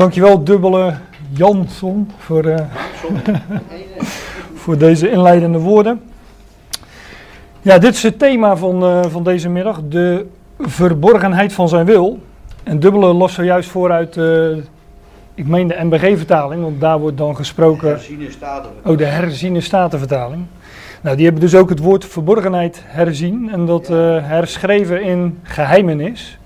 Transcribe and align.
Dankjewel, 0.00 0.44
dubbele 0.44 0.94
Jansson, 1.32 2.10
voor, 2.18 2.44
uh, 2.44 2.56
voor 4.62 4.78
deze 4.78 5.10
inleidende 5.10 5.58
woorden. 5.58 6.00
Ja, 7.62 7.78
dit 7.78 7.94
is 7.94 8.02
het 8.02 8.18
thema 8.18 8.56
van, 8.56 8.84
uh, 8.84 9.04
van 9.08 9.24
deze 9.24 9.48
middag, 9.48 9.80
de 9.88 10.26
verborgenheid 10.58 11.52
van 11.52 11.68
zijn 11.68 11.86
wil. 11.86 12.18
En 12.62 12.80
dubbele 12.80 13.12
las 13.12 13.34
zojuist 13.34 13.70
vooruit, 13.70 14.16
uh, 14.16 14.56
ik 15.34 15.46
meen 15.46 15.68
de 15.68 15.76
MBG-vertaling, 15.80 16.62
want 16.62 16.80
daar 16.80 16.98
wordt 16.98 17.18
dan 17.18 17.36
gesproken... 17.36 17.98
Oh, 18.84 18.98
de 18.98 19.04
herziene 19.04 19.60
statenvertaling. 19.60 20.44
Nou, 21.00 21.16
die 21.16 21.24
hebben 21.24 21.42
dus 21.42 21.54
ook 21.54 21.68
het 21.68 21.80
woord 21.80 22.04
verborgenheid 22.04 22.82
herzien 22.86 23.50
en 23.52 23.66
dat 23.66 23.88
herschreven 24.22 25.02
in 25.02 25.38
geheimenis. 25.42 26.38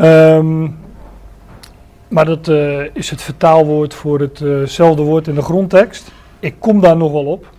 Um, 0.00 0.76
maar 2.08 2.24
dat 2.24 2.48
uh, 2.48 2.84
is 2.92 3.10
het 3.10 3.22
vertaalwoord 3.22 3.94
voor 3.94 4.20
hetzelfde 4.20 5.02
uh 5.02 5.08
woord 5.08 5.28
in 5.28 5.34
de 5.34 5.42
grondtekst. 5.42 6.12
Ik 6.40 6.54
kom 6.58 6.80
daar 6.80 6.96
nog 6.96 7.12
wel 7.12 7.24
op. 7.24 7.50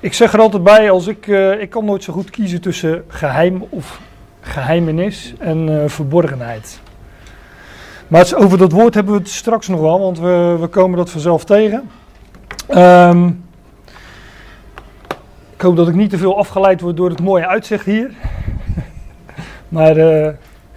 Ik 0.00 0.12
zeg 0.12 0.32
er 0.32 0.40
altijd 0.40 0.62
bij, 0.62 0.90
als 0.90 1.06
ik, 1.06 1.26
uh, 1.26 1.60
ik 1.60 1.70
kan 1.70 1.84
nooit 1.84 2.04
zo 2.04 2.12
goed 2.12 2.30
kiezen 2.30 2.60
tussen 2.60 3.04
geheim 3.08 3.66
of 3.68 4.00
geheimenis 4.40 5.34
en 5.38 5.90
verborgenheid. 5.90 6.80
Maar 8.08 8.32
over 8.36 8.58
dat 8.58 8.72
woord 8.72 8.94
hebben 8.94 9.12
we 9.12 9.18
het 9.18 9.28
straks 9.28 9.68
nog 9.68 9.80
wel, 9.80 10.00
want 10.00 10.18
we, 10.18 10.56
we 10.60 10.66
komen 10.66 10.98
dat 10.98 11.10
vanzelf 11.10 11.44
tegen. 11.44 11.90
Um, 12.70 13.44
ik 15.54 15.60
hoop 15.60 15.76
dat 15.76 15.88
ik 15.88 15.94
niet 15.94 16.10
te 16.10 16.18
veel 16.18 16.38
afgeleid 16.38 16.80
word 16.80 16.96
door 16.96 17.08
het 17.08 17.20
mooie 17.20 17.46
uitzicht 17.46 17.84
hier. 17.84 18.10
maar 19.68 19.96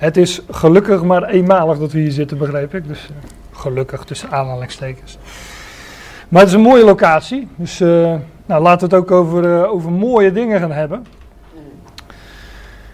het 0.05 0.17
is 0.17 0.41
gelukkig 0.49 1.03
maar 1.03 1.23
eenmalig 1.23 1.77
dat 1.77 1.91
we 1.91 1.99
hier 1.99 2.11
zitten, 2.11 2.37
begreep 2.37 2.73
ik. 2.73 2.87
Dus 2.87 3.09
uh, 3.11 3.15
gelukkig 3.51 4.03
tussen 4.03 4.31
aanhalingstekens. 4.31 5.17
Maar 6.29 6.41
het 6.41 6.49
is 6.49 6.55
een 6.55 6.61
mooie 6.61 6.83
locatie. 6.83 7.47
Dus 7.55 7.81
uh, 7.81 8.13
nou, 8.45 8.61
laten 8.61 8.89
we 8.89 8.95
het 8.95 9.03
ook 9.03 9.11
over, 9.11 9.43
uh, 9.43 9.71
over 9.71 9.91
mooie 9.91 10.31
dingen 10.31 10.59
gaan 10.59 10.71
hebben. 10.71 11.05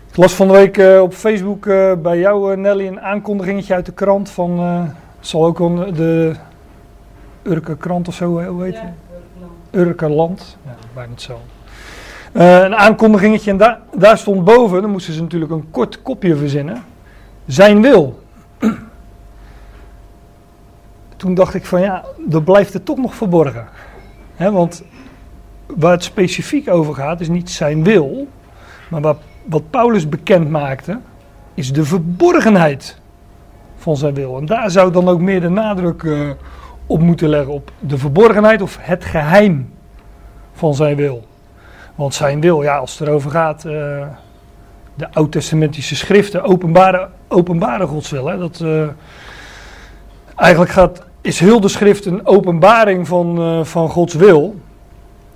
Ik 0.09 0.17
las 0.17 0.33
van 0.33 0.47
de 0.47 0.53
week 0.53 1.01
op 1.01 1.13
Facebook 1.13 1.65
bij 2.01 2.19
jou, 2.19 2.57
Nelly, 2.57 2.87
een 2.87 3.01
aankondigingetje 3.01 3.73
uit 3.73 3.85
de 3.85 3.91
krant 3.91 4.29
van. 4.29 4.87
zal 5.19 5.45
ook 5.45 5.59
een, 5.59 5.93
de 5.93 6.33
Urke 7.43 7.77
krant 7.77 8.07
of 8.07 8.13
zo, 8.13 8.45
hoe 8.47 8.63
heet 8.63 8.73
het? 8.73 8.83
Ja, 9.71 9.79
Urke 9.79 10.09
Land. 10.09 10.57
Ja, 10.65 10.75
bijna 10.93 11.11
hetzelfde. 11.11 11.45
een 12.65 12.75
aankondigingetje 12.75 13.51
en 13.51 13.57
daar, 13.57 13.79
daar 13.95 14.17
stond 14.17 14.43
boven, 14.43 14.81
dan 14.81 14.91
moesten 14.91 15.13
ze 15.13 15.21
natuurlijk 15.21 15.51
een 15.51 15.67
kort 15.71 16.01
kopje 16.01 16.35
verzinnen 16.35 16.83
zijn 17.51 17.81
wil. 17.81 18.23
Toen 21.15 21.33
dacht 21.33 21.53
ik 21.53 21.65
van 21.65 21.81
ja, 21.81 22.05
dat 22.27 22.43
blijft 22.43 22.73
het 22.73 22.85
toch 22.85 22.97
nog 22.97 23.15
verborgen. 23.15 23.67
He, 24.35 24.51
want 24.51 24.83
waar 25.65 25.91
het 25.91 26.03
specifiek 26.03 26.69
over 26.69 26.93
gaat 26.93 27.19
is 27.19 27.27
niet 27.27 27.49
zijn 27.49 27.83
wil, 27.83 28.27
maar 28.89 29.01
wat, 29.01 29.17
wat 29.45 29.69
Paulus 29.69 30.09
bekend 30.09 30.49
maakte, 30.49 30.99
is 31.53 31.73
de 31.73 31.85
verborgenheid 31.85 32.99
van 33.77 33.97
zijn 33.97 34.13
wil. 34.13 34.37
En 34.37 34.45
daar 34.45 34.71
zou 34.71 34.91
dan 34.91 35.07
ook 35.07 35.19
meer 35.19 35.41
de 35.41 35.49
nadruk 35.49 36.03
uh, 36.03 36.29
op 36.85 37.01
moeten 37.01 37.29
leggen, 37.29 37.53
op 37.53 37.71
de 37.79 37.97
verborgenheid 37.97 38.61
of 38.61 38.77
het 38.81 39.05
geheim 39.05 39.73
van 40.53 40.75
zijn 40.75 40.95
wil. 40.95 41.27
Want 41.95 42.13
zijn 42.13 42.41
wil, 42.41 42.61
ja, 42.61 42.77
als 42.77 42.99
het 42.99 43.07
erover 43.07 43.31
gaat, 43.31 43.65
uh, 43.65 44.07
de 44.95 45.13
oud-testamentische 45.13 45.95
schriften 45.95 46.43
openbaren, 46.43 47.09
openbaren 47.27 47.87
Gods 47.87 48.09
wil. 48.09 48.27
Hè? 48.27 48.37
Dat, 48.37 48.59
uh, 48.63 48.87
eigenlijk 50.35 50.71
gaat, 50.71 51.05
is 51.21 51.39
heel 51.39 51.59
de 51.59 51.67
schrift 51.67 52.05
een 52.05 52.25
openbaring 52.25 53.07
van, 53.07 53.39
uh, 53.39 53.63
van 53.63 53.89
Gods 53.89 54.13
wil. 54.13 54.55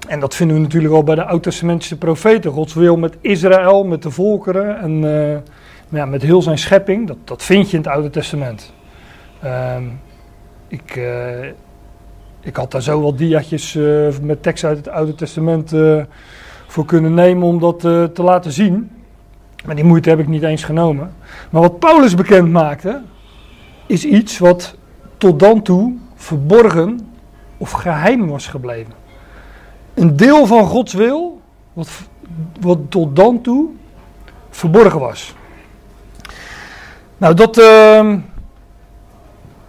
En 0.07 0.19
dat 0.19 0.35
vinden 0.35 0.55
we 0.55 0.61
natuurlijk 0.61 0.93
al 0.93 1.03
bij 1.03 1.15
de 1.15 1.25
oud-testamentische 1.25 1.97
profeten. 1.97 2.51
Gods 2.51 2.73
wil 2.73 2.97
met 2.97 3.17
Israël, 3.21 3.83
met 3.83 4.01
de 4.01 4.11
volkeren 4.11 4.79
en 4.79 5.03
uh, 5.03 5.37
ja, 5.89 6.05
met 6.05 6.21
heel 6.21 6.41
zijn 6.41 6.57
schepping. 6.57 7.07
Dat, 7.07 7.17
dat 7.23 7.43
vind 7.43 7.69
je 7.69 7.77
in 7.77 7.83
het 7.83 7.91
Oude 7.91 8.09
Testament. 8.09 8.73
Ehm, 9.41 9.83
ik, 10.67 10.99
ik 12.41 12.55
had 12.55 12.71
daar 12.71 12.81
zo 12.81 13.01
wel 13.01 13.15
diaatjes 13.15 13.77
met 14.21 14.43
tekst 14.43 14.63
uit 14.63 14.77
het 14.77 14.87
Oude 14.87 15.15
Testament 15.15 15.73
voor 16.67 16.85
kunnen 16.85 17.13
nemen 17.13 17.47
om 17.47 17.59
dat 17.59 17.79
te 17.79 18.23
laten 18.23 18.51
zien. 18.51 18.94
Maar 19.65 19.75
die 19.75 19.83
moeite 19.83 20.09
heb 20.09 20.19
ik 20.19 20.27
niet 20.27 20.43
eens 20.43 20.63
genomen. 20.63 21.13
Maar 21.51 21.61
wat 21.61 21.79
Paulus 21.79 22.15
bekend 22.15 22.51
maakte, 22.51 23.01
is 23.85 24.05
iets 24.05 24.37
wat 24.37 24.75
tot 25.17 25.39
dan 25.39 25.61
toe 25.61 25.93
verborgen 26.15 27.13
of 27.57 27.71
geheim 27.71 28.27
was 28.27 28.47
gebleven. 28.47 28.93
Een 29.93 30.15
deel 30.15 30.45
van 30.45 30.65
Gods 30.65 30.93
wil, 30.93 31.41
wat, 31.73 31.89
wat 32.61 32.79
tot 32.89 33.15
dan 33.15 33.41
toe 33.41 33.69
verborgen 34.49 34.99
was. 34.99 35.35
Nou, 37.17 37.33
dat 37.33 37.57
uh, 37.57 38.13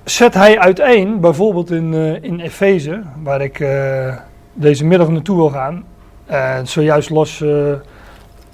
zet 0.04 0.34
hij 0.34 0.58
uiteen, 0.58 1.20
bijvoorbeeld 1.20 1.70
in, 1.70 1.92
uh, 1.92 2.22
in 2.22 2.40
Efeze, 2.40 3.02
waar 3.22 3.40
ik 3.40 3.58
uh, 3.58 4.16
deze 4.52 4.84
middag 4.84 5.08
naartoe 5.08 5.36
wil 5.36 5.50
gaan. 5.50 5.84
En 6.26 6.68
zojuist 6.68 7.10
las 7.10 7.44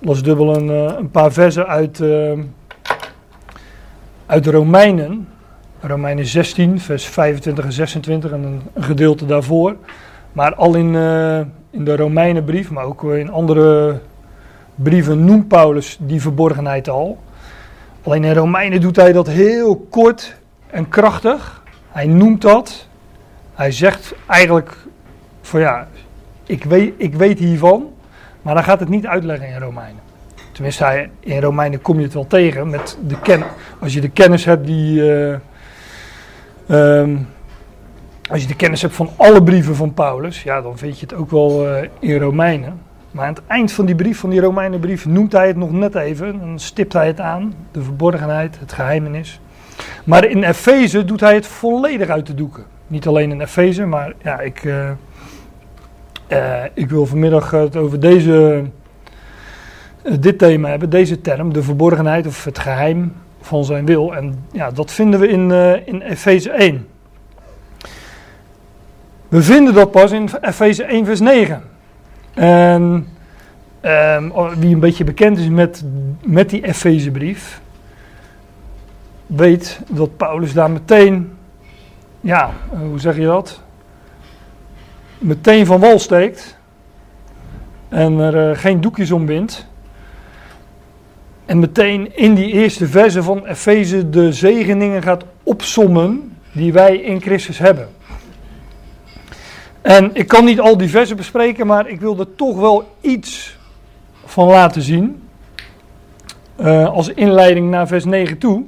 dubbel 0.02 0.56
een, 0.56 0.70
eh, 0.70 0.98
een 0.98 1.10
paar 1.10 1.32
versen 1.32 1.66
uit, 1.66 1.98
uh, 1.98 2.32
uit 4.26 4.46
Romeinen. 4.46 5.28
Romeinen 5.80 6.26
16, 6.26 6.80
vers 6.80 7.06
25 7.06 7.64
en 7.64 7.72
26 7.72 8.30
en 8.30 8.42
een, 8.42 8.82
gedeelte 8.82 9.26
daarvoor. 9.26 9.76
Maar 10.32 10.54
al 10.54 10.74
in, 10.74 10.94
uh, 10.94 11.38
in 11.70 11.84
de 11.84 11.96
Romeinenbrief, 11.96 12.70
maar 12.70 12.84
ook 12.84 13.04
in 13.04 13.30
andere 13.30 13.98
brieven 14.74 15.24
noemt 15.24 15.48
Paulus 15.48 15.98
die 16.00 16.20
verborgenheid 16.20 16.88
al. 16.88 17.18
Alleen 18.02 18.24
in 18.24 18.34
Romeinen 18.34 18.80
doet 18.80 18.96
hij 18.96 19.12
dat 19.12 19.28
heel 19.28 19.86
kort 19.90 20.36
en 20.66 20.88
krachtig. 20.88 21.62
Hij 21.90 22.06
noemt 22.06 22.42
dat. 22.42 22.86
Hij 23.54 23.72
zegt 23.72 24.14
eigenlijk 24.26 24.76
van 25.40 25.60
ja, 25.60 25.88
ik 26.46 26.64
weet, 26.64 26.94
ik 26.96 27.14
weet 27.14 27.38
hiervan. 27.38 27.90
Maar 28.42 28.54
dan 28.54 28.64
gaat 28.64 28.80
het 28.80 28.88
niet 28.88 29.06
uitleggen 29.06 29.48
in 29.48 29.60
Romeinen. 29.60 30.00
Tenminste, 30.52 31.08
in 31.20 31.40
Romeinen 31.40 31.82
kom 31.82 31.96
je 31.96 32.04
het 32.04 32.14
wel 32.14 32.26
tegen. 32.26 32.70
Met 32.70 32.98
de 33.06 33.20
ken 33.20 33.42
als 33.78 33.94
je 33.94 34.00
de 34.00 34.10
kennis 34.10 34.44
hebt 34.44 34.66
die. 34.66 35.00
Uh, 35.00 35.36
um, 37.00 37.28
als 38.30 38.40
je 38.42 38.46
de 38.46 38.56
kennis 38.56 38.82
hebt 38.82 38.94
van 38.94 39.10
alle 39.16 39.42
brieven 39.42 39.76
van 39.76 39.94
Paulus, 39.94 40.42
ja, 40.42 40.60
dan 40.60 40.78
vind 40.78 40.98
je 40.98 41.06
het 41.06 41.14
ook 41.14 41.30
wel 41.30 41.68
uh, 41.68 41.88
in 41.98 42.18
Romeinen. 42.18 42.80
Maar 43.10 43.26
aan 43.26 43.34
het 43.34 43.42
eind 43.46 43.72
van 43.72 43.86
die 43.86 43.94
brief, 43.94 44.18
van 44.18 44.30
die 44.30 44.40
Romeinenbrief, 44.40 45.06
noemt 45.06 45.32
hij 45.32 45.46
het 45.46 45.56
nog 45.56 45.72
net 45.72 45.94
even. 45.94 46.38
Dan 46.38 46.58
stipt 46.58 46.92
hij 46.92 47.06
het 47.06 47.20
aan, 47.20 47.54
de 47.70 47.82
verborgenheid, 47.82 48.58
het 48.58 48.72
geheimenis. 48.72 49.40
Maar 50.04 50.24
in 50.24 50.42
Efeze 50.42 51.04
doet 51.04 51.20
hij 51.20 51.34
het 51.34 51.46
volledig 51.46 52.08
uit 52.08 52.26
de 52.26 52.34
doeken. 52.34 52.64
Niet 52.86 53.06
alleen 53.06 53.30
in 53.30 53.40
Efeze, 53.40 53.86
maar 53.86 54.12
ja, 54.22 54.40
ik, 54.40 54.64
uh, 54.64 54.90
uh, 56.32 56.64
ik 56.74 56.90
wil 56.90 57.06
vanmiddag 57.06 57.50
het 57.50 57.76
over 57.76 58.00
deze, 58.00 58.62
uh, 60.02 60.14
dit 60.20 60.38
thema 60.38 60.68
hebben, 60.68 60.90
deze 60.90 61.20
term, 61.20 61.52
de 61.52 61.62
verborgenheid 61.62 62.26
of 62.26 62.44
het 62.44 62.58
geheim 62.58 63.12
van 63.40 63.64
zijn 63.64 63.86
wil. 63.86 64.14
En 64.14 64.44
ja, 64.52 64.70
dat 64.70 64.92
vinden 64.92 65.20
we 65.20 65.28
in, 65.28 65.50
uh, 65.50 65.86
in 65.86 66.00
Efeze 66.00 66.50
1. 66.50 66.86
We 69.28 69.42
vinden 69.42 69.74
dat 69.74 69.90
pas 69.90 70.12
in 70.12 70.28
Efeze 70.40 70.84
1 70.84 71.04
vers 71.04 71.20
9. 71.20 71.62
En 72.34 73.06
um, 73.82 74.32
wie 74.58 74.74
een 74.74 74.80
beetje 74.80 75.04
bekend 75.04 75.38
is 75.38 75.48
met, 75.48 75.84
met 76.24 76.50
die 76.50 76.64
Efezebrief, 76.64 77.60
weet 79.26 79.80
dat 79.88 80.16
Paulus 80.16 80.52
daar 80.52 80.70
meteen, 80.70 81.32
ja, 82.20 82.50
hoe 82.70 83.00
zeg 83.00 83.16
je 83.16 83.24
dat? 83.24 83.62
Meteen 85.22 85.66
van 85.66 85.80
wal 85.80 85.98
steekt 85.98 86.58
en 87.88 88.18
er 88.18 88.50
uh, 88.50 88.58
geen 88.58 88.80
doekjes 88.80 89.10
om 89.10 89.26
bindt. 89.26 89.66
En 91.46 91.58
meteen 91.58 92.16
in 92.16 92.34
die 92.34 92.52
eerste 92.52 92.86
verse 92.86 93.22
van 93.22 93.46
Efeze 93.46 94.10
de 94.10 94.32
zegeningen 94.32 95.02
gaat 95.02 95.24
opsommen 95.42 96.36
die 96.52 96.72
wij 96.72 96.96
in 96.96 97.20
Christus 97.20 97.58
hebben. 97.58 97.88
En 99.80 100.10
ik 100.14 100.28
kan 100.28 100.44
niet 100.44 100.60
al 100.60 100.76
die 100.76 100.88
versen 100.88 101.16
bespreken, 101.16 101.66
maar 101.66 101.88
ik 101.88 102.00
wil 102.00 102.18
er 102.18 102.34
toch 102.36 102.58
wel 102.58 102.96
iets 103.00 103.58
van 104.24 104.46
laten 104.46 104.82
zien. 104.82 105.22
Uh, 106.60 106.88
als 106.88 107.08
inleiding 107.08 107.70
naar 107.70 107.86
vers 107.86 108.04
9 108.04 108.38
toe. 108.38 108.62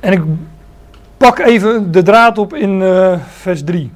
En 0.00 0.12
ik 0.12 0.22
pak 1.20 1.38
even 1.38 1.92
de 1.92 2.02
draad 2.02 2.38
op 2.38 2.54
in 2.54 2.80
uh, 2.80 3.18
vers 3.28 3.64
3. 3.64 3.90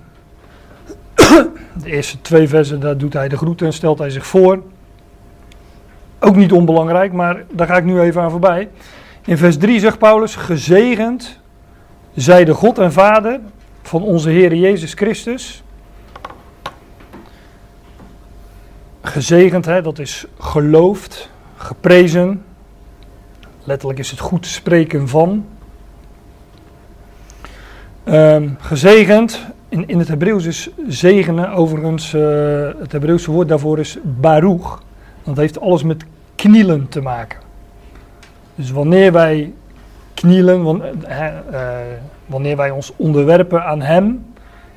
De 1.14 1.90
eerste 1.90 2.20
twee 2.20 2.48
versen, 2.48 2.80
daar 2.80 2.96
doet 2.96 3.12
hij 3.12 3.28
de 3.28 3.36
groeten 3.36 3.66
en 3.66 3.72
stelt 3.72 3.98
hij 3.98 4.10
zich 4.10 4.26
voor. 4.26 4.62
Ook 6.18 6.36
niet 6.36 6.52
onbelangrijk, 6.52 7.12
maar 7.12 7.44
daar 7.50 7.66
ga 7.66 7.76
ik 7.76 7.84
nu 7.84 8.00
even 8.00 8.22
aan 8.22 8.30
voorbij. 8.30 8.68
In 9.24 9.38
vers 9.38 9.58
3 9.58 9.80
zegt 9.80 9.98
Paulus: 9.98 10.36
Gezegend 10.36 11.40
zij 12.14 12.44
de 12.44 12.54
God 12.54 12.78
en 12.78 12.92
Vader 12.92 13.40
van 13.82 14.02
onze 14.02 14.30
Heer 14.30 14.54
Jezus 14.54 14.92
Christus. 14.92 15.62
Gezegend, 19.02 19.64
hè, 19.64 19.82
dat 19.82 19.98
is 19.98 20.26
geloofd, 20.38 21.30
geprezen. 21.56 22.44
Letterlijk 23.64 23.98
is 23.98 24.10
het 24.10 24.20
goed 24.20 24.46
spreken 24.46 25.08
van. 25.08 25.44
Ehm, 28.04 28.48
gezegend, 28.58 29.46
in, 29.68 29.88
in 29.88 29.98
het 29.98 30.08
Hebreeuws 30.08 30.44
is 30.44 30.70
zegenen, 30.88 31.50
overigens, 31.50 32.14
uh, 32.14 32.22
het 32.78 32.92
Hebreeuwse 32.92 33.30
woord 33.30 33.48
daarvoor 33.48 33.78
is 33.78 33.98
baruch. 34.02 34.82
Dat 35.22 35.36
heeft 35.36 35.60
alles 35.60 35.82
met 35.82 36.04
knielen 36.34 36.88
te 36.88 37.00
maken. 37.00 37.38
Dus 38.54 38.70
wanneer 38.70 39.12
wij 39.12 39.52
knielen, 40.14 40.82
uh, 41.08 41.28
wanneer 42.26 42.56
wij 42.56 42.70
ons 42.70 42.92
onderwerpen 42.96 43.64
aan 43.64 43.80
Hem, 43.82 44.26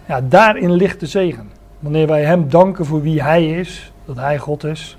ja, 0.06 0.21
daarin 0.21 0.71
ligt 0.71 1.00
de 1.00 1.06
zegen. 1.06 1.50
Wanneer 1.80 2.07
wij 2.07 2.23
Hem 2.23 2.50
danken 2.50 2.85
voor 2.85 3.01
wie 3.01 3.23
Hij 3.23 3.50
is, 3.50 3.91
dat 4.06 4.15
Hij 4.15 4.38
God 4.38 4.63
is. 4.63 4.97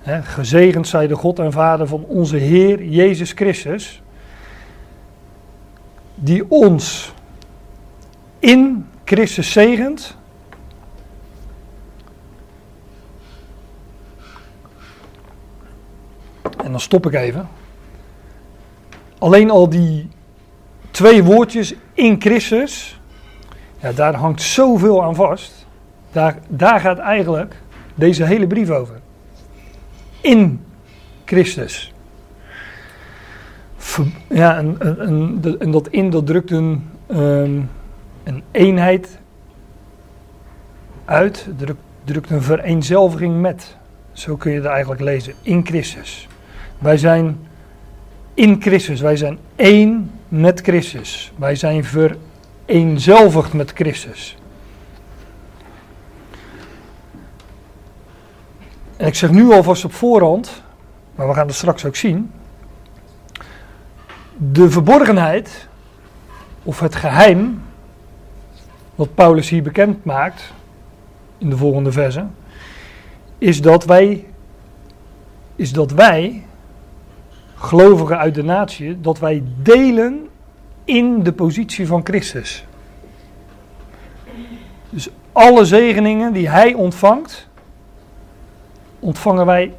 Hè, 0.00 0.22
gezegend 0.22 0.88
zij 0.88 1.06
de 1.06 1.16
God 1.16 1.38
en 1.38 1.52
Vader 1.52 1.86
van 1.86 2.04
onze 2.06 2.36
Heer 2.36 2.84
Jezus 2.84 3.32
Christus, 3.32 4.02
die 6.14 6.50
ons 6.50 7.16
in 8.38 8.86
Christus 9.04 9.52
zegent. 9.52 10.16
En 16.64 16.70
dan 16.70 16.80
stop 16.80 17.06
ik 17.06 17.14
even. 17.14 17.48
Alleen 19.18 19.50
al 19.50 19.68
die 19.68 20.08
twee 20.90 21.24
woordjes 21.24 21.74
in 21.92 22.20
Christus, 22.20 23.00
ja, 23.80 23.92
daar 23.92 24.14
hangt 24.14 24.42
zoveel 24.42 25.02
aan 25.02 25.14
vast. 25.14 25.66
Daar, 26.12 26.38
daar 26.48 26.80
gaat 26.80 26.98
eigenlijk 26.98 27.56
deze 27.94 28.24
hele 28.24 28.46
brief 28.46 28.70
over. 28.70 29.00
In 30.20 30.64
Christus. 31.24 31.92
Ja, 34.28 34.56
en, 34.56 34.76
en, 34.78 35.40
en 35.60 35.70
dat 35.70 35.88
in, 35.88 36.10
dat 36.10 36.26
drukt 36.26 36.50
een, 36.50 36.90
ehm, 37.06 37.60
een 38.28 38.42
eenheid 38.50 39.18
uit, 41.04 41.46
drukt, 41.56 41.80
drukt 42.04 42.30
een 42.30 42.42
vereenzelviging 42.42 43.40
met. 43.40 43.76
Zo 44.12 44.36
kun 44.36 44.50
je 44.50 44.56
het 44.56 44.66
eigenlijk 44.66 45.00
lezen. 45.00 45.34
In 45.42 45.66
Christus. 45.66 46.28
Wij 46.78 46.96
zijn 46.96 47.46
in 48.34 48.60
Christus. 48.60 49.00
Wij 49.00 49.16
zijn 49.16 49.38
één 49.56 50.10
met 50.28 50.60
Christus. 50.60 51.32
Wij 51.36 51.54
zijn 51.54 51.84
vereenzelvigd 51.84 53.52
met 53.52 53.72
Christus. 53.74 54.36
En 58.96 59.06
ik 59.06 59.14
zeg 59.14 59.30
nu 59.30 59.52
alvast 59.52 59.84
op 59.84 59.92
voorhand, 59.92 60.62
maar 61.14 61.28
we 61.28 61.34
gaan 61.34 61.46
het 61.46 61.56
straks 61.56 61.84
ook 61.84 61.96
zien. 61.96 62.30
De 64.36 64.70
verborgenheid, 64.70 65.68
of 66.62 66.80
het 66.80 66.94
geheim, 66.94 67.62
wat 68.98 69.14
Paulus 69.14 69.48
hier 69.48 69.62
bekend 69.62 70.04
maakt, 70.04 70.52
in 71.38 71.50
de 71.50 71.56
volgende 71.56 71.92
verse, 71.92 72.26
is 73.38 73.60
dat 73.60 73.84
wij, 73.84 74.26
is 75.56 75.72
dat 75.72 75.90
wij 75.90 76.44
gelovigen 77.54 78.18
uit 78.18 78.34
de 78.34 78.42
natie, 78.42 79.00
dat 79.00 79.18
wij 79.18 79.42
delen 79.62 80.28
in 80.84 81.22
de 81.22 81.32
positie 81.32 81.86
van 81.86 82.00
Christus. 82.04 82.64
Dus 84.90 85.08
alle 85.32 85.64
zegeningen 85.64 86.32
die 86.32 86.48
hij 86.48 86.74
ontvangt, 86.74 87.48
ontvangen 88.98 89.46
wij 89.46 89.74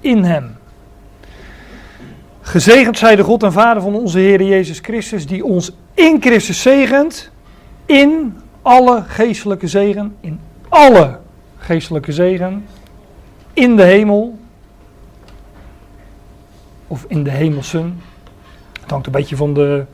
in 0.00 0.24
hem. 0.24 0.56
Gezegend 2.40 2.98
zij 2.98 3.16
de 3.16 3.24
God 3.24 3.42
en 3.42 3.52
Vader 3.52 3.82
van 3.82 3.94
onze 3.94 4.18
Heer 4.18 4.42
Jezus 4.42 4.78
Christus, 4.78 5.26
die 5.26 5.44
ons 5.44 5.72
in 5.94 6.20
Christus 6.20 6.62
zegent, 6.62 7.30
in 7.86 8.40
alle 8.62 9.02
geestelijke 9.06 9.68
zegen, 9.68 10.16
in 10.20 10.40
alle 10.68 11.18
geestelijke 11.58 12.12
zegen, 12.12 12.64
in 13.52 13.76
de 13.76 13.82
hemel 13.82 14.38
of 16.86 17.04
in 17.08 17.22
de 17.22 17.30
hemelsen. 17.30 18.00
Het 18.80 18.90
hangt 18.90 19.06
een 19.06 19.12
beetje 19.12 19.36
van 19.36 19.54
de, 19.54 19.84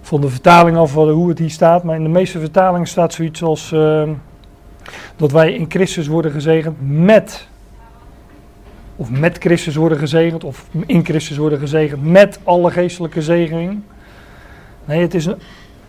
van 0.00 0.20
de 0.20 0.28
vertaling 0.28 0.76
af 0.76 0.94
hoe 0.94 1.28
het 1.28 1.38
hier 1.38 1.50
staat. 1.50 1.82
Maar 1.84 1.96
in 1.96 2.02
de 2.02 2.08
meeste 2.08 2.38
vertalingen 2.38 2.86
staat 2.86 3.12
zoiets 3.12 3.42
als 3.42 3.72
uh, 3.72 4.08
dat 5.16 5.32
wij 5.32 5.52
in 5.52 5.66
Christus 5.68 6.06
worden 6.06 6.30
gezegend 6.30 6.76
met. 6.80 7.48
Of 8.96 9.10
met 9.10 9.38
Christus 9.38 9.74
worden 9.74 9.98
gezegend. 9.98 10.44
Of 10.44 10.66
in 10.86 11.04
Christus 11.04 11.36
worden 11.36 11.58
gezegend 11.58 12.04
met 12.04 12.38
alle 12.44 12.70
geestelijke 12.70 13.22
zegening. 13.22 13.80
Nee, 14.84 15.00
het 15.00 15.14
is 15.14 15.26
een, 15.26 15.38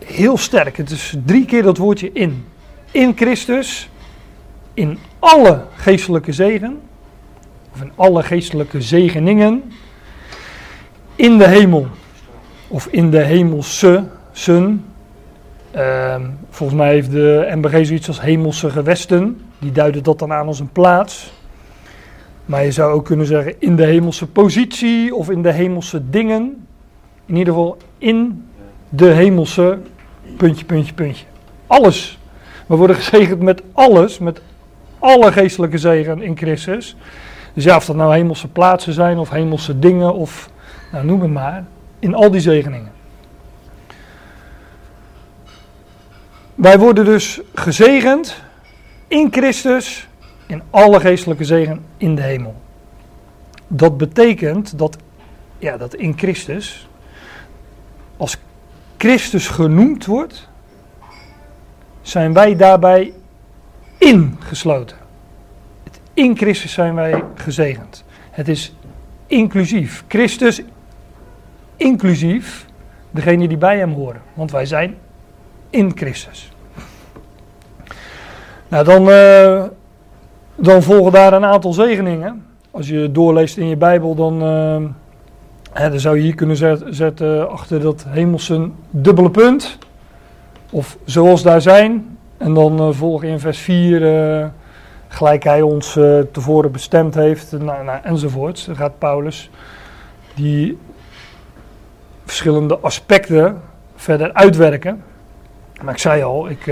heel 0.04 0.36
sterk. 0.36 0.76
Het 0.76 0.90
is 0.90 1.16
drie 1.24 1.44
keer 1.44 1.62
dat 1.62 1.76
woordje 1.76 2.10
in. 2.12 2.46
In 2.90 3.12
Christus. 3.16 3.88
In 4.74 4.98
alle 5.18 5.64
geestelijke 5.74 6.32
zegen. 6.32 6.80
Of 7.72 7.80
in 7.80 7.92
alle 7.96 8.22
geestelijke 8.22 8.80
zegeningen 8.80 9.62
in 11.14 11.38
de 11.38 11.48
hemel. 11.48 11.86
Of 12.68 12.86
in 12.86 13.10
de 13.10 13.22
hemelse 13.22 14.04
sun. 14.32 14.84
Uh, 15.76 16.16
volgens 16.50 16.78
mij 16.78 16.92
heeft 16.92 17.10
de 17.10 17.52
MBG 17.54 17.86
zoiets 17.86 18.08
als 18.08 18.20
hemelse 18.20 18.70
gewesten. 18.70 19.40
Die 19.58 19.72
duiden 19.72 20.02
dat 20.02 20.18
dan 20.18 20.32
aan 20.32 20.46
als 20.46 20.60
een 20.60 20.72
plaats. 20.72 21.32
Maar 22.46 22.64
je 22.64 22.72
zou 22.72 22.92
ook 22.92 23.04
kunnen 23.04 23.26
zeggen 23.26 23.54
in 23.58 23.76
de 23.76 23.84
hemelse 23.84 24.26
positie 24.26 25.14
of 25.14 25.30
in 25.30 25.42
de 25.42 25.52
hemelse 25.52 26.10
dingen. 26.10 26.66
In 27.26 27.36
ieder 27.36 27.54
geval 27.54 27.76
in 27.98 28.45
de 28.96 29.06
hemelse 29.06 29.78
puntje, 30.36 30.64
puntje, 30.64 30.94
puntje. 30.94 31.24
Alles. 31.66 32.18
We 32.66 32.76
worden 32.76 32.96
gezegend 32.96 33.40
met 33.40 33.62
alles, 33.72 34.18
met 34.18 34.40
alle 34.98 35.32
geestelijke 35.32 35.78
zegen 35.78 36.22
in 36.22 36.36
Christus. 36.36 36.96
Dus 37.54 37.64
ja, 37.64 37.76
of 37.76 37.84
dat 37.84 37.96
nou 37.96 38.14
hemelse 38.14 38.48
plaatsen 38.48 38.92
zijn 38.92 39.18
of 39.18 39.30
hemelse 39.30 39.78
dingen 39.78 40.14
of 40.14 40.50
nou, 40.92 41.04
noem 41.04 41.20
het 41.20 41.30
maar, 41.30 41.64
in 41.98 42.14
al 42.14 42.30
die 42.30 42.40
zegeningen. 42.40 42.92
Wij 46.54 46.78
worden 46.78 47.04
dus 47.04 47.40
gezegend 47.54 48.42
in 49.08 49.28
Christus 49.30 50.08
in 50.46 50.62
alle 50.70 51.00
geestelijke 51.00 51.44
zegen 51.44 51.84
in 51.96 52.14
de 52.14 52.22
hemel. 52.22 52.54
Dat 53.66 53.98
betekent 53.98 54.78
dat, 54.78 54.96
ja, 55.58 55.76
dat 55.76 55.94
in 55.94 56.18
Christus, 56.18 56.88
als 58.16 58.38
Christus 58.96 59.48
genoemd 59.48 60.06
wordt, 60.06 60.48
zijn 62.02 62.32
wij 62.32 62.56
daarbij 62.56 63.12
ingesloten. 63.98 64.96
In 66.14 66.36
Christus 66.36 66.72
zijn 66.72 66.94
wij 66.94 67.22
gezegend. 67.34 68.04
Het 68.30 68.48
is 68.48 68.74
inclusief. 69.26 70.04
Christus 70.08 70.62
inclusief 71.76 72.66
degene 73.10 73.48
die 73.48 73.56
bij 73.56 73.78
hem 73.78 73.92
horen. 73.92 74.22
Want 74.34 74.50
wij 74.50 74.66
zijn 74.66 74.96
in 75.70 75.92
Christus. 75.94 76.52
Nou, 78.68 78.84
dan, 78.84 79.08
uh, 79.08 79.64
dan 80.54 80.82
volgen 80.82 81.12
daar 81.12 81.32
een 81.32 81.44
aantal 81.44 81.72
zegeningen. 81.72 82.46
Als 82.70 82.88
je 82.88 83.12
doorleest 83.12 83.56
in 83.56 83.68
je 83.68 83.76
Bijbel, 83.76 84.14
dan, 84.14 84.42
uh, 84.42 84.90
hè, 85.78 85.90
dan 85.90 86.00
zou 86.00 86.16
je 86.16 86.22
hier 86.22 86.34
kunnen 86.34 86.56
zetten, 86.94 87.50
achter 87.50 87.80
dat 87.80 88.04
hemelse 88.08 88.70
dubbele 88.90 89.30
punt. 89.30 89.78
Of 90.70 90.98
zoals 91.04 91.42
daar 91.42 91.60
zijn. 91.60 92.18
En 92.36 92.54
dan 92.54 92.88
uh, 92.88 92.94
volgen 92.94 93.28
in 93.28 93.40
vers 93.40 93.58
4 93.58 94.52
gelijk 95.08 95.44
hij 95.44 95.62
ons 95.62 95.98
tevoren 96.32 96.72
bestemd 96.72 97.14
heeft, 97.14 97.52
nou, 97.52 97.84
nou, 97.84 97.98
enzovoorts. 98.02 98.64
Dan 98.64 98.76
gaat 98.76 98.98
Paulus 98.98 99.50
die 100.34 100.78
verschillende 102.24 102.78
aspecten 102.78 103.60
verder 103.94 104.32
uitwerken. 104.32 105.02
Maar 105.82 105.94
ik 105.94 106.00
zei 106.00 106.22
al, 106.22 106.50
ik, 106.50 106.66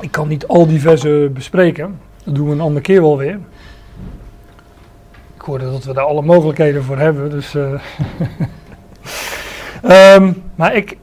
ik 0.00 0.10
kan 0.10 0.28
niet 0.28 0.46
al 0.46 0.66
die 0.66 0.80
versen 0.80 1.32
bespreken. 1.32 2.00
Dat 2.24 2.34
doen 2.34 2.46
we 2.46 2.52
een 2.52 2.60
andere 2.60 2.80
keer 2.80 3.00
wel 3.00 3.18
weer. 3.18 3.38
Hoorde 5.44 5.70
dat 5.70 5.84
we 5.84 5.92
daar 5.92 6.04
alle 6.04 6.22
mogelijkheden 6.22 6.84
voor 6.84 6.98
hebben. 6.98 7.30
Dus, 7.30 7.54
uh, 7.54 7.80
um, 10.16 10.42
maar 10.54 10.74
ik 10.74 10.96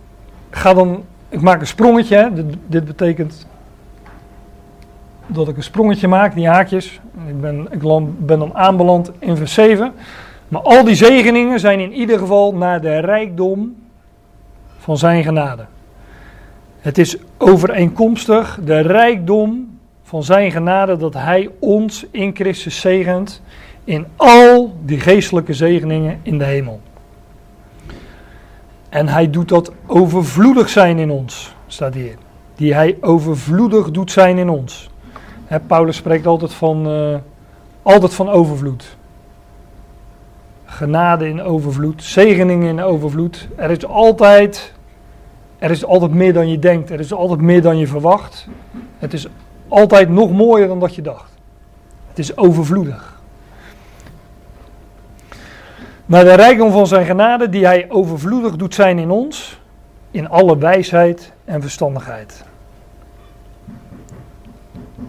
ga 0.49 0.73
dan, 0.73 1.03
ik 1.29 1.41
maak 1.41 1.59
een 1.59 1.67
sprongetje. 1.67 2.31
Dit, 2.33 2.45
dit, 2.67 2.85
betekent 2.85 3.47
dat 5.27 5.47
ik 5.47 5.57
een 5.57 5.63
sprongetje 5.63 6.07
maak, 6.07 6.35
die 6.35 6.47
haakjes. 6.47 6.99
Ik 7.27 7.41
ben, 7.41 7.67
ik 7.71 7.79
ben 8.17 8.39
dan 8.39 8.55
aanbeland 8.55 9.11
in 9.19 9.37
vers 9.37 9.53
7. 9.53 9.93
Maar 10.47 10.61
al 10.61 10.83
die 10.83 10.95
zegeningen 10.95 11.59
zijn 11.59 11.79
in 11.79 11.93
ieder 11.93 12.19
geval 12.19 12.53
naar 12.53 12.81
de 12.81 12.99
rijkdom 12.99 13.75
van 14.77 14.97
zijn 14.97 15.23
genade. 15.23 15.65
Het 16.79 16.97
is 16.97 17.17
overeenkomstig 17.37 18.59
de 18.63 18.79
rijkdom 18.79 19.79
van 20.03 20.23
zijn 20.23 20.51
genade 20.51 20.97
dat 20.97 21.13
hij 21.13 21.49
ons 21.59 22.05
in 22.11 22.35
Christus 22.35 22.79
zegent 22.79 23.41
in 23.83 24.07
al 24.15 24.75
die 24.85 24.99
geestelijke 24.99 25.53
zegeningen 25.53 26.19
in 26.21 26.37
de 26.37 26.45
hemel. 26.45 26.79
En 28.89 29.07
hij 29.07 29.29
doet 29.29 29.49
dat 29.49 29.71
overvloedig 29.85 30.69
zijn 30.69 30.97
in 30.97 31.09
ons, 31.09 31.55
staat 31.67 31.93
hier. 31.93 32.15
Die 32.55 32.73
hij 32.73 32.97
overvloedig 33.01 33.91
doet 33.91 34.11
zijn 34.11 34.37
in 34.37 34.49
ons. 34.49 34.89
Paulus 35.67 35.95
spreekt 35.95 36.27
altijd 36.27 36.53
van, 36.53 36.87
uh, 36.87 37.15
altijd 37.81 38.13
van 38.13 38.29
overvloed. 38.29 38.97
Genade 40.65 41.27
in 41.27 41.41
overvloed, 41.41 42.03
zegeningen 42.03 42.67
in 42.67 42.81
overvloed. 42.81 43.47
Er 43.55 43.69
is 43.69 43.85
altijd, 43.85 44.73
er 45.57 45.71
is 45.71 45.85
altijd 45.85 46.11
meer 46.13 46.33
dan 46.33 46.49
je 46.49 46.59
denkt. 46.59 46.89
Er 46.89 46.99
is 46.99 47.13
altijd 47.13 47.41
meer 47.41 47.61
dan 47.61 47.77
je 47.77 47.87
verwacht. 47.87 48.47
Het 48.97 49.13
is 49.13 49.27
altijd 49.67 50.09
nog 50.09 50.31
mooier 50.31 50.67
dan 50.67 50.79
dat 50.79 50.95
je 50.95 51.01
dacht. 51.01 51.31
Het 52.07 52.19
is 52.19 52.37
overvloedig. 52.37 53.10
Maar 56.11 56.23
de 56.23 56.33
rijkdom 56.33 56.71
van 56.71 56.87
zijn 56.87 57.05
genade, 57.05 57.49
die 57.49 57.65
hij 57.65 57.85
overvloedig 57.89 58.55
doet 58.55 58.73
zijn 58.73 58.99
in 58.99 59.09
ons, 59.09 59.59
in 60.11 60.29
alle 60.29 60.57
wijsheid 60.57 61.31
en 61.45 61.61
verstandigheid. 61.61 62.43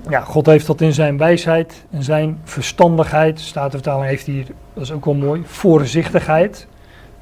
Ja, 0.08 0.20
God 0.20 0.46
heeft 0.46 0.66
dat 0.66 0.80
in 0.80 0.92
zijn 0.92 1.18
wijsheid 1.18 1.84
en 1.90 2.02
zijn 2.02 2.40
verstandigheid, 2.44 3.40
Statenvertaling 3.40 4.06
heeft 4.06 4.26
hier, 4.26 4.46
dat 4.74 4.82
is 4.82 4.92
ook 4.92 5.04
wel 5.04 5.14
mooi, 5.14 5.42
voorzichtigheid. 5.44 6.66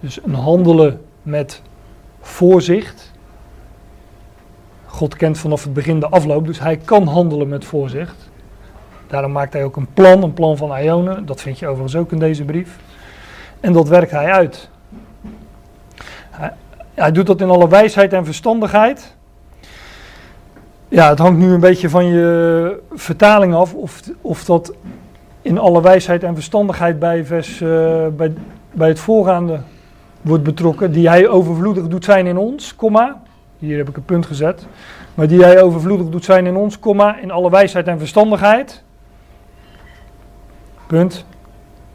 Dus 0.00 0.22
een 0.24 0.34
handelen 0.34 1.00
met 1.22 1.62
voorzicht. 2.20 3.12
God 4.86 5.16
kent 5.16 5.38
vanaf 5.38 5.64
het 5.64 5.72
begin 5.72 6.00
de 6.00 6.08
afloop, 6.08 6.46
dus 6.46 6.60
hij 6.60 6.76
kan 6.76 7.06
handelen 7.06 7.48
met 7.48 7.64
voorzicht. 7.64 8.30
Daarom 9.06 9.32
maakt 9.32 9.52
hij 9.52 9.64
ook 9.64 9.76
een 9.76 9.92
plan, 9.94 10.22
een 10.22 10.34
plan 10.34 10.56
van 10.56 10.78
Ionen. 10.78 11.26
Dat 11.26 11.40
vind 11.40 11.58
je 11.58 11.66
overigens 11.66 11.96
ook 11.96 12.12
in 12.12 12.18
deze 12.18 12.44
brief. 12.44 12.78
En 13.60 13.72
dat 13.72 13.88
werkt 13.88 14.10
hij 14.10 14.32
uit. 14.32 14.68
Hij, 16.94 17.12
doet 17.12 17.26
dat 17.26 17.40
in 17.40 17.50
alle 17.50 17.68
wijsheid 17.68 18.12
en 18.12 18.24
verstandigheid. 18.24 19.16
Ja, 20.88 21.08
het 21.08 21.18
hangt 21.18 21.38
nu 21.38 21.52
een 21.52 21.60
beetje 21.60 21.88
van 21.88 22.06
je 22.06 22.80
vertaling 22.92 23.54
af 23.54 23.74
of, 23.74 24.00
of 24.20 24.44
dat 24.44 24.74
in 25.42 25.58
alle 25.58 25.82
wijsheid 25.82 26.22
en 26.22 26.34
verstandigheid 26.34 26.98
bij, 26.98 27.18
uh, 27.18 28.06
bij, 28.16 28.32
bij 28.72 28.88
het 28.88 28.98
voorgaande 28.98 29.60
wordt 30.20 30.44
betrokken. 30.44 30.92
Die 30.92 31.08
hij 31.08 31.28
overvloedig 31.28 31.88
doet 31.88 32.04
zijn 32.04 32.26
in 32.26 32.36
ons, 32.36 32.76
komma. 32.76 33.22
Hier 33.58 33.76
heb 33.76 33.88
ik 33.88 33.96
een 33.96 34.04
punt 34.04 34.26
gezet. 34.26 34.66
Maar 35.14 35.28
die 35.28 35.42
hij 35.42 35.62
overvloedig 35.62 36.08
doet 36.08 36.24
zijn 36.24 36.46
in 36.46 36.56
ons, 36.56 36.78
komma, 36.78 37.18
in 37.18 37.30
alle 37.30 37.50
wijsheid 37.50 37.86
en 37.86 37.98
verstandigheid. 37.98 38.82
Punt. 40.86 41.24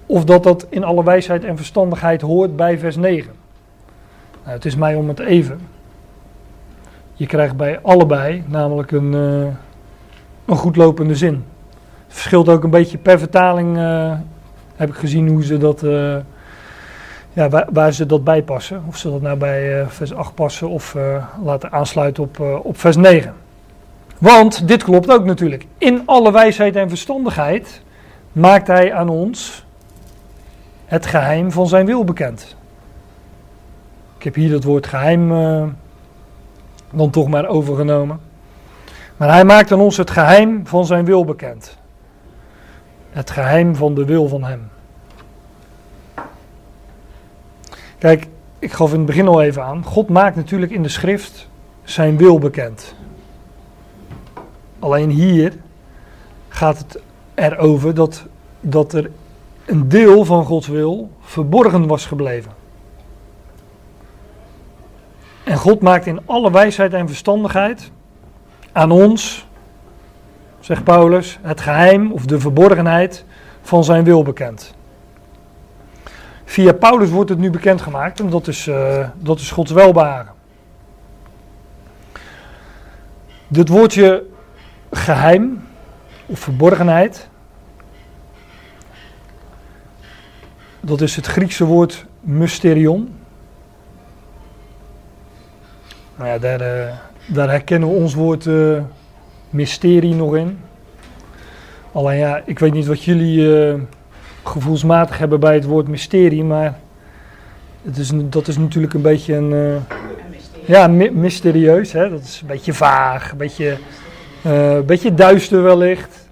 Of 0.06 0.24
dat 0.24 0.44
dat 0.44 0.68
in 0.70 0.84
alle 0.84 1.04
wijsheid 1.04 1.44
en 1.44 1.58
verstandigheid 1.58 2.22
hoort 2.22 2.56
bij 2.56 2.80
vers 2.80 2.96
9. 2.96 3.32
Nou, 4.44 4.56
het 4.58 4.66
is 4.66 4.76
mij 4.76 4.96
om 4.96 5.08
het 5.08 5.20
even. 5.20 5.60
Je 7.14 7.26
krijgt 7.26 7.56
bij 7.56 7.80
allebei 7.82 8.44
namelijk 8.48 8.92
een, 8.92 9.14
uh, 9.14 9.48
een 10.46 10.56
goedlopende 10.56 11.16
zin. 11.16 11.34
Het 12.06 12.14
verschilt 12.14 12.50
ook 12.50 12.64
een 12.64 12.70
beetje 12.70 12.98
per 12.98 13.20
vertaling. 13.20 13.78
Uh, 13.78 14.14
heb 14.76 14.90
ik 14.90 14.96
gezien 14.96 15.28
hoe 15.28 15.44
ze 15.44 15.58
dat. 15.58 15.84
Uh, 15.84 16.16
ja, 17.34 17.50
waar, 17.50 17.68
waar, 17.72 17.94
ze 17.94 18.06
dat 18.06 18.24
bij 18.24 18.44
passen. 18.44 18.84
Of 18.88 18.98
ze 18.98 19.10
dat 19.12 19.22
nou 19.22 19.38
bij 19.38 19.86
vers 19.88 20.14
8 20.14 20.36
passen 20.36 20.70
of 20.70 20.96
laten 21.44 21.72
aansluiten 21.72 22.24
op, 22.24 22.40
op 22.64 22.78
vers 22.78 22.96
9. 22.96 23.34
Want 24.18 24.68
dit 24.68 24.84
klopt 24.84 25.12
ook 25.12 25.26
natuurlijk. 25.26 25.66
In 25.78 26.02
alle 26.06 26.32
wijsheid 26.32 26.76
en 26.76 26.90
verstandigheid 26.90 27.82
maakt 28.32 28.68
hij 28.68 28.94
aan 28.94 29.10
ons 29.10 29.65
het 30.86 31.06
geheim 31.06 31.52
van 31.52 31.68
zijn 31.68 31.86
wil 31.86 32.04
bekend. 32.04 32.56
Ik 34.18 34.24
heb 34.24 34.36
hier 34.36 34.54
het 34.54 34.64
woord 34.64 34.88
geheim 34.88 35.30
dan 36.92 37.10
toch 37.10 37.28
maar 37.28 37.48
overgenomen. 37.48 38.20
Maar 39.18 39.30
hij 39.30 39.46
maakt 39.46 39.72
aan 39.72 39.80
ons 39.80 39.98
het 39.98 40.12
geheim 40.12 40.68
van 40.68 40.86
zijn 40.86 41.06
wil 41.06 41.26
bekend. 41.26 41.78
Het 43.10 43.30
geheim 43.30 43.76
van 43.76 43.94
de 43.94 44.06
wil 44.06 44.28
van 44.28 44.44
hem. 44.44 44.70
Kijk, 47.98 48.28
ik 48.60 48.72
gaf 48.72 48.92
in 48.92 48.98
het 48.98 49.06
begin 49.06 49.28
al 49.28 49.42
even 49.42 49.64
aan. 49.64 49.84
God 49.84 50.10
maakt 50.10 50.36
natuurlijk 50.36 50.72
in 50.72 50.84
de 50.84 50.90
schrift 50.90 51.48
zijn 51.84 52.18
wil 52.18 52.40
bekend. 52.40 52.96
Alleen 54.80 55.10
hier 55.10 55.54
gaat 56.48 56.78
het 56.78 57.00
erover 57.34 57.94
dat, 57.94 58.26
dat 58.60 58.94
er 58.94 59.10
een 59.66 59.90
deel 59.90 60.26
van 60.26 60.46
Gods 60.46 60.68
wil 60.68 61.12
verborgen 61.22 61.88
was 61.88 62.06
gebleven. 62.06 62.52
En 65.44 65.58
God 65.58 65.82
maakt 65.82 66.06
in 66.06 66.20
alle 66.26 66.52
wijsheid 66.52 66.94
en 66.94 67.08
verstandigheid 67.08 67.92
aan 68.72 68.92
ons, 68.92 69.48
zegt 70.60 70.84
Paulus, 70.84 71.40
het 71.42 71.62
geheim 71.62 72.12
of 72.12 72.26
de 72.26 72.40
verborgenheid 72.40 73.26
van 73.62 73.84
zijn 73.84 74.04
wil 74.04 74.24
bekend. 74.24 74.74
Via 76.46 76.74
Paulus 76.74 77.10
wordt 77.10 77.30
het 77.30 77.40
nu 77.40 77.50
bekendgemaakt 77.50 78.20
en 78.20 78.30
dat 78.30 78.48
is, 78.48 78.68
uh, 78.68 79.08
dat 79.16 79.40
is 79.40 79.52
Gods 79.52 79.72
welbaren. 79.72 80.34
Dit 83.48 83.70
woordje 83.70 84.24
geheim 84.92 85.68
of 86.26 86.40
verborgenheid, 86.40 87.30
dat 90.86 91.02
is 91.02 91.16
het 91.16 91.26
Griekse 91.26 91.66
woord 91.66 92.06
mysterion. 92.20 93.14
Nou 96.16 96.30
ja, 96.30 96.38
daar, 96.38 96.60
daar 97.26 97.50
herkennen 97.50 97.90
we 97.90 97.96
ons 97.96 98.14
woord 98.14 98.46
uh, 98.46 98.82
mysterie 99.50 100.16
nog 100.16 100.36
in. 100.36 100.60
Alleen 101.92 102.18
ja, 102.18 102.42
ik 102.46 102.60
weet 102.60 102.74
niet 102.74 102.86
wat 102.86 103.04
jullie 103.04 103.38
uh, 103.38 103.74
gevoelsmatig 104.44 105.18
hebben 105.18 105.40
bij 105.40 105.54
het 105.54 105.66
woord 105.66 105.88
mysterie, 105.88 106.44
maar 106.44 106.80
het 107.84 107.98
is, 107.98 108.12
dat 108.14 108.48
is 108.48 108.58
natuurlijk 108.58 108.94
een 108.94 109.02
beetje 109.02 109.36
een. 109.36 109.82
ja, 110.66 110.88
my 110.88 111.10
mysterieus. 111.10 111.92
Hè? 111.92 112.10
Dat 112.10 112.22
is 112.22 112.42
een 112.42 112.48
beetje 112.48 112.74
vaag, 112.74 113.32
een 113.32 113.38
beetje, 113.38 113.78
een 114.44 114.86
beetje 114.86 115.14
duister 115.14 115.64
wellicht. 115.64 116.28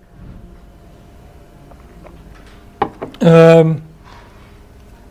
Um, 3.19 3.82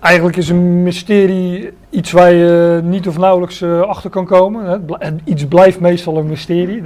Eigenlijk 0.02 0.37
is 0.37 0.49
een 0.49 0.82
mysterie 0.82 1.73
iets 1.90 2.11
waar 2.11 2.32
je 2.32 2.80
niet 2.82 3.09
of 3.09 3.18
nauwelijks 3.18 3.61
uh, 3.61 3.80
achter 3.80 4.11
kan 4.11 4.26
komen. 4.26 4.64
Hè. 4.99 5.11
Iets 5.25 5.47
blijft 5.47 5.80
meestal 5.80 6.16
een 6.16 6.26
mysterie. 6.26 6.82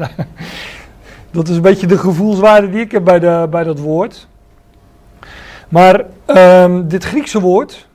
dat 1.31 1.49
is 1.49 1.57
een 1.57 1.63
beetje 1.63 1.87
de 1.87 1.99
gevoelswaarde 1.99 2.71
die 2.71 2.81
ik 2.81 2.93
heb 2.93 3.05
bij, 3.05 3.19
de, 3.19 3.47
bij 3.51 3.65
dat 3.65 3.79
woord. 3.79 4.29
Maar 5.69 6.05
um, 6.27 6.89
dit 6.89 7.05
Griekse 7.05 7.41
woord, 7.41 7.89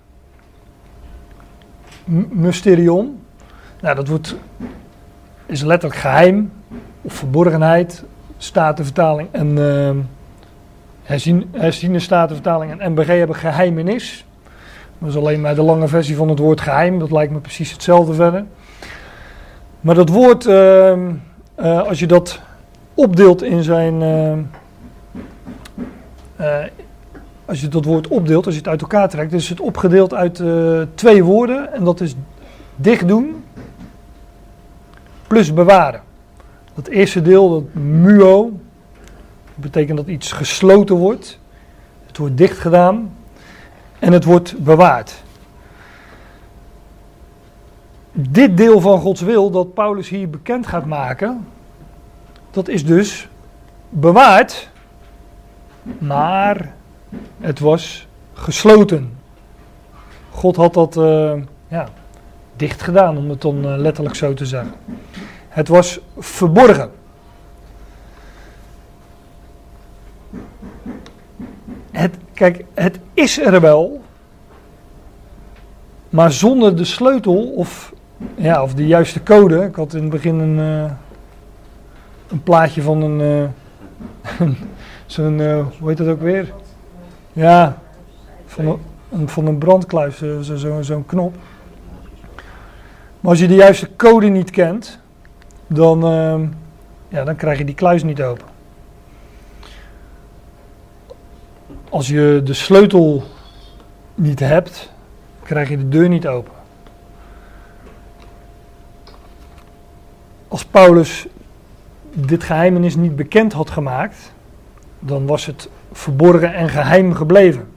mysterion, 2.30 3.20
nou, 3.82 3.96
dat 3.96 4.08
wordt, 4.08 4.36
is 5.46 5.62
letterlijk 5.62 6.02
geheim 6.02 6.52
of 7.02 7.14
verborgenheid, 7.14 8.04
statenvertaling 8.38 9.28
en 9.32 9.48
uh, 9.58 9.90
herzien, 11.04 11.50
herziene 11.52 12.00
statenvertaling 12.00 12.80
en 12.80 12.92
MBG 12.92 13.08
hebben 13.08 13.36
geheimenis. 13.36 14.26
Dat 15.02 15.10
is 15.10 15.16
alleen 15.16 15.42
maar 15.42 15.56
de 15.56 15.62
lange 15.62 15.88
versie 15.88 16.16
van 16.16 16.30
het 16.30 16.40
woord 16.40 16.62
geheim. 16.62 17.00
Dat 17.00 17.12
lijkt 17.12 17.34
me 17.34 17.40
precies 17.40 17.72
hetzelfde 17.72 18.14
verder. 18.14 18.46
Maar 19.80 19.96
dat 19.96 20.10
woord, 20.10 20.46
uh, 20.46 20.98
uh, 21.60 21.82
als 21.82 22.00
je 22.00 22.06
dat 22.06 22.42
opdeelt 22.94 23.44
in 23.44 23.64
zijn. 23.64 24.02
Uh, 26.40 26.58
als 27.46 27.62
je 27.62 27.68
dat 27.68 27.86
woord 27.86 28.08
opdeelt, 28.08 28.46
als 28.46 28.54
je 28.54 28.62
het 28.62 28.70
uit 28.70 28.82
elkaar 28.82 29.10
trekt, 29.10 29.34
is 29.34 29.50
het 29.50 29.60
opgedeeld 29.60 30.14
uit 30.14 30.44
twee 30.96 31.24
woorden. 31.24 31.74
En 31.74 31.84
dat 31.84 32.02
is 32.02 32.16
dicht 32.76 33.08
doen 33.08 33.44
plus 35.28 35.54
bewaren. 35.54 36.02
Dat 36.74 36.88
eerste 36.88 37.22
deel, 37.22 37.50
dat 37.50 37.84
muo, 37.84 38.52
betekent 39.56 39.98
dat 39.98 40.08
iets 40.08 40.32
gesloten 40.32 40.96
wordt. 40.96 41.40
Het 42.06 42.18
wordt 42.18 42.38
dicht 42.38 42.58
gedaan 42.58 43.12
en 44.02 44.14
het 44.14 44.24
wordt 44.24 44.64
bewaard. 44.64 45.24
Dit 48.12 48.58
deel 48.58 48.80
van 48.80 49.00
Gods 49.00 49.22
wil 49.22 49.52
dat 49.52 49.74
Paulus 49.74 50.10
hier 50.10 50.30
bekend 50.30 50.68
gaat 50.68 50.86
maken, 50.86 51.48
dat 52.52 52.68
is 52.68 52.86
dus 52.86 53.28
bewaard, 53.90 54.70
maar 55.98 56.74
het 57.40 57.60
was 57.60 58.08
gesloten. 58.34 59.18
God 60.30 60.56
had 60.56 60.74
dat 60.74 60.96
uh, 60.96 61.34
ja, 61.68 61.88
dicht 62.56 62.82
gedaan, 62.82 63.18
om 63.18 63.30
het 63.30 63.42
dan 63.42 63.78
letterlijk 63.78 64.16
zo 64.16 64.34
te 64.34 64.46
zeggen. 64.46 64.74
Het 65.50 65.68
was 65.68 66.00
verborgen. 66.18 66.92
Kijk, 72.34 72.66
het 72.74 73.00
is 73.14 73.40
er 73.40 73.62
wel, 73.62 74.02
maar 76.10 76.32
zonder 76.32 76.76
de 76.76 76.86
sleutel 76.86 77.52
of, 77.52 77.94
ja, 78.36 78.64
of 78.64 78.74
de 78.74 78.88
juiste 78.88 79.24
code. 79.24 79.64
Ik 79.64 79.76
had 79.76 79.94
in 79.94 80.02
het 80.02 80.10
begin 80.12 80.40
een, 80.40 80.58
uh, 80.58 80.92
een 82.28 82.44
plaatje 82.44 82.82
van 82.82 83.02
een. 83.02 83.52
Uh, 84.40 84.50
zo'n. 85.06 85.40
Uh, 85.40 85.66
hoe 85.80 85.90
heet 85.90 85.98
dat 85.98 86.08
ook 86.08 86.22
weer? 86.22 86.54
Ja, 87.34 87.78
van 88.46 88.80
een, 89.12 89.30
van 89.30 89.46
een 89.46 89.58
brandkluis, 89.58 90.18
zo'n 90.18 90.58
zo, 90.58 90.82
zo 90.82 91.04
knop. 91.06 91.36
Maar 93.20 93.32
als 93.32 93.40
je 93.40 93.48
de 93.48 93.56
juiste 93.56 93.96
code 93.96 94.28
niet 94.28 94.50
kent, 94.50 95.00
dan, 95.68 96.00
ja, 97.08 97.24
dan 97.24 97.36
krijg 97.36 97.58
je 97.58 97.66
die 97.66 97.76
kluis 97.76 98.04
niet 98.04 98.22
open. 98.22 98.51
Als 101.92 102.08
je 102.08 102.42
de 102.44 102.54
sleutel 102.54 103.24
niet 104.16 104.40
hebt, 104.40 104.92
krijg 105.44 105.70
je 105.70 105.78
de 105.78 105.90
deur 105.90 106.10
niet 106.10 106.28
open. 106.28 106.54
Als 110.48 110.66
Paulus 110.66 111.28
dit 112.14 112.44
geheimenis 112.44 112.96
niet 112.96 113.16
bekend 113.16 113.54
had 113.54 113.70
gemaakt, 113.70 114.34
dan 115.00 115.26
was 115.26 115.46
het 115.46 115.70
verborgen 115.92 116.54
en 116.54 116.70
geheim 116.70 117.14
gebleven. 117.14 117.68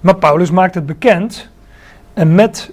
Maar 0.00 0.16
Paulus 0.16 0.50
maakt 0.50 0.74
het 0.74 0.86
bekend 0.86 1.48
en 2.14 2.34
met 2.34 2.72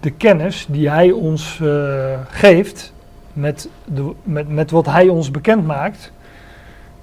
de 0.00 0.10
kennis 0.10 0.66
die 0.68 0.90
hij 0.90 1.10
ons 1.10 1.58
uh, 1.62 2.18
geeft, 2.28 2.92
met, 3.32 3.68
de, 3.84 4.12
met, 4.22 4.48
met 4.48 4.70
wat 4.70 4.86
hij 4.86 5.08
ons 5.08 5.30
bekend 5.30 5.66
maakt, 5.66 6.12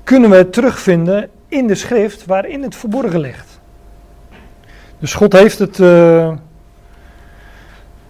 kunnen 0.04 0.30
we 0.30 0.36
het 0.36 0.54
terugvinden 0.54 1.30
in 1.48 1.68
de 1.68 1.76
schrift 1.76 2.26
waarin 2.26 2.64
het 2.64 2.76
verborgen 2.76 3.20
ligt. 3.20 3.60
Dus 5.00 5.14
God 5.14 5.34
heeft 5.34 5.60
het, 5.60 5.78
uh, 5.78 6.34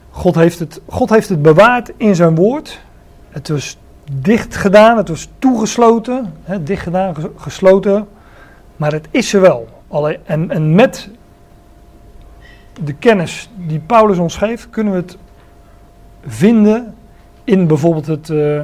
God 0.10 0.36
heeft 0.36 0.60
het, 0.60 0.82
God 0.86 1.10
heeft 1.10 1.30
het 1.30 1.42
bewaard 1.42 1.92
in 1.98 2.16
zijn 2.16 2.36
woord. 2.36 2.80
Het 3.30 3.48
was 3.48 3.78
dicht 4.12 4.56
gedaan, 4.56 4.98
het 4.98 5.08
was 5.08 5.30
toegesloten, 5.40 6.34
hè, 6.44 6.64
dicht 6.64 6.84
gedaan, 6.84 7.16
gesloten, 7.36 8.08
maar 8.76 8.92
het 8.92 9.08
is 9.12 9.34
er 9.34 9.42
wel. 9.42 9.68
Allee, 9.88 10.20
en, 10.24 10.52
en 10.52 10.76
met 10.76 11.10
de 12.84 12.94
kennis 12.94 13.50
die 13.56 13.80
Paulus 13.80 14.18
ons 14.18 14.38
geeft, 14.38 14.70
kunnen 14.70 14.94
we 14.94 15.00
het 15.00 15.18
vinden 16.26 16.96
in 17.44 17.68
bijvoorbeeld 17.68 18.08
het, 18.08 18.30
uh, 18.30 18.62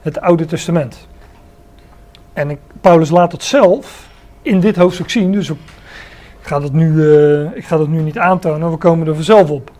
het 0.00 0.20
Oude 0.20 0.44
Testament. 0.44 1.06
En 2.32 2.50
ik, 2.50 2.58
Paulus 2.80 3.10
laat 3.10 3.32
het 3.32 3.42
zelf 3.42 4.08
in 4.44 4.60
dit 4.60 4.76
hoofdstuk 4.76 5.10
zien. 5.10 5.32
Dus 5.32 5.50
ik 5.50 5.56
ga 6.40 6.58
dat 6.58 6.72
nu, 6.72 6.92
uh, 6.92 7.56
ik 7.56 7.64
ga 7.64 7.76
dat 7.76 7.88
nu 7.88 8.00
niet 8.00 8.18
aantonen, 8.18 8.70
we 8.70 8.76
komen 8.76 9.06
er 9.06 9.14
vanzelf 9.14 9.50
op. 9.50 9.70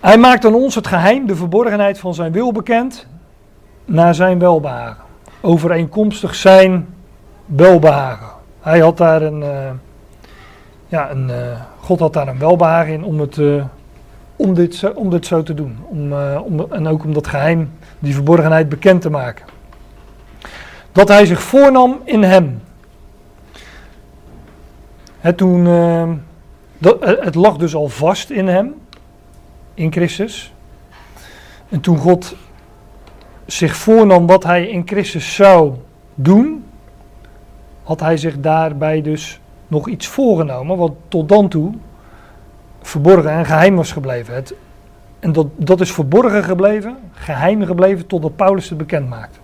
Hij 0.00 0.18
maakt 0.18 0.44
aan 0.44 0.54
ons 0.54 0.74
het 0.74 0.86
geheim, 0.86 1.26
de 1.26 1.36
verborgenheid 1.36 1.98
van 1.98 2.14
zijn 2.14 2.32
wil 2.32 2.52
bekend, 2.52 3.06
naar 3.84 4.14
zijn 4.14 4.38
welbehagen. 4.38 5.02
Overeenkomstig 5.40 6.34
zijn 6.34 6.86
welbehagen. 7.46 8.28
Hij 8.60 8.78
had 8.78 8.96
daar 8.96 9.22
een, 9.22 9.40
uh, 9.40 9.70
ja, 10.86 11.10
een, 11.10 11.28
uh, 11.28 11.60
God 11.80 12.00
had 12.00 12.12
daar 12.12 12.28
een 12.28 12.38
welbehagen 12.38 12.92
in 12.92 13.04
om, 13.04 13.20
het, 13.20 13.38
om, 14.36 14.54
dit, 14.54 14.92
om 14.94 15.10
dit 15.10 15.26
zo 15.26 15.42
te 15.42 15.54
doen. 15.54 15.78
Om, 15.82 16.12
om, 16.36 16.72
en 16.72 16.86
ook 16.86 17.04
om 17.04 17.14
dat 17.14 17.26
geheim, 17.26 17.70
die 17.98 18.14
verborgenheid 18.14 18.68
bekend 18.68 19.02
te 19.02 19.10
maken 19.10 19.53
dat 20.94 21.08
hij 21.08 21.26
zich 21.26 21.42
voornam 21.42 22.00
in 22.04 22.22
hem. 22.22 22.62
Toen, 25.36 25.66
uh, 25.66 26.10
dat, 26.78 27.04
het 27.04 27.34
lag 27.34 27.56
dus 27.56 27.74
al 27.74 27.88
vast 27.88 28.30
in 28.30 28.48
hem, 28.48 28.74
in 29.74 29.92
Christus. 29.92 30.52
En 31.68 31.80
toen 31.80 31.98
God 31.98 32.36
zich 33.46 33.76
voornam 33.76 34.26
wat 34.26 34.44
hij 34.44 34.68
in 34.68 34.82
Christus 34.86 35.34
zou 35.34 35.72
doen, 36.14 36.64
had 37.82 38.00
hij 38.00 38.16
zich 38.16 38.40
daarbij 38.40 39.02
dus 39.02 39.40
nog 39.68 39.88
iets 39.88 40.06
voorgenomen, 40.06 40.76
wat 40.76 40.92
tot 41.08 41.28
dan 41.28 41.48
toe 41.48 41.72
verborgen 42.82 43.30
en 43.30 43.46
geheim 43.46 43.76
was 43.76 43.92
gebleven. 43.92 44.44
En 45.18 45.32
dat, 45.32 45.46
dat 45.56 45.80
is 45.80 45.92
verborgen 45.92 46.44
gebleven, 46.44 46.96
geheim 47.12 47.64
gebleven, 47.64 48.06
totdat 48.06 48.36
Paulus 48.36 48.68
het 48.68 48.78
bekend 48.78 49.08
maakte. 49.08 49.38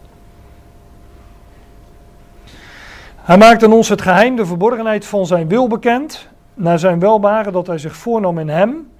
Hij 3.30 3.38
maakt 3.38 3.62
ons 3.62 3.88
het 3.88 4.02
geheim, 4.02 4.36
de 4.36 4.46
verborgenheid 4.46 5.06
van 5.06 5.26
zijn 5.26 5.48
wil 5.48 5.68
bekend, 5.68 6.28
naar 6.54 6.78
zijn 6.78 6.98
welbaren 6.98 7.52
dat 7.52 7.66
hij 7.66 7.78
zich 7.78 7.96
voornam 7.96 8.38
in 8.38 8.48
hem. 8.48 8.90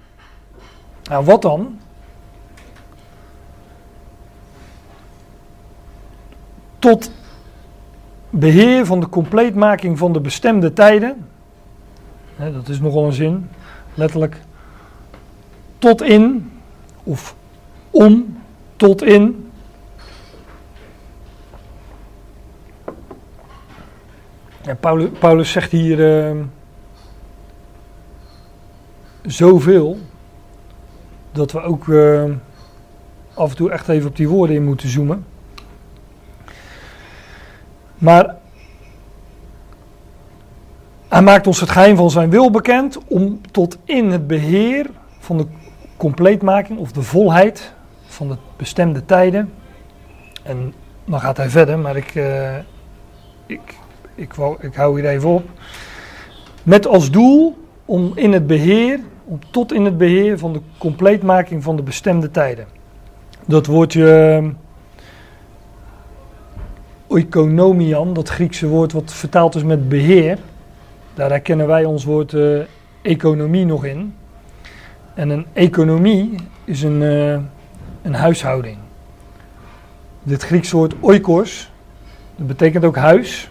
Nou, 1.03 1.25
wat 1.25 1.41
dan? 1.41 1.79
Tot 6.79 7.11
beheer 8.29 8.85
van 8.85 8.99
de 8.99 9.09
compleetmaking 9.09 9.97
van 9.97 10.13
de 10.13 10.19
bestemde 10.19 10.73
tijden. 10.73 11.27
dat 12.35 12.67
is 12.67 12.79
nogal 12.79 13.05
een 13.05 13.13
zin, 13.13 13.49
letterlijk. 13.93 14.41
Tot 15.77 16.01
in, 16.01 16.51
of 17.03 17.35
om, 17.89 18.37
tot 18.75 19.03
in 19.03 19.40
Paulus, 24.79 25.09
Paulus 25.19 25.51
zegt 25.51 25.71
hier 25.71 25.99
uh, 25.99 26.43
zoveel 29.21 29.97
dat 31.31 31.51
we 31.51 31.61
ook 31.61 31.87
uh, 31.87 32.23
af 33.33 33.49
en 33.49 33.55
toe 33.55 33.71
echt 33.71 33.87
even 33.87 34.09
op 34.09 34.15
die 34.15 34.29
woorden 34.29 34.55
in 34.55 34.63
moeten 34.63 34.89
zoomen. 34.89 35.25
Maar 37.97 38.35
hij 41.07 41.21
maakt 41.21 41.47
ons 41.47 41.59
het 41.59 41.69
geheim 41.69 41.95
van 41.95 42.09
zijn 42.09 42.29
wil 42.29 42.51
bekend 42.51 42.97
om 43.07 43.41
tot 43.51 43.77
in 43.83 44.11
het 44.11 44.27
beheer 44.27 44.89
van 45.19 45.37
de 45.37 45.47
compleetmaking 45.97 46.79
of 46.79 46.91
de 46.91 47.01
volheid 47.01 47.73
van 48.05 48.27
de 48.27 48.37
bestemde 48.57 49.05
tijden. 49.05 49.53
En 50.43 50.73
dan 51.05 51.19
gaat 51.19 51.37
hij 51.37 51.49
verder, 51.49 51.79
maar 51.79 51.95
ik, 51.95 52.15
uh, 52.15 52.57
ik 53.45 53.75
ik, 54.15 54.33
ik 54.59 54.75
hou 54.75 55.01
hier 55.01 55.09
even 55.09 55.29
op. 55.29 55.49
Met 56.63 56.87
als 56.87 57.11
doel 57.11 57.57
om 57.85 58.11
in 58.15 58.33
het 58.33 58.47
beheer, 58.47 58.99
om 59.25 59.39
tot 59.51 59.73
in 59.73 59.85
het 59.85 59.97
beheer 59.97 60.37
van 60.37 60.53
de 60.53 60.61
compleetmaking 60.77 61.63
van 61.63 61.75
de 61.75 61.81
bestemde 61.81 62.31
tijden. 62.31 62.65
Dat 63.45 63.65
woordje 63.65 64.39
uh, 64.41 64.49
oikonomian, 67.07 68.13
dat 68.13 68.29
Griekse 68.29 68.67
woord 68.67 68.91
wat 68.91 69.13
vertaald 69.13 69.55
is 69.55 69.63
met 69.63 69.89
beheer, 69.89 70.37
daar 71.13 71.29
herkennen 71.29 71.67
wij 71.67 71.85
ons 71.85 72.03
woord 72.03 72.31
uh, 72.31 72.61
economie 73.01 73.65
nog 73.65 73.85
in. 73.85 74.15
En 75.13 75.29
een 75.29 75.45
economie 75.53 76.35
is 76.63 76.81
een, 76.81 77.01
uh, 77.01 77.39
een 78.01 78.13
huishouding. 78.13 78.77
Dit 80.23 80.43
Griekse 80.43 80.75
woord 80.75 80.93
oikos, 80.99 81.71
dat 82.35 82.47
betekent 82.47 82.85
ook 82.85 82.95
huis. 82.95 83.50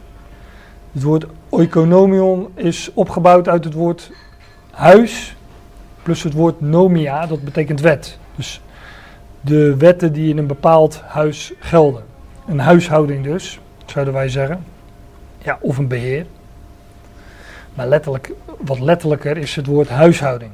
Het 0.92 1.02
woord 1.02 1.26
oikonomion 1.48 2.48
is 2.54 2.90
opgebouwd 2.94 3.48
uit 3.48 3.64
het 3.64 3.74
woord 3.74 4.10
huis 4.70 5.36
plus 6.02 6.22
het 6.22 6.32
woord 6.32 6.60
nomia, 6.60 7.26
dat 7.26 7.42
betekent 7.42 7.80
wet. 7.80 8.18
Dus 8.36 8.60
de 9.40 9.76
wetten 9.76 10.12
die 10.12 10.30
in 10.30 10.38
een 10.38 10.46
bepaald 10.46 11.00
huis 11.00 11.52
gelden. 11.58 12.02
Een 12.46 12.58
huishouding 12.58 13.24
dus, 13.24 13.60
zouden 13.84 14.14
wij 14.14 14.28
zeggen. 14.28 14.64
Ja, 15.42 15.58
of 15.60 15.78
een 15.78 15.88
beheer. 15.88 16.26
Maar 17.74 17.86
letterlijk, 17.86 18.32
wat 18.58 18.80
letterlijker 18.80 19.36
is 19.36 19.56
het 19.56 19.66
woord 19.66 19.88
huishouding. 19.88 20.50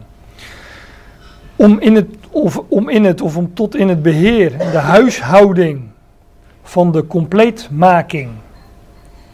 Om 1.57 1.81
in 1.81 1.95
het, 1.95 2.07
of, 2.31 2.63
om 2.69 2.89
in 2.89 3.05
het, 3.05 3.21
of 3.21 3.37
om 3.37 3.55
tot 3.55 3.77
in 3.77 3.89
het 3.89 4.03
beheer, 4.03 4.59
de 4.59 4.79
huishouding 4.79 5.83
van 6.63 6.93
de 6.93 7.07
compleetmaking 7.07 8.31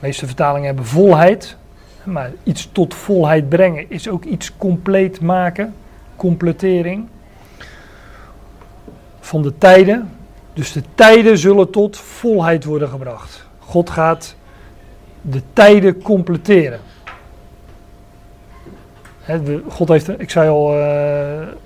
meeste 0.03 0.27
vertalingen 0.27 0.67
hebben 0.67 0.85
volheid. 0.87 1.57
Maar 2.05 2.31
iets 2.43 2.69
tot 2.73 2.95
volheid 2.95 3.49
brengen 3.49 3.91
is 3.91 4.09
ook 4.09 4.25
iets 4.25 4.57
compleet 4.57 5.21
maken. 5.21 5.75
Completering. 6.17 7.07
Van 9.21 9.43
de 9.43 9.59
tijden. 9.59 10.11
Dus 10.53 10.73
de 10.73 10.83
tijden 10.95 11.39
zullen 11.39 11.71
tot 11.71 11.97
volheid 11.97 12.65
worden 12.65 12.89
gebracht. 12.89 13.47
God 13.59 13.91
gaat 13.91 14.37
de 15.21 15.43
tijden 15.53 16.03
completeren. 16.03 16.81
God 19.69 19.89
heeft, 19.89 20.21
ik 20.21 20.31
zei, 20.31 20.49
al, 20.49 20.75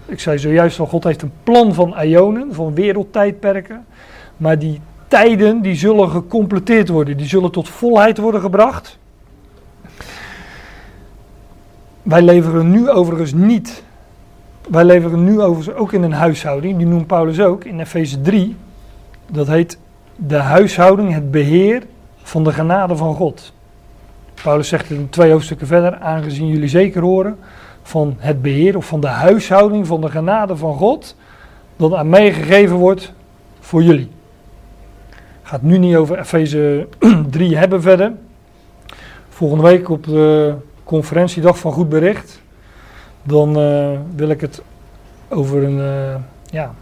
ik 0.07 0.21
zei 0.21 0.39
zojuist 0.39 0.79
al, 0.79 0.87
God 0.87 1.05
heeft 1.05 1.23
een 1.23 1.33
plan 1.43 1.75
van 1.75 2.03
ionen, 2.03 2.55
van 2.55 2.75
wereldtijdperken. 2.75 3.87
Maar 4.37 4.59
die 4.59 4.81
tijden 5.09 5.63
die 5.63 5.75
zullen 5.75 6.11
gecompleteerd 6.11 6.89
worden, 6.89 7.17
die 7.17 7.27
zullen 7.27 7.51
tot 7.51 7.69
volheid 7.69 8.19
worden 8.19 8.41
gebracht. 8.41 8.99
Wij 12.03 12.23
leveren 12.23 12.71
nu 12.71 12.91
overigens 12.91 13.33
niet. 13.33 13.83
Wij 14.69 14.85
leveren 14.85 15.25
nu 15.25 15.41
overigens 15.41 15.77
ook 15.77 15.93
in 15.93 16.03
een 16.03 16.13
huishouding, 16.13 16.77
die 16.77 16.87
noemt 16.87 17.07
Paulus 17.07 17.41
ook 17.41 17.65
in 17.65 17.81
Efeze 17.81 18.21
3. 18.21 18.57
Dat 19.27 19.47
heet 19.47 19.79
de 20.17 20.37
huishouding, 20.37 21.13
het 21.13 21.31
beheer 21.31 21.83
van 22.23 22.45
de 22.45 22.53
genade 22.53 22.97
van 22.97 23.15
God. 23.15 23.53
Paulus 24.43 24.69
zegt 24.69 24.91
in 24.91 25.09
twee 25.09 25.33
hoofdstukken 25.33 25.67
verder, 25.67 25.99
aangezien 25.99 26.49
jullie 26.49 26.69
zeker 26.69 27.03
horen 27.03 27.39
van 27.83 28.17
het 28.19 28.43
beheer 28.43 28.77
of 28.77 28.87
van 28.87 29.01
de 29.01 29.07
huishouding 29.07 29.87
van 29.87 30.01
de 30.01 30.11
genade 30.11 30.57
van 30.57 30.75
God, 30.75 31.17
dat 31.77 31.95
aan 31.95 32.09
mij 32.09 32.33
gegeven 32.33 32.77
wordt 32.77 33.13
voor 33.61 33.83
jullie. 33.83 34.11
Gaat 35.47 35.63
nu 35.63 35.79
niet 35.79 35.97
over 35.97 36.19
Efeze 36.19 36.87
3 37.31 37.57
hebben 37.57 37.83
verder. 37.83 38.13
Volgende 39.29 39.63
week 39.63 39.89
op 39.89 40.05
de 40.05 40.55
conferentiedag 40.85 41.59
van 41.59 41.73
Goed 41.73 41.89
Bericht. 41.89 42.43
Dan 43.23 43.61
uh, 43.61 43.99
wil 44.17 44.29
ik 44.29 44.41
het 44.41 44.63
over 45.29 45.63
een, 45.63 45.79
uh, 45.79 46.15
ja, 46.51 46.75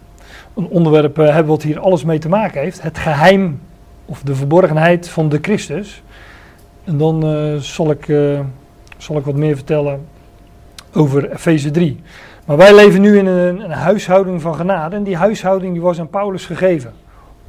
een 0.55 0.67
onderwerp 0.67 1.19
uh, 1.19 1.27
hebben 1.27 1.47
wat 1.47 1.63
hier 1.63 1.79
alles 1.79 2.05
mee 2.05 2.19
te 2.19 2.29
maken 2.29 2.61
heeft. 2.61 2.83
Het 2.83 2.99
geheim 2.99 3.61
of 4.05 4.23
de 4.23 4.35
verborgenheid 4.35 5.09
van 5.09 5.29
de 5.29 5.39
Christus. 5.43 6.03
En 6.85 6.99
dan 6.99 7.23
zal, 7.61 7.91
ik, 7.91 8.07
zal 8.97 9.17
ik 9.17 9.25
wat 9.25 9.37
meer 9.37 9.57
vertellen 9.57 10.07
over 10.93 11.31
Efeze 11.31 11.71
3. 11.71 12.01
Maar 12.47 12.57
wij 12.57 12.75
leven 12.75 13.01
nu 13.01 13.19
in 13.19 13.27
een, 13.27 13.61
een 13.61 13.71
huishouding 13.71 14.43
van 14.43 14.55
genade. 14.55 14.97
En 14.97 15.03
die 15.03 15.17
huishouding 15.17 15.73
die 15.73 15.83
was 15.83 16.01
aan 16.01 16.09
Paulus 16.09 16.47
gegeven. 16.47 17.04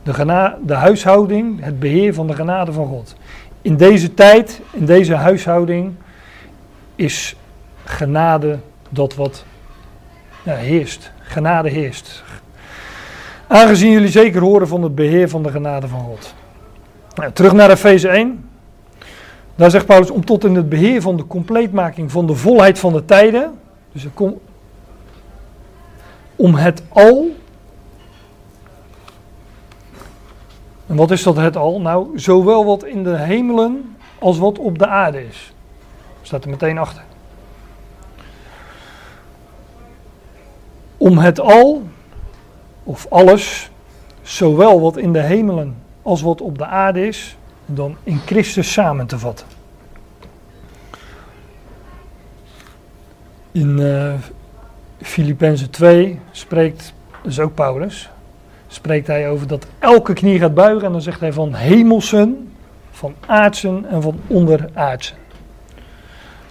De, 0.06 0.56
de 0.66 0.74
huishouding, 0.74 1.64
het 1.64 1.80
beheer 1.80 2.14
van 2.14 2.28
de 2.28 2.34
genade 2.34 2.72
van 2.72 2.88
God. 2.88 3.16
In 3.62 3.78
deze 3.78 4.14
tijd, 4.14 4.62
in 4.72 4.86
deze 4.86 5.14
huishouding, 5.14 5.94
is 6.96 7.36
genade 7.84 8.60
dat 8.90 9.16
wat 9.16 9.46
ja, 10.44 10.54
heerst. 10.54 11.12
Genade 11.20 11.70
heerst. 11.70 12.24
Aangezien 13.48 13.92
jullie 13.92 14.10
zeker 14.10 14.42
horen 14.42 14.68
van 14.68 14.84
het 14.84 14.96
beheer 14.96 15.30
van 15.30 15.44
de 15.44 15.52
genade 15.52 15.88
van 15.88 16.00
God. 16.00 16.34
Nou, 17.16 17.32
terug 17.32 17.54
naar 17.54 17.70
Efeze 17.70 18.08
1. 18.08 18.50
Daar 19.56 19.72
zegt 19.72 19.86
Paulus 19.86 20.12
om 20.12 20.26
tot 20.26 20.44
in 20.44 20.56
het 20.56 20.70
beheer 20.70 21.02
van 21.02 21.18
de 21.18 21.28
compleetmaking 21.28 22.12
van 22.12 22.28
de 22.28 22.36
volheid 22.36 22.80
van 22.80 22.94
de 22.94 23.06
tijden. 23.06 23.60
Dus 23.92 24.06
om 26.36 26.56
het 26.56 26.84
al 26.90 27.36
En 30.88 30.96
wat 30.96 31.12
is 31.12 31.24
dat 31.24 31.36
het 31.36 31.56
al? 31.56 31.82
Nou, 31.82 32.20
zowel 32.20 32.66
wat 32.66 32.86
in 32.86 33.04
de 33.04 33.18
hemelen 33.18 33.96
als 34.20 34.38
wat 34.38 34.60
op 34.60 34.80
de 34.80 34.88
aarde 34.88 35.28
is. 35.28 35.54
Staat 36.22 36.44
er 36.44 36.50
meteen 36.50 36.78
achter. 36.78 37.04
Om 40.98 41.18
het 41.18 41.40
al, 41.40 41.84
of 42.84 43.08
alles, 43.10 43.70
zowel 44.22 44.82
wat 44.82 44.98
in 44.98 45.14
de 45.14 45.22
hemelen 45.22 45.76
als 46.02 46.22
wat 46.22 46.42
op 46.42 46.58
de 46.58 46.66
aarde 46.66 47.08
is, 47.08 47.38
dan 47.66 47.96
in 48.04 48.20
Christus 48.26 48.72
samen 48.72 49.08
te 49.08 49.20
vatten. 49.20 49.48
In 53.52 53.80
uh, 53.80 54.14
Filippenzen 55.02 55.70
2 55.70 56.20
spreekt, 56.32 56.94
dus 57.24 57.40
ook 57.40 57.54
Paulus, 57.54 58.10
spreekt 58.76 59.08
hij 59.08 59.30
over 59.30 59.48
dat 59.48 59.68
elke 59.80 60.14
knie 60.14 60.40
gaat 60.40 60.54
buigen. 60.54 60.86
En 60.86 60.92
dan 60.92 61.02
zegt 61.02 61.20
hij 61.20 61.34
van 61.34 61.54
hemelsen, 61.54 62.52
van 62.92 63.14
aardsen 63.26 63.86
en 63.86 64.02
van 64.02 64.20
onderaardsen. 64.28 65.18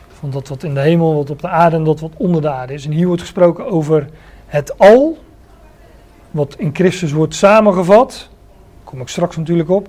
Van 0.08 0.30
dat 0.30 0.48
wat 0.48 0.62
in 0.62 0.74
de 0.74 0.80
hemel, 0.80 1.14
wat 1.14 1.30
op 1.30 1.40
de 1.40 1.48
aarde 1.48 1.76
en 1.76 1.84
dat 1.84 2.00
wat 2.00 2.12
onder 2.16 2.42
de 2.42 2.50
aarde 2.50 2.72
is. 2.72 2.84
En 2.84 2.92
hier 2.92 3.06
wordt 3.06 3.22
gesproken 3.22 3.66
over 3.66 4.08
het 4.46 4.78
al, 4.78 5.18
wat 6.30 6.54
in 6.58 6.70
Christus 6.72 7.12
wordt 7.12 7.34
samengevat. 7.34 8.28
Daar 8.28 8.84
kom 8.84 9.00
ik 9.00 9.08
straks 9.08 9.36
natuurlijk 9.36 9.70
op. 9.70 9.88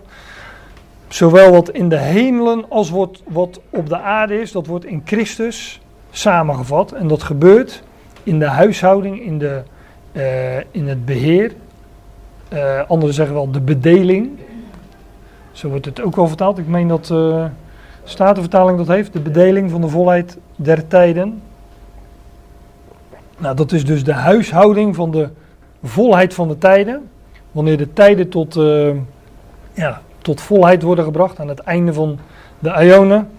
Zowel 1.08 1.52
wat 1.52 1.70
in 1.70 1.90
de 1.90 2.00
hemelen 2.00 2.70
als 2.70 2.90
wat, 2.90 3.22
wat 3.28 3.60
op 3.70 3.90
de 3.90 4.00
aarde 4.00 4.42
is, 4.42 4.52
dat 4.52 4.68
wordt 4.68 4.86
in 4.86 5.02
Christus 5.06 5.82
samengevat. 6.12 6.92
En 6.92 7.08
dat 7.08 7.24
gebeurt 7.24 7.84
in 8.24 8.40
de 8.40 8.46
huishouding, 8.46 9.22
in, 9.22 9.38
de, 9.38 9.64
uh, 10.14 10.58
in 10.58 10.88
het 10.88 11.06
beheer 11.06 11.52
uh, 12.56 12.82
anderen 12.88 13.16
zeggen 13.16 13.36
wel 13.36 13.52
de 13.52 13.62
bedeling. 13.62 14.40
Zo 15.52 15.70
wordt 15.70 15.86
het 15.86 16.02
ook 16.02 16.16
wel 16.16 16.28
vertaald. 16.28 16.58
Ik 16.58 16.68
meen 16.68 16.88
dat 16.88 17.10
uh, 17.12 17.46
Statenvertaling 18.04 18.78
dat 18.78 18.88
heeft. 18.88 19.14
De 19.14 19.20
bedeling 19.20 19.72
van 19.72 19.82
de 19.82 19.88
volheid 19.88 20.38
der 20.56 20.88
tijden. 20.88 21.42
Nou, 23.38 23.56
dat 23.56 23.72
is 23.72 23.86
dus 23.86 24.04
de 24.04 24.14
huishouding 24.14 24.96
van 24.96 25.12
de 25.12 25.30
volheid 25.84 26.34
van 26.34 26.48
de 26.48 26.58
tijden. 26.58 27.10
Wanneer 27.52 27.78
de 27.78 27.94
tijden 27.94 28.30
tot, 28.30 28.56
uh, 28.56 28.96
ja, 29.74 30.02
tot 30.18 30.42
volheid 30.42 30.82
worden 30.82 31.06
gebracht 31.06 31.40
aan 31.40 31.48
het 31.48 31.60
einde 31.60 31.94
van 31.94 32.20
de 32.60 32.70
Ionen. 32.84 33.30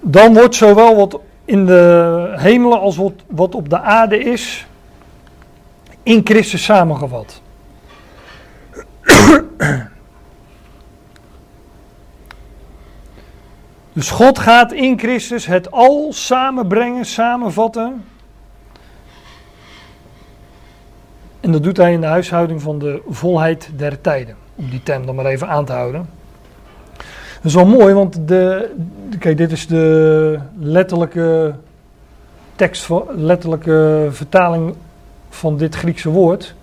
Dan 0.00 0.34
wordt 0.34 0.54
zowel 0.54 0.96
wat 0.96 1.20
in 1.44 1.66
de 1.66 2.34
hemelen 2.36 2.80
als 2.80 2.96
wat, 2.96 3.12
wat 3.26 3.54
op 3.54 3.68
de 3.68 3.80
aarde 3.80 4.18
is, 4.18 4.66
in 6.02 6.20
Christus 6.24 6.64
samengevat. 6.64 7.40
Dus 13.92 14.10
God 14.10 14.38
gaat 14.38 14.72
in 14.72 14.98
Christus 14.98 15.46
het 15.46 15.70
al 15.70 16.12
samenbrengen, 16.12 17.04
samenvatten. 17.04 18.04
En 21.40 21.52
dat 21.52 21.62
doet 21.62 21.76
hij 21.76 21.92
in 21.92 22.00
de 22.00 22.06
huishouding 22.06 22.62
van 22.62 22.78
de 22.78 23.02
volheid 23.08 23.70
der 23.76 24.00
tijden. 24.00 24.36
Om 24.54 24.70
die 24.70 24.82
term 24.82 25.06
dan 25.06 25.14
maar 25.14 25.24
even 25.24 25.48
aan 25.48 25.64
te 25.64 25.72
houden. 25.72 26.08
Dat 27.34 27.44
is 27.44 27.54
wel 27.54 27.66
mooi, 27.66 27.94
want 27.94 28.28
de, 28.28 28.74
kijk, 29.18 29.36
dit 29.36 29.52
is 29.52 29.66
de 29.66 30.38
letterlijke 30.58 31.54
tekst, 32.54 32.88
letterlijke 33.16 34.08
vertaling 34.10 34.74
van 35.30 35.56
dit 35.56 35.74
Griekse 35.74 36.08
woord. 36.10 36.54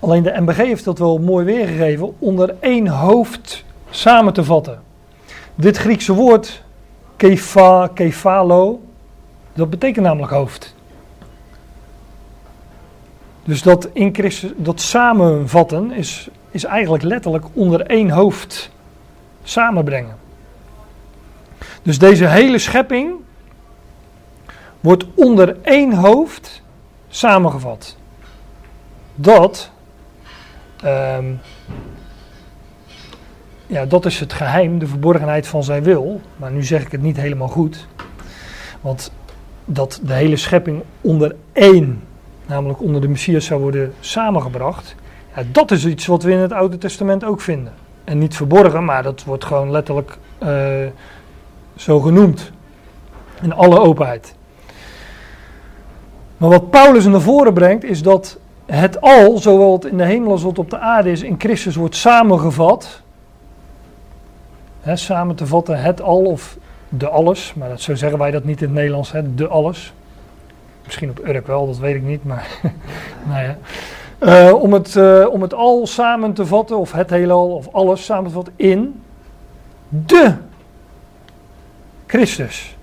Alleen 0.00 0.22
de 0.22 0.40
MBG 0.40 0.56
heeft 0.56 0.84
dat 0.84 0.98
wel 0.98 1.18
mooi 1.18 1.44
weergegeven 1.44 2.14
onder 2.18 2.54
één 2.60 2.86
hoofd 2.86 3.64
samen 3.90 4.32
te 4.32 4.44
vatten. 4.44 4.82
Dit 5.54 5.76
Griekse 5.76 6.12
woord, 6.12 6.62
kefa, 7.16 7.90
kefalo, 7.94 8.80
dat 9.52 9.70
betekent 9.70 10.04
namelijk 10.06 10.32
hoofd. 10.32 10.74
Dus 13.44 13.62
dat 13.62 13.88
in 13.92 14.14
Christus, 14.14 14.50
dat 14.56 14.80
samenvatten 14.80 15.92
is, 15.92 16.28
is 16.50 16.64
eigenlijk 16.64 17.02
letterlijk 17.02 17.44
onder 17.52 17.80
één 17.80 18.10
hoofd 18.10 18.70
samenbrengen. 19.42 20.16
Dus 21.82 21.98
deze 21.98 22.26
hele 22.26 22.58
schepping 22.58 23.12
wordt 24.80 25.04
onder 25.14 25.56
één 25.62 25.92
hoofd 25.92 26.61
samengevat. 27.14 27.96
Dat, 29.14 29.70
um, 30.84 31.40
ja, 33.66 33.86
dat 33.86 34.06
is 34.06 34.20
het 34.20 34.32
geheim, 34.32 34.78
de 34.78 34.86
verborgenheid 34.86 35.46
van 35.46 35.64
zijn 35.64 35.82
wil. 35.82 36.20
Maar 36.36 36.50
nu 36.50 36.64
zeg 36.64 36.82
ik 36.82 36.92
het 36.92 37.02
niet 37.02 37.16
helemaal 37.16 37.48
goed. 37.48 37.86
Want 38.80 39.12
dat 39.64 40.00
de 40.02 40.12
hele 40.12 40.36
schepping 40.36 40.82
onder 41.00 41.36
één, 41.52 42.02
namelijk 42.46 42.80
onder 42.80 43.00
de 43.00 43.08
Messias, 43.08 43.44
zou 43.44 43.60
worden 43.60 43.94
samengebracht. 44.00 44.94
Ja, 45.36 45.42
dat 45.52 45.70
is 45.70 45.86
iets 45.86 46.06
wat 46.06 46.22
we 46.22 46.30
in 46.30 46.38
het 46.38 46.52
Oude 46.52 46.78
Testament 46.78 47.24
ook 47.24 47.40
vinden. 47.40 47.72
En 48.04 48.18
niet 48.18 48.36
verborgen, 48.36 48.84
maar 48.84 49.02
dat 49.02 49.24
wordt 49.24 49.44
gewoon 49.44 49.70
letterlijk 49.70 50.18
uh, 50.42 50.86
zo 51.76 52.00
genoemd. 52.00 52.52
In 53.42 53.52
alle 53.52 53.80
openheid. 53.80 54.34
Maar 56.42 56.50
wat 56.50 56.70
Paulus 56.70 57.04
naar 57.04 57.20
voren 57.20 57.54
brengt, 57.54 57.84
is 57.84 58.02
dat 58.02 58.38
het 58.66 59.00
al, 59.00 59.38
zowel 59.38 59.72
het 59.72 59.84
in 59.84 59.96
de 59.96 60.04
hemel 60.04 60.30
als 60.30 60.42
wat 60.42 60.58
op 60.58 60.70
de 60.70 60.78
aarde 60.78 61.10
is, 61.10 61.22
in 61.22 61.34
Christus 61.38 61.76
wordt 61.76 61.96
samengevat. 61.96 63.02
Samen 64.94 65.36
te 65.36 65.46
vatten 65.46 65.82
het 65.82 66.00
al 66.00 66.24
of 66.24 66.56
de 66.88 67.08
alles, 67.08 67.54
maar 67.54 67.68
dat, 67.68 67.80
zo 67.80 67.94
zeggen 67.94 68.18
wij 68.18 68.30
dat 68.30 68.44
niet 68.44 68.60
in 68.60 68.66
het 68.66 68.74
Nederlands, 68.74 69.12
he, 69.12 69.34
de 69.34 69.48
alles. 69.48 69.92
Misschien 70.84 71.10
op 71.10 71.28
Urk 71.28 71.46
wel, 71.46 71.66
dat 71.66 71.78
weet 71.78 71.94
ik 71.94 72.02
niet, 72.02 72.24
maar 72.24 72.48
nou 73.28 73.42
ja. 73.42 73.56
Uh, 74.20 74.62
om, 74.62 74.72
het, 74.72 74.94
uh, 74.94 75.26
om 75.30 75.42
het 75.42 75.54
al 75.54 75.86
samen 75.86 76.32
te 76.32 76.46
vatten, 76.46 76.78
of 76.78 76.92
het 76.92 77.10
heelal, 77.10 77.54
of 77.54 77.68
alles 77.72 78.04
samen 78.04 78.24
te 78.24 78.34
vatten 78.34 78.54
in 78.56 79.02
de 79.88 80.34
Christus. 82.06 82.76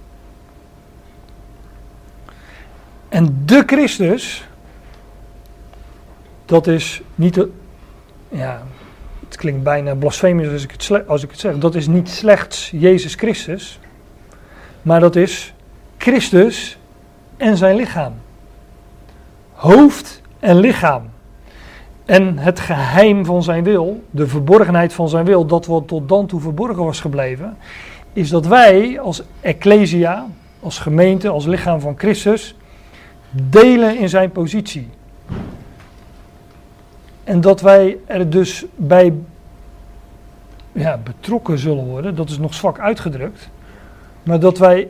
En 3.09 3.41
de 3.45 3.63
Christus, 3.65 4.47
dat 6.45 6.67
is 6.67 7.01
niet, 7.15 7.33
de, 7.33 7.49
ja, 8.29 8.61
het 9.25 9.37
klinkt 9.37 9.63
bijna 9.63 9.95
blasfemisch 9.95 10.51
als 10.51 10.63
ik, 10.63 10.71
het 10.71 11.07
als 11.07 11.23
ik 11.23 11.29
het 11.31 11.39
zeg, 11.39 11.57
dat 11.57 11.75
is 11.75 11.87
niet 11.87 12.09
slechts 12.09 12.69
Jezus 12.73 13.15
Christus, 13.15 13.79
maar 14.81 14.99
dat 14.99 15.15
is 15.15 15.53
Christus 15.97 16.77
en 17.37 17.57
zijn 17.57 17.75
lichaam. 17.75 18.13
Hoofd 19.53 20.21
en 20.39 20.55
lichaam. 20.55 21.09
En 22.05 22.37
het 22.37 22.59
geheim 22.59 23.25
van 23.25 23.43
zijn 23.43 23.63
wil, 23.63 24.03
de 24.09 24.27
verborgenheid 24.27 24.93
van 24.93 25.09
zijn 25.09 25.25
wil, 25.25 25.45
dat 25.45 25.65
wat 25.65 25.87
tot 25.87 26.09
dan 26.09 26.25
toe 26.25 26.41
verborgen 26.41 26.83
was 26.83 26.99
gebleven, 26.99 27.57
is 28.13 28.29
dat 28.29 28.45
wij 28.47 28.99
als 28.99 29.23
Ecclesia, 29.41 30.27
als 30.59 30.79
gemeente, 30.79 31.29
als 31.29 31.45
lichaam 31.45 31.79
van 31.79 31.97
Christus, 31.97 32.55
delen 33.31 33.97
in 33.97 34.09
zijn 34.09 34.31
positie. 34.31 34.89
En 37.23 37.41
dat 37.41 37.61
wij 37.61 37.97
er 38.05 38.29
dus 38.29 38.65
bij 38.75 39.13
ja, 40.71 40.97
betrokken 40.97 41.57
zullen 41.57 41.85
worden, 41.85 42.15
dat 42.15 42.29
is 42.29 42.37
nog 42.37 42.53
zwak 42.53 42.79
uitgedrukt. 42.79 43.49
Maar 44.23 44.39
dat 44.39 44.57
wij, 44.57 44.89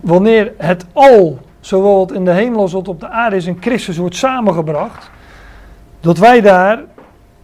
wanneer 0.00 0.52
het 0.56 0.86
al, 0.92 1.38
zowel 1.60 1.96
wat 1.96 2.12
in 2.12 2.24
de 2.24 2.30
hemel 2.30 2.60
als 2.60 2.72
wat 2.72 2.88
op 2.88 3.00
de 3.00 3.08
aarde 3.08 3.36
is, 3.36 3.46
in 3.46 3.58
Christus 3.60 3.96
wordt 3.96 4.16
samengebracht, 4.16 5.10
dat 6.00 6.18
wij 6.18 6.40
daar 6.40 6.84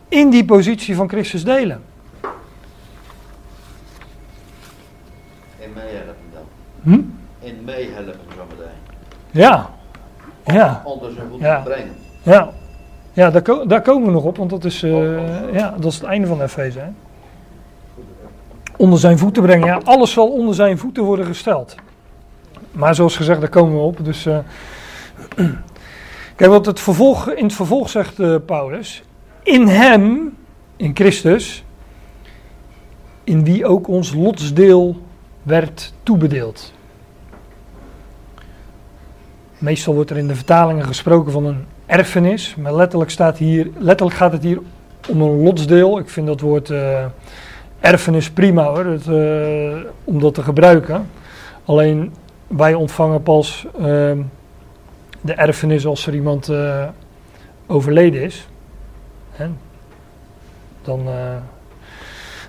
in 0.09 0.31
die 0.31 0.45
positie 0.45 0.95
van 0.97 1.09
Christus 1.09 1.45
delen. 1.45 1.83
En 5.61 5.73
meehelpen 5.75 6.15
dan. 6.33 6.45
Hm? 6.83 7.01
En 7.47 7.65
meehelpen 7.65 8.19
zometeen. 8.37 8.79
Ja. 9.31 9.74
Ja. 10.45 10.83
Zijn 11.01 11.29
voeten 11.31 11.47
Ja. 11.49 11.63
te 11.63 11.71
brengen. 11.71 11.93
Ja, 12.23 12.51
ja 13.13 13.31
daar, 13.31 13.43
ko- 13.43 13.67
daar 13.67 13.83
komen 13.83 14.07
we 14.07 14.13
nog 14.13 14.25
op, 14.25 14.37
want 14.37 14.51
dat 14.51 14.65
is, 14.65 14.83
eh, 14.83 15.53
ja, 15.53 15.75
dat 15.81 15.93
is 15.93 15.95
het 15.99 16.05
einde 16.05 16.27
van 16.27 16.43
Efeze. 16.43 16.79
hè. 16.79 16.89
Onder 18.77 18.99
zijn 18.99 19.19
voeten 19.19 19.43
brengen, 19.43 19.67
ja, 19.67 19.81
alles 19.85 20.13
zal 20.13 20.29
onder 20.33 20.55
zijn 20.55 20.79
voeten 20.79 21.03
worden 21.03 21.27
gesteld. 21.27 21.75
Maar 22.73 22.95
zoals 22.95 23.17
gezegd, 23.17 23.41
daar 23.41 23.49
komen 23.49 23.75
we 23.75 23.81
op. 23.81 24.05
Dus, 24.05 24.27
eh, 24.27 24.39
kijk, 26.37 26.51
wat 26.51 26.67
het 26.67 26.81
vervolg, 26.81 27.31
in 27.31 27.45
het 27.45 27.55
vervolg 27.55 27.89
zegt 27.89 28.21
eh, 28.21 28.35
Paulus, 28.47 29.03
in 29.43 29.67
hem, 29.69 30.37
in 30.77 30.91
Christus, 30.95 31.65
in 33.25 33.45
wie 33.45 33.67
ook 33.67 33.89
ons 33.89 34.15
lotsdeel 34.15 34.97
werd 35.43 35.93
toebedeeld. 36.03 36.74
Meestal 39.65 39.95
wordt 39.95 40.11
er 40.11 40.17
in 40.17 40.29
de 40.29 40.35
vertalingen 40.35 40.85
gesproken 40.85 41.33
van 41.33 41.47
een 41.47 41.65
erfenis, 41.87 42.55
maar 42.55 42.75
letterlijk, 42.75 43.11
staat 43.11 43.39
hier, 43.39 43.71
letterlijk 43.79 44.17
gaat 44.17 44.33
het 44.33 44.43
hier 44.43 44.59
om 45.09 45.21
een 45.21 45.43
lotsdeel. 45.43 45.99
Ik 45.99 46.09
vind 46.09 46.27
dat 46.27 46.41
woord 46.41 46.71
eh, 46.71 47.05
erfenis 47.81 48.31
prima 48.31 48.65
hoor, 48.65 48.99
eh, 49.09 49.77
om 50.05 50.21
dat 50.21 50.35
te 50.35 50.43
gebruiken. 50.43 51.07
Alleen 51.65 52.13
wij 52.47 52.75
ontvangen 52.75 53.23
pas 53.23 53.67
ehm, 53.81 54.23
de 55.21 55.33
erfenis 55.33 55.87
als 55.87 56.07
er 56.07 56.15
iemand 56.15 56.49
eh, 56.49 56.85
overleden 57.67 58.23
is. 58.23 58.49
Dan, 60.83 61.01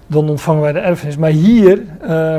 dan 0.08 0.30
ontvangen 0.30 0.62
wij 0.62 0.72
de 0.72 0.80
erfenis. 0.80 1.18
Maar 1.18 1.30
hier 1.30 1.84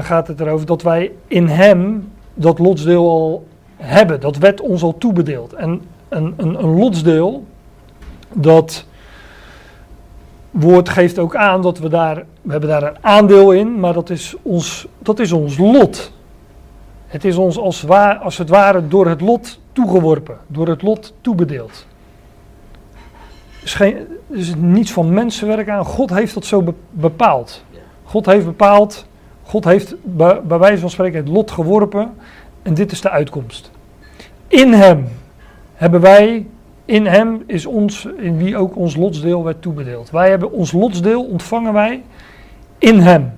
gaat 0.00 0.26
het 0.26 0.40
erover 0.40 0.66
dat 0.66 0.82
wij 0.82 1.12
in 1.26 1.46
hem 1.46 2.12
dat 2.34 2.58
lotsdeel 2.58 3.08
al 3.10 3.46
hebben. 3.76 4.20
Dat 4.20 4.36
werd 4.36 4.60
ons 4.60 4.82
al 4.82 4.98
toebedeeld. 4.98 5.52
En 5.52 5.80
een, 6.08 6.34
een, 6.36 6.62
een 6.64 6.78
lotsdeel, 6.78 7.44
dat 8.32 8.86
woord 10.50 10.88
geeft 10.88 11.18
ook 11.18 11.36
aan 11.36 11.62
dat 11.62 11.78
we 11.78 11.88
daar, 11.88 12.24
we 12.42 12.50
hebben 12.50 12.68
daar 12.68 12.82
een 12.82 12.96
aandeel 13.00 13.52
in, 13.52 13.80
maar 13.80 13.92
dat 13.92 14.10
is 14.10 14.34
ons, 14.42 14.86
dat 14.98 15.18
is 15.18 15.32
ons 15.32 15.58
lot. 15.58 16.12
Het 17.06 17.24
is 17.24 17.36
ons 17.36 17.58
als, 17.58 17.88
als 18.22 18.38
het 18.38 18.48
ware 18.48 18.88
door 18.88 19.08
het 19.08 19.20
lot 19.20 19.58
toegeworpen, 19.72 20.36
door 20.46 20.68
het 20.68 20.82
lot 20.82 21.12
toebedeeld. 21.20 21.86
Er 23.58 23.64
is, 23.64 23.74
geen, 23.74 23.96
er 24.30 24.38
is 24.38 24.54
niets 24.54 24.92
van 24.92 25.12
mensenwerk 25.12 25.68
aan, 25.68 25.84
God 25.84 26.10
heeft 26.10 26.34
dat 26.34 26.44
zo 26.44 26.62
be- 26.62 26.74
bepaald. 26.90 27.64
God 28.02 28.26
heeft 28.26 28.44
bepaald, 28.44 29.06
God 29.42 29.64
heeft 29.64 29.94
bij, 30.02 30.42
bij 30.42 30.58
wijze 30.58 30.80
van 30.80 30.90
spreken 30.90 31.18
het 31.18 31.28
lot 31.28 31.50
geworpen 31.50 32.14
en 32.66 32.74
dit 32.74 32.92
is 32.92 33.00
de 33.00 33.10
uitkomst. 33.10 33.70
In 34.48 34.72
hem 34.72 35.08
hebben 35.74 36.00
wij, 36.00 36.46
in 36.84 37.06
hem 37.06 37.42
is 37.46 37.66
ons, 37.66 38.08
in 38.18 38.36
wie 38.36 38.56
ook 38.56 38.76
ons 38.76 38.96
lotsdeel 38.96 39.44
werd 39.44 39.62
toebedeeld. 39.62 40.10
Wij 40.10 40.30
hebben 40.30 40.52
ons 40.52 40.72
lotsdeel 40.72 41.24
ontvangen 41.24 41.72
wij 41.72 42.02
in 42.78 42.98
hem. 42.98 43.32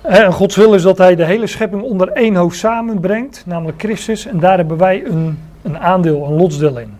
En 0.00 0.32
Gods 0.32 0.56
wil 0.56 0.74
is 0.74 0.82
dat 0.82 0.98
hij 0.98 1.16
de 1.16 1.24
hele 1.24 1.46
schepping 1.46 1.82
onder 1.82 2.08
één 2.08 2.34
hoofd 2.34 2.58
samenbrengt, 2.58 3.42
namelijk 3.46 3.80
Christus. 3.80 4.26
En 4.26 4.40
daar 4.40 4.56
hebben 4.56 4.76
wij 4.76 5.04
een, 5.04 5.38
een 5.62 5.78
aandeel, 5.78 6.24
een 6.24 6.36
lotsdeel 6.36 6.78
in. 6.78 6.94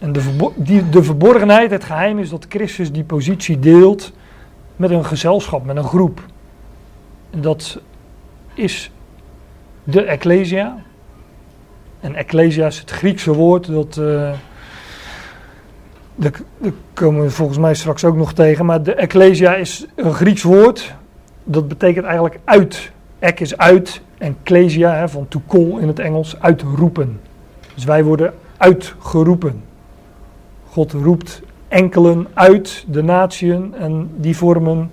En 0.00 0.12
de, 0.12 0.50
die, 0.54 0.88
de 0.88 1.02
verborgenheid, 1.02 1.70
het 1.70 1.84
geheim 1.84 2.18
is 2.18 2.30
dat 2.30 2.46
Christus 2.48 2.92
die 2.92 3.04
positie 3.04 3.58
deelt 3.58 4.12
met 4.76 4.90
een 4.90 5.04
gezelschap, 5.04 5.64
met 5.64 5.76
een 5.76 5.84
groep. 5.84 6.20
En 7.30 7.40
dat 7.40 7.80
is 8.58 8.90
de 9.84 10.02
Ecclesia. 10.02 10.76
En 12.00 12.14
Ecclesia 12.14 12.66
is 12.66 12.78
het 12.78 12.90
Griekse 12.90 13.34
woord 13.34 13.66
dat. 13.66 13.94
daar 16.14 16.40
komen 16.92 17.22
we 17.22 17.30
volgens 17.30 17.58
mij 17.58 17.74
straks 17.74 18.04
ook 18.04 18.16
nog 18.16 18.32
tegen. 18.32 18.66
Maar 18.66 18.82
de 18.82 18.94
Ecclesia 18.94 19.54
is 19.54 19.86
een 19.94 20.14
Grieks 20.14 20.42
woord. 20.42 20.94
Dat 21.44 21.68
betekent 21.68 22.04
eigenlijk 22.04 22.38
uit. 22.44 22.90
Ek 23.18 23.40
is 23.40 23.56
uit. 23.56 24.00
En 24.18 24.36
Ecclesia, 24.42 24.94
hè, 24.94 25.08
van 25.08 25.28
to 25.28 25.42
call 25.48 25.80
in 25.80 25.88
het 25.88 25.98
Engels, 25.98 26.40
uitroepen. 26.40 27.20
Dus 27.74 27.84
wij 27.84 28.04
worden 28.04 28.34
uitgeroepen. 28.56 29.62
God 30.68 30.92
roept 30.92 31.42
enkelen 31.68 32.26
uit 32.34 32.84
de 32.88 33.02
natieën 33.02 33.74
en 33.74 34.10
die 34.16 34.36
vormen 34.36 34.90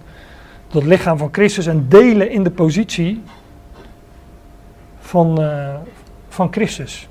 dat 0.67 0.83
lichaam 0.83 1.17
van 1.17 1.29
Christus 1.31 1.65
en 1.65 1.85
delen 1.89 2.29
in 2.29 2.43
de 2.43 2.51
positie 2.51 3.21
van, 5.13 5.41
eh, 5.41 5.75
van 6.27 6.47
Christus. 6.51 7.07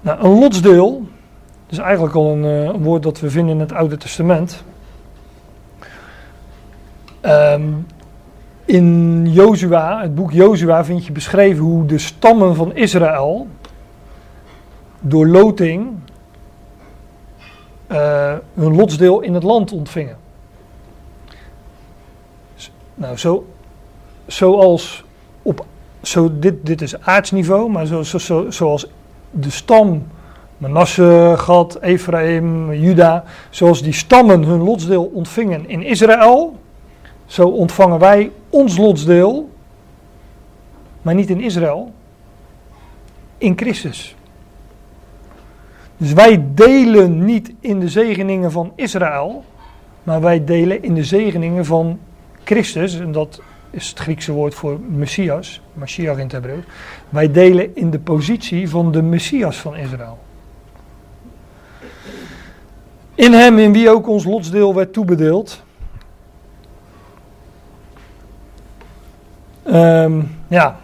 Nou, 0.00 0.24
een 0.24 0.38
lotsdeel 0.38 1.02
is 1.68 1.78
eigenlijk 1.78 2.14
al 2.14 2.32
een, 2.32 2.44
eh, 2.44 2.62
een 2.64 2.82
woord 2.82 3.02
dat 3.02 3.20
we 3.20 3.30
vinden 3.30 3.54
in 3.54 3.60
het 3.60 3.72
Oude 3.72 3.96
Testament. 3.96 4.64
Ehm, 7.20 7.68
in 8.64 9.26
Jozua, 9.32 10.00
het 10.00 10.14
boek 10.14 10.32
Jozua, 10.32 10.84
vind 10.84 11.06
je 11.06 11.12
beschreven 11.12 11.64
hoe 11.64 11.86
de 11.86 11.98
stammen 11.98 12.54
van 12.54 12.74
Israël 12.74 13.46
door 15.00 15.26
loting 15.26 15.90
eh, 17.86 18.34
hun 18.54 18.76
lotsdeel 18.76 19.20
in 19.20 19.34
het 19.34 19.42
land 19.42 19.72
ontvingen. 19.72 20.16
S- 22.56 22.70
Nou, 22.94 23.16
zo, 23.16 23.46
zoals 24.26 25.04
op, 25.42 25.66
zo 26.02 26.30
dit, 26.38 26.54
dit 26.66 26.82
is 26.82 27.00
aardsniveau, 27.00 27.70
maar 27.70 27.86
zo, 27.86 28.02
zo, 28.02 28.18
zo, 28.18 28.50
zoals 28.50 28.86
de 29.30 29.50
stam 29.50 30.06
Manasse, 30.62 31.34
Gad, 31.36 31.78
Ephraim, 31.80 32.72
Juda, 32.72 33.24
zoals 33.50 33.82
die 33.82 33.92
stammen 33.92 34.42
hun 34.42 34.62
lotsdeel 34.62 35.04
ontvingen 35.04 35.68
in 35.68 35.82
Israël, 35.82 36.56
zo 37.26 37.48
ontvangen 37.48 37.98
wij 37.98 38.30
ons 38.50 38.76
lotsdeel, 38.76 39.50
maar 41.02 41.14
niet 41.14 41.30
in 41.30 41.40
Israël, 41.40 41.92
in 43.38 43.52
Christus. 43.56 44.16
Dus 45.96 46.12
wij 46.12 46.44
delen 46.54 47.24
niet 47.24 47.52
in 47.60 47.80
de 47.80 47.88
zegeningen 47.88 48.52
van 48.52 48.72
Israël, 48.74 49.44
maar 50.02 50.20
wij 50.20 50.44
delen 50.44 50.82
in 50.82 50.94
de 50.94 51.04
zegeningen 51.04 51.64
van 51.64 51.98
Christus. 52.44 52.98
En 52.98 53.12
dat 53.12 53.40
is 53.72 53.88
het 53.88 53.98
Griekse 53.98 54.32
woord 54.32 54.54
voor 54.54 54.80
Messias, 54.88 55.60
Mashiach 55.72 56.16
in 56.16 56.22
het 56.22 56.32
Hebreeuws. 56.32 56.64
Wij 57.08 57.30
delen 57.30 57.76
in 57.76 57.90
de 57.90 57.98
positie 57.98 58.68
van 58.68 58.92
de 58.92 59.02
Messias 59.02 59.56
van 59.56 59.76
Israël. 59.76 60.18
In 63.14 63.32
hem 63.32 63.58
in 63.58 63.72
wie 63.72 63.90
ook 63.90 64.08
ons 64.08 64.24
lotsdeel 64.24 64.74
werd 64.74 64.92
toebedeeld. 64.92 65.62
Ehm, 69.62 70.20
ja. 70.48 70.76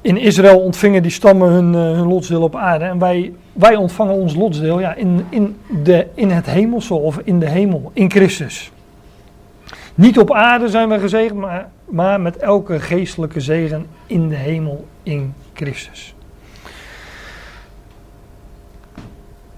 In 0.00 0.16
Israël 0.16 0.60
ontvingen 0.60 1.02
die 1.02 1.10
stammen 1.10 1.48
hun, 1.48 1.74
eh, 1.74 1.80
hun 1.80 2.08
lotsdeel 2.08 2.42
op 2.42 2.56
aarde. 2.56 2.84
En 2.84 2.98
wij, 2.98 3.32
wij 3.52 3.76
ontvangen 3.76 4.14
ons 4.14 4.34
lotsdeel 4.34 4.80
ja, 4.80 4.94
in, 4.94 5.26
in, 5.28 5.56
de, 5.82 6.06
in 6.14 6.30
het 6.30 6.46
hemelse 6.46 6.94
of 6.94 7.18
in 7.24 7.40
de 7.40 7.48
hemel, 7.48 7.90
in 7.92 8.10
Christus. 8.10 8.70
Niet 9.96 10.18
op 10.18 10.32
aarde 10.32 10.68
zijn 10.68 10.88
we 10.88 10.98
gezegend, 10.98 11.38
maar, 11.38 11.68
maar 11.84 12.20
met 12.20 12.36
elke 12.36 12.80
geestelijke 12.80 13.40
zegen 13.40 13.86
in 14.06 14.28
de 14.28 14.34
hemel 14.34 14.86
in 15.02 15.34
Christus. 15.52 16.14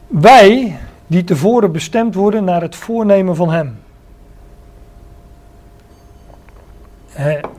Wij 0.07 0.79
die 1.07 1.25
tevoren 1.25 1.73
bestemd 1.73 2.15
worden 2.15 2.45
naar 2.45 2.61
het 2.61 2.77
voornemen 2.77 3.37
van 3.37 3.51
Hem. 3.51 3.79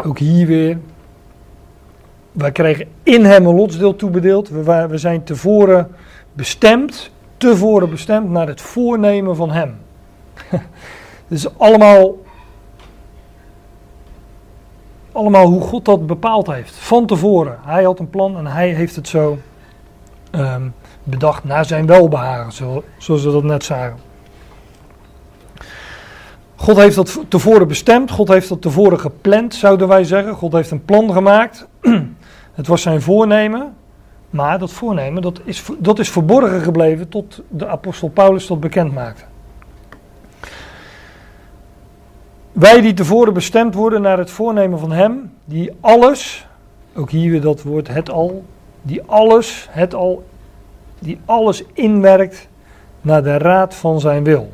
ook 0.05 0.19
hier 0.19 0.47
weer. 0.47 0.77
Wij 2.31 2.51
krijgen 2.51 2.87
in 3.03 3.25
Hem 3.25 3.45
een 3.45 3.55
lotsdeel 3.55 3.95
toebedeeld. 3.95 4.49
We, 4.49 4.87
we 4.89 4.97
zijn 4.97 5.23
tevoren 5.23 5.91
bestemd, 6.33 7.11
tevoren 7.37 7.89
bestemd 7.89 8.29
naar 8.29 8.47
het 8.47 8.61
voornemen 8.61 9.35
van 9.35 9.51
Hem. 9.51 9.77
Dus 11.27 11.57
allemaal, 11.57 12.15
allemaal 15.19 15.45
hoe 15.45 15.61
God 15.61 15.85
dat 15.85 16.07
bepaald 16.07 16.47
heeft. 16.47 16.75
Van 16.75 17.05
tevoren. 17.05 17.57
Hij 17.61 17.83
had 17.83 17.99
een 17.99 18.09
plan 18.09 18.37
en 18.37 18.47
hij 18.47 18.69
heeft 18.69 18.95
het 18.95 19.07
zo 19.07 19.37
um, 20.31 20.73
bedacht 21.03 21.43
naar 21.43 21.65
zijn 21.65 21.85
welbehagen, 21.85 22.51
zoals 22.97 23.23
we 23.23 23.31
dat 23.31 23.43
net 23.43 23.63
zagen. 23.63 23.97
God 26.55 26.77
heeft 26.77 26.95
dat 26.95 27.19
tevoren 27.27 27.67
bestemd, 27.67 28.11
God 28.11 28.27
heeft 28.27 28.49
dat 28.49 28.61
tevoren 28.61 28.99
gepland, 28.99 29.55
zouden 29.55 29.87
wij 29.87 30.03
zeggen. 30.03 30.33
God 30.33 30.53
heeft 30.53 30.71
een 30.71 30.85
plan 30.85 31.13
gemaakt. 31.13 31.67
Het 32.53 32.67
was 32.67 32.81
zijn 32.81 33.01
voornemen, 33.01 33.75
maar 34.29 34.59
dat 34.59 34.71
voornemen 34.71 35.21
dat 35.21 35.41
is, 35.43 35.63
dat 35.77 35.99
is 35.99 36.09
verborgen 36.09 36.61
gebleven 36.61 37.09
tot 37.09 37.41
de 37.49 37.67
apostel 37.67 38.09
Paulus 38.09 38.47
dat 38.47 38.59
bekend 38.59 38.93
maakte. 38.93 39.23
Wij 42.59 42.81
die 42.81 42.93
tevoren 42.93 43.33
bestemd 43.33 43.73
worden 43.73 44.01
naar 44.01 44.17
het 44.17 44.31
voornemen 44.31 44.79
van 44.79 44.91
Hem, 44.91 45.33
die 45.45 45.71
alles, 45.79 46.47
ook 46.95 47.09
hier 47.09 47.31
weer 47.31 47.41
dat 47.41 47.61
woord 47.61 47.87
het 47.87 48.09
al, 48.09 48.43
die 48.81 49.01
alles, 49.05 49.67
het 49.69 49.93
al 49.93 50.23
die 50.99 51.19
alles 51.25 51.63
inwerkt 51.73 52.47
naar 53.01 53.23
de 53.23 53.37
raad 53.37 53.75
van 53.75 53.99
zijn 53.99 54.23
wil. 54.23 54.53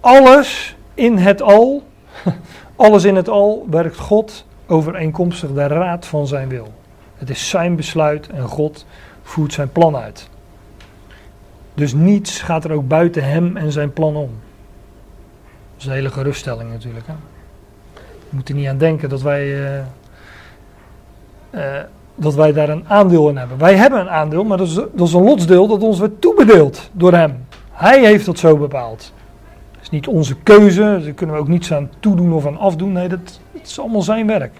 Alles 0.00 0.76
in 0.94 1.18
het 1.18 1.42
al, 1.42 1.82
alles 2.76 3.04
in 3.04 3.16
het 3.16 3.28
al 3.28 3.66
werkt 3.70 3.98
God 3.98 4.46
overeenkomstig 4.66 5.52
de 5.52 5.66
raad 5.66 6.06
van 6.06 6.26
zijn 6.26 6.48
wil. 6.48 6.72
Het 7.16 7.30
is 7.30 7.48
zijn 7.48 7.76
besluit 7.76 8.28
en 8.28 8.48
God 8.48 8.86
voert 9.22 9.52
zijn 9.52 9.72
plan 9.72 9.96
uit. 9.96 10.28
Dus 11.74 11.92
niets 11.92 12.40
gaat 12.40 12.64
er 12.64 12.72
ook 12.72 12.88
buiten 12.88 13.24
hem 13.24 13.56
en 13.56 13.72
zijn 13.72 13.92
plan 13.92 14.16
om. 14.16 14.30
Is 15.82 15.88
een 15.88 15.94
hele 15.94 16.10
geruststelling 16.10 16.70
natuurlijk. 16.70 17.06
Hè? 17.06 17.12
We 17.94 18.28
moeten 18.30 18.56
niet 18.56 18.68
aan 18.68 18.78
denken 18.78 19.08
dat 19.08 19.22
wij 19.22 19.46
uh, 19.46 19.78
uh, 21.54 21.62
dat 22.14 22.34
wij 22.34 22.52
daar 22.52 22.68
een 22.68 22.84
aandeel 22.88 23.28
in 23.28 23.36
hebben. 23.36 23.58
Wij 23.58 23.74
hebben 23.74 24.00
een 24.00 24.10
aandeel, 24.10 24.44
maar 24.44 24.58
dat 24.58 24.66
is, 24.66 24.74
dat 24.74 25.08
is 25.08 25.12
een 25.12 25.22
lotsdeel 25.22 25.66
dat 25.66 25.82
ons 25.82 25.98
werd 25.98 26.20
toebedeeld 26.20 26.90
door 26.92 27.12
hem. 27.12 27.44
Hij 27.70 28.04
heeft 28.04 28.26
dat 28.26 28.38
zo 28.38 28.56
bepaald. 28.56 29.12
Het 29.70 29.82
is 29.82 29.90
niet 29.90 30.06
onze 30.06 30.36
keuze, 30.42 31.00
daar 31.04 31.12
kunnen 31.12 31.36
we 31.36 31.40
ook 31.40 31.48
niets 31.48 31.72
aan 31.72 31.90
toedoen 32.00 32.32
of 32.32 32.46
aan 32.46 32.58
afdoen. 32.58 32.92
Nee, 32.92 33.08
dat, 33.08 33.40
is 33.62 33.80
allemaal 33.80 34.02
zijn 34.02 34.26
werk. 34.26 34.52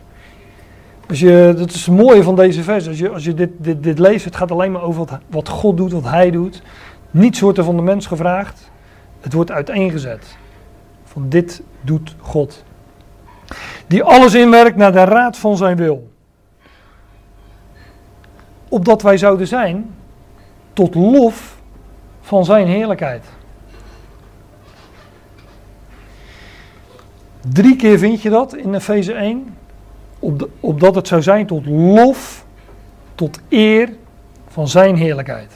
Als 1.09 1.21
je, 1.21 1.55
dat 1.57 1.71
is 1.71 1.87
het 1.87 1.97
mooie 1.97 2.23
van 2.23 2.37
deze 2.37 2.63
vers. 2.63 2.89
Als 2.89 2.99
je, 2.99 3.09
als 3.09 3.25
je 3.25 3.35
dit, 3.35 3.51
dit, 3.57 3.83
dit 3.83 3.99
leest, 3.99 4.25
het 4.25 4.37
gaat 4.37 4.51
alleen 4.51 4.73
maar 4.73 4.83
over 4.83 5.05
wat, 5.07 5.19
wat 5.31 5.49
God 5.49 5.77
doet, 5.77 5.93
wat 5.93 6.05
hij 6.05 6.31
doet. 6.31 6.63
Niets 7.11 7.41
wordt 7.41 7.59
er 7.59 7.65
van 7.65 7.77
de 7.77 7.83
mens 7.83 8.07
gevraagd. 8.07 8.71
Het 9.21 9.33
wordt 9.33 9.51
uiteengezet. 9.51 10.41
Van 11.13 11.29
dit 11.29 11.63
doet 11.81 12.15
God. 12.21 12.65
Die 13.87 14.03
alles 14.03 14.35
inwerkt 14.35 14.77
naar 14.77 14.93
de 14.93 15.05
raad 15.05 15.39
van 15.39 15.57
zijn 15.57 15.77
wil 15.77 16.11
opdat 18.73 19.03
wij 19.03 19.17
zouden 19.17 19.47
zijn 19.47 19.95
tot 20.73 20.95
lof 20.95 21.57
van 22.21 22.45
zijn 22.45 22.67
heerlijkheid. 22.67 23.25
Drie 27.41 27.77
keer 27.77 27.99
vind 27.99 28.23
je 28.23 28.31
dat 28.31 28.57
in 28.57 28.75
Efeze 28.75 29.13
1. 29.13 29.57
Op 30.19 30.49
opdat 30.61 30.95
het 30.95 31.09
zou 31.09 31.23
zijn 31.23 31.47
tot 31.47 31.67
lof, 31.67 32.45
tot 33.15 33.41
eer 33.49 33.93
van 34.49 34.69
zijn 34.69 34.97
heerlijkheid. 34.97 35.53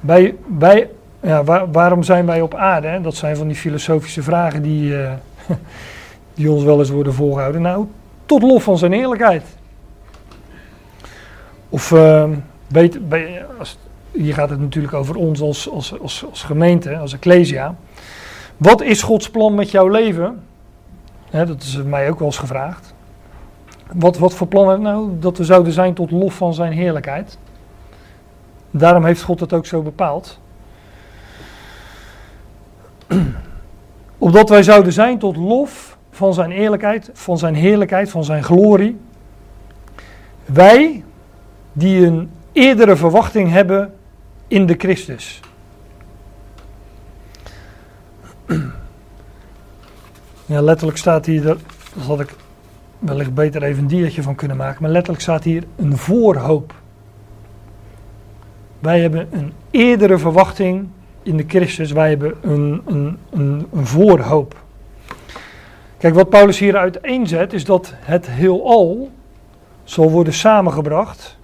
Bij, 0.00 0.36
bij, 0.46 0.90
ja, 1.22 1.44
waarom 1.72 2.02
zijn 2.02 2.26
wij 2.26 2.40
op 2.40 2.54
aarde? 2.54 2.86
Hè? 2.86 3.00
Dat 3.00 3.14
zijn 3.14 3.36
van 3.36 3.46
die 3.46 3.56
filosofische 3.56 4.22
vragen 4.22 4.62
die, 4.62 4.90
uh, 4.90 5.12
die 6.34 6.50
ons 6.50 6.62
wel 6.62 6.78
eens 6.78 6.90
worden 6.90 7.14
voorgehouden. 7.14 7.62
Nou, 7.62 7.86
tot 8.26 8.42
lof 8.42 8.62
van 8.62 8.78
zijn 8.78 8.92
heerlijkheid. 8.92 9.44
Of 11.68 11.94
beter, 12.66 13.00
als, 13.58 13.78
hier 14.10 14.34
gaat 14.34 14.50
het 14.50 14.60
natuurlijk 14.60 14.94
over 14.94 15.16
ons 15.16 15.40
als, 15.40 15.70
als, 15.70 16.00
als, 16.00 16.24
als 16.30 16.42
gemeente, 16.42 16.96
als 16.96 17.12
ecclesia. 17.12 17.74
Wat 18.56 18.82
is 18.82 19.02
Gods 19.02 19.30
plan 19.30 19.54
met 19.54 19.70
jouw 19.70 19.88
leven? 19.88 20.42
dat 21.30 21.62
is 21.62 21.82
mij 21.82 22.10
ook 22.10 22.18
wel 22.18 22.28
eens 22.28 22.38
gevraagd. 22.38 22.94
Wat, 23.92 24.18
wat 24.18 24.34
voor 24.34 24.46
plan 24.46 24.82
nou? 24.82 25.10
Dat 25.18 25.38
we 25.38 25.44
zouden 25.44 25.72
zijn 25.72 25.94
tot 25.94 26.10
lof 26.10 26.34
van 26.34 26.54
zijn 26.54 26.72
heerlijkheid. 26.72 27.38
Daarom 28.70 29.04
heeft 29.04 29.22
God 29.22 29.40
het 29.40 29.52
ook 29.52 29.66
zo 29.66 29.82
bepaald. 29.82 30.38
Opdat 34.18 34.48
wij 34.48 34.62
zouden 34.62 34.92
zijn 34.92 35.18
tot 35.18 35.36
lof 35.36 35.98
van 36.10 36.34
zijn 36.34 36.50
eerlijkheid, 36.50 37.10
van 37.12 37.38
zijn 37.38 37.54
heerlijkheid, 37.54 38.10
van 38.10 38.24
zijn 38.24 38.44
glorie. 38.44 38.96
Wij, 40.44 41.04
die 41.72 42.06
een 42.06 42.30
eerdere 42.52 42.96
verwachting 42.96 43.50
hebben 43.50 43.94
in 44.48 44.66
de 44.66 44.74
Christus. 44.78 45.40
Ja, 50.46 50.60
letterlijk 50.60 50.98
staat 50.98 51.26
hier, 51.26 51.42
daar 51.42 51.56
had 51.98 52.20
ik 52.20 52.34
wellicht 52.98 53.34
beter 53.34 53.62
even 53.62 53.82
een 53.82 53.88
diertje 53.88 54.22
van 54.22 54.34
kunnen 54.34 54.56
maken, 54.56 54.82
maar 54.82 54.90
letterlijk 54.90 55.22
staat 55.22 55.44
hier 55.44 55.64
een 55.76 55.96
voorhoop. 55.96 56.74
Wij 58.78 59.00
hebben 59.00 59.28
een 59.30 59.52
eerdere 59.70 60.18
verwachting 60.18 60.88
in 61.22 61.36
de 61.36 61.44
Christus, 61.48 61.92
wij 61.92 62.08
hebben 62.08 62.34
een, 62.40 62.82
een, 62.86 63.18
een, 63.30 63.66
een 63.72 63.86
voorhoop. 63.86 64.56
Kijk, 65.98 66.14
wat 66.14 66.28
Paulus 66.28 66.58
hier 66.58 66.76
uiteenzet 66.76 67.52
is 67.52 67.64
dat 67.64 67.94
het 67.96 68.26
heelal 68.30 69.10
zal 69.84 70.10
worden 70.10 70.32
samengebracht 70.32 71.36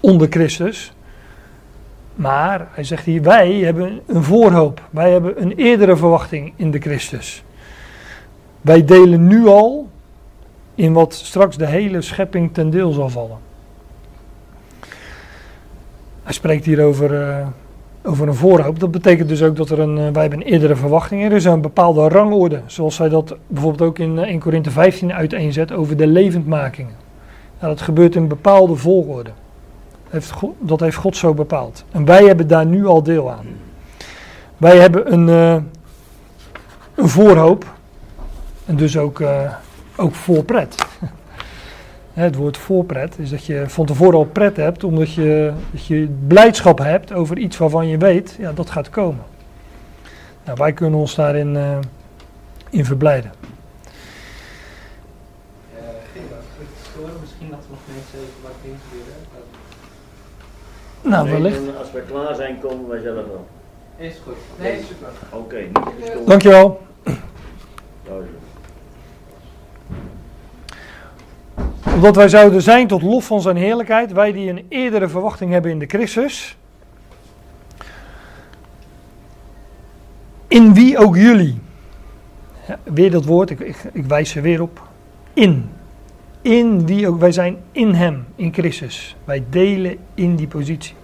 onder 0.00 0.26
Christus. 0.30 0.92
Maar 2.14 2.68
hij 2.70 2.84
zegt 2.84 3.04
hier, 3.04 3.22
wij 3.22 3.52
hebben 3.52 4.00
een 4.06 4.22
voorhoop. 4.22 4.82
Wij 4.90 5.10
hebben 5.10 5.42
een 5.42 5.52
eerdere 5.52 5.96
verwachting 5.96 6.52
in 6.56 6.70
de 6.70 6.78
Christus. 6.78 7.44
Wij 8.60 8.84
delen 8.84 9.26
nu 9.26 9.46
al 9.46 9.88
in 10.74 10.92
wat 10.92 11.14
straks 11.14 11.56
de 11.56 11.66
hele 11.66 12.00
schepping 12.00 12.54
ten 12.54 12.70
deel 12.70 12.92
zal 12.92 13.08
vallen. 13.08 13.38
Hij 16.22 16.32
spreekt 16.32 16.64
hier 16.64 16.84
over, 16.84 17.12
uh, 17.12 17.46
over 18.02 18.28
een 18.28 18.34
voorhoop. 18.34 18.80
Dat 18.80 18.90
betekent 18.90 19.28
dus 19.28 19.42
ook 19.42 19.56
dat 19.56 19.70
er 19.70 19.78
een, 19.78 19.96
uh, 19.96 20.08
wij 20.12 20.22
hebben 20.22 20.40
een 20.40 20.52
eerdere 20.52 20.76
verwachting. 20.76 21.24
Er 21.24 21.32
is 21.32 21.44
een 21.44 21.60
bepaalde 21.60 22.08
rangorde. 22.08 22.60
Zoals 22.66 22.98
hij 22.98 23.08
dat 23.08 23.36
bijvoorbeeld 23.46 23.88
ook 23.88 23.98
in 23.98 24.18
1 24.18 24.38
Korinthe 24.38 24.70
15 24.70 25.12
uiteenzet 25.12 25.72
over 25.72 25.96
de 25.96 26.06
levendmakingen. 26.06 26.94
Nou, 27.60 27.72
dat 27.72 27.82
gebeurt 27.82 28.14
in 28.14 28.28
bepaalde 28.28 28.76
volgorde. 28.76 29.30
Heeft 30.08 30.30
God, 30.30 30.54
dat 30.58 30.80
heeft 30.80 30.96
God 30.96 31.16
zo 31.16 31.34
bepaald. 31.34 31.84
En 31.90 32.04
wij 32.04 32.24
hebben 32.24 32.46
daar 32.48 32.66
nu 32.66 32.86
al 32.86 33.02
deel 33.02 33.30
aan. 33.30 33.46
Wij 34.56 34.78
hebben 34.78 35.12
een, 35.12 35.28
uh, 35.28 35.56
een 36.94 37.08
voorhoop. 37.08 37.64
En 38.64 38.76
dus 38.76 38.96
ook, 38.96 39.20
uh, 39.20 39.52
ook 39.96 40.14
voorpret. 40.14 40.74
Het 42.12 42.34
woord 42.34 42.56
voorpret 42.56 43.18
is 43.18 43.30
dat 43.30 43.44
je 43.44 43.64
van 43.68 43.86
tevoren 43.86 44.18
al 44.18 44.24
pret 44.24 44.56
hebt, 44.56 44.84
omdat 44.84 45.12
je, 45.12 45.52
dat 45.70 45.86
je 45.86 46.08
blijdschap 46.26 46.78
hebt 46.78 47.12
over 47.12 47.38
iets 47.38 47.56
waarvan 47.56 47.86
je 47.86 47.98
weet, 47.98 48.36
ja, 48.38 48.52
dat 48.52 48.70
gaat 48.70 48.90
komen. 48.90 49.24
Nou, 50.44 50.56
wij 50.58 50.72
kunnen 50.72 50.98
ons 50.98 51.14
daarin 51.14 51.54
uh, 51.54 51.78
in 52.70 52.84
verblijden. 52.84 53.32
Uh, 55.74 55.80
misschien 57.20 57.50
dat 57.50 57.58
we 57.58 57.70
nog 57.70 57.80
mensen 57.94 58.18
even 58.18 58.42
wat 58.42 58.52
insturen. 58.62 59.14
Nou, 61.02 61.30
wellicht. 61.30 61.78
Als 61.78 61.92
we 61.92 62.02
klaar 62.08 62.34
zijn, 62.34 62.58
komen 62.60 62.88
wij 62.88 63.00
zelf 63.00 63.26
wel. 63.26 63.46
Is 63.96 64.14
goed. 64.24 64.36
Nee, 64.60 64.82
super. 64.88 65.08
Oké, 65.30 65.36
okay, 65.36 65.62
niet 65.62 65.94
gestoord. 66.00 66.26
Dankjewel. 66.26 66.80
Omdat 72.00 72.16
wij 72.16 72.28
zouden 72.28 72.62
zijn 72.62 72.86
tot 72.86 73.02
lof 73.02 73.26
van 73.26 73.40
zijn 73.40 73.56
heerlijkheid, 73.56 74.12
wij 74.12 74.32
die 74.32 74.50
een 74.50 74.66
eerdere 74.68 75.08
verwachting 75.08 75.52
hebben 75.52 75.70
in 75.70 75.78
de 75.78 75.86
Christus. 75.86 76.56
In 80.48 80.74
wie 80.74 80.98
ook 80.98 81.16
jullie. 81.16 81.58
Weer 82.82 83.10
dat 83.10 83.24
woord, 83.24 83.50
ik, 83.50 83.60
ik, 83.92 84.04
wijs 84.04 84.36
er 84.36 84.42
weer 84.42 84.62
op. 84.62 84.82
In. 85.32 85.70
In 86.42 86.86
wie 86.86 87.08
ook, 87.08 87.18
wij 87.18 87.32
zijn 87.32 87.56
in 87.72 87.94
hem, 87.94 88.24
in 88.34 88.52
Christus. 88.52 89.16
Wij 89.24 89.44
delen 89.50 89.96
in 90.14 90.36
die 90.36 90.48
positie. 90.48 90.94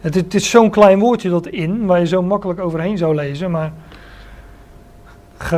Het, 0.00 0.14
het 0.14 0.34
is 0.34 0.50
zo'n 0.50 0.70
klein 0.70 0.98
woordje 0.98 1.30
dat 1.30 1.46
in, 1.46 1.86
waar 1.86 1.98
je 1.98 2.06
zo 2.06 2.22
makkelijk 2.22 2.60
overheen 2.60 2.98
zou 2.98 3.14
lezen, 3.14 3.50
maar 3.50 3.72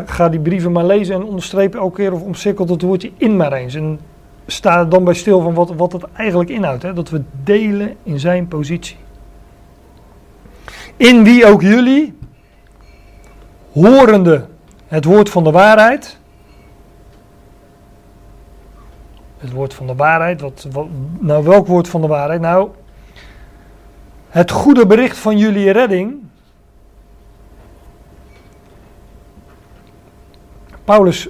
ga, 0.04 0.28
die 0.28 0.40
brieven 0.40 0.72
maar 0.72 0.84
lezen 0.84 1.14
en 1.14 1.24
onderstreep 1.24 1.74
elke 1.74 1.96
keer 1.96 2.12
of 2.12 2.22
omcirkelt 2.22 2.68
het 2.68 2.82
woordje 2.82 3.10
in 3.16 3.36
maar 3.36 3.52
eens. 3.52 3.74
En 3.74 3.98
sta 4.46 4.78
er 4.78 4.88
dan 4.88 5.04
bij 5.04 5.14
stil 5.14 5.40
van 5.40 5.54
wat, 5.54 5.74
wat 5.74 5.92
het 5.92 6.04
eigenlijk 6.12 6.50
inhoudt. 6.50 6.82
Hè? 6.82 6.92
Dat 6.92 7.10
we 7.10 7.22
delen 7.42 7.96
in 8.02 8.18
zijn 8.20 8.48
positie. 8.48 8.96
In 10.96 11.24
wie 11.24 11.46
ook 11.46 11.62
jullie, 11.62 12.18
horende 13.72 14.46
het 14.86 15.04
woord 15.04 15.30
van 15.30 15.44
de 15.44 15.50
waarheid. 15.50 16.18
Het 19.38 19.52
woord 19.52 19.74
van 19.74 19.86
de 19.86 19.94
waarheid, 19.94 20.40
wat, 20.40 20.66
wat, 20.72 20.86
nou 21.18 21.44
welk 21.44 21.66
woord 21.66 21.88
van 21.88 22.00
de 22.00 22.06
waarheid? 22.06 22.40
Nou, 22.40 22.70
het 24.28 24.50
goede 24.50 24.86
bericht 24.86 25.18
van 25.18 25.38
jullie 25.38 25.70
redding. 25.70 26.22
Paulus, 30.84 31.28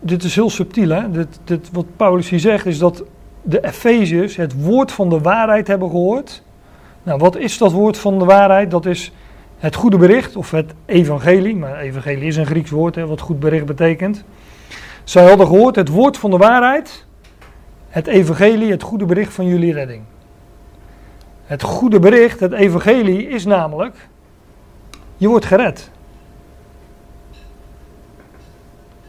dit 0.00 0.22
is 0.22 0.34
heel 0.34 0.50
subtiel 0.50 0.88
hè, 0.88 1.10
dit, 1.10 1.40
dit, 1.44 1.70
wat 1.72 1.86
Paulus 1.96 2.28
hier 2.28 2.40
zegt 2.40 2.66
is 2.66 2.78
dat 2.78 3.04
de 3.42 3.64
Efeziërs 3.64 4.36
het 4.36 4.62
woord 4.62 4.92
van 4.92 5.08
de 5.08 5.20
waarheid 5.20 5.66
hebben 5.66 5.90
gehoord. 5.90 6.42
Nou, 7.02 7.18
wat 7.18 7.36
is 7.36 7.58
dat 7.58 7.72
woord 7.72 7.98
van 7.98 8.18
de 8.18 8.24
waarheid? 8.24 8.70
Dat 8.70 8.86
is 8.86 9.12
het 9.58 9.74
goede 9.74 9.96
bericht 9.96 10.36
of 10.36 10.50
het 10.50 10.74
evangelie. 10.86 11.56
Maar 11.56 11.78
evangelie 11.78 12.26
is 12.26 12.36
een 12.36 12.46
Grieks 12.46 12.70
woord, 12.70 12.94
hè, 12.94 13.06
wat 13.06 13.20
goed 13.20 13.40
bericht 13.40 13.66
betekent. 13.66 14.24
Zij 15.04 15.28
hadden 15.28 15.46
gehoord 15.46 15.76
het 15.76 15.88
woord 15.88 16.18
van 16.18 16.30
de 16.30 16.36
waarheid, 16.36 17.06
het 17.88 18.06
evangelie, 18.06 18.70
het 18.70 18.82
goede 18.82 19.04
bericht 19.04 19.32
van 19.32 19.46
jullie 19.46 19.72
redding. 19.72 20.02
Het 21.44 21.62
goede 21.62 21.98
bericht, 21.98 22.40
het 22.40 22.52
evangelie, 22.52 23.28
is 23.28 23.44
namelijk, 23.44 24.08
je 25.16 25.28
wordt 25.28 25.44
gered. 25.44 25.90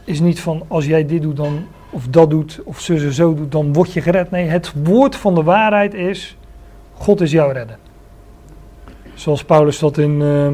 Is 0.04 0.20
niet 0.20 0.40
van 0.40 0.62
als 0.68 0.86
jij 0.86 1.06
dit 1.06 1.22
doet 1.22 1.36
dan, 1.36 1.66
of 1.90 2.06
dat 2.06 2.30
doet, 2.30 2.60
of 2.64 2.80
zo 2.80 2.96
zo 2.96 3.10
zo 3.10 3.34
doet, 3.34 3.52
dan 3.52 3.72
word 3.72 3.92
je 3.92 4.00
gered. 4.00 4.30
Nee, 4.30 4.46
het 4.46 4.72
woord 4.84 5.16
van 5.16 5.34
de 5.34 5.42
waarheid 5.42 5.94
is, 5.94 6.36
God 6.92 7.20
is 7.20 7.30
jouw 7.30 7.50
redder. 7.50 7.78
Zoals 9.14 9.44
Paulus 9.44 9.78
dat 9.78 9.98
in 9.98 10.10
uh, 10.10 10.48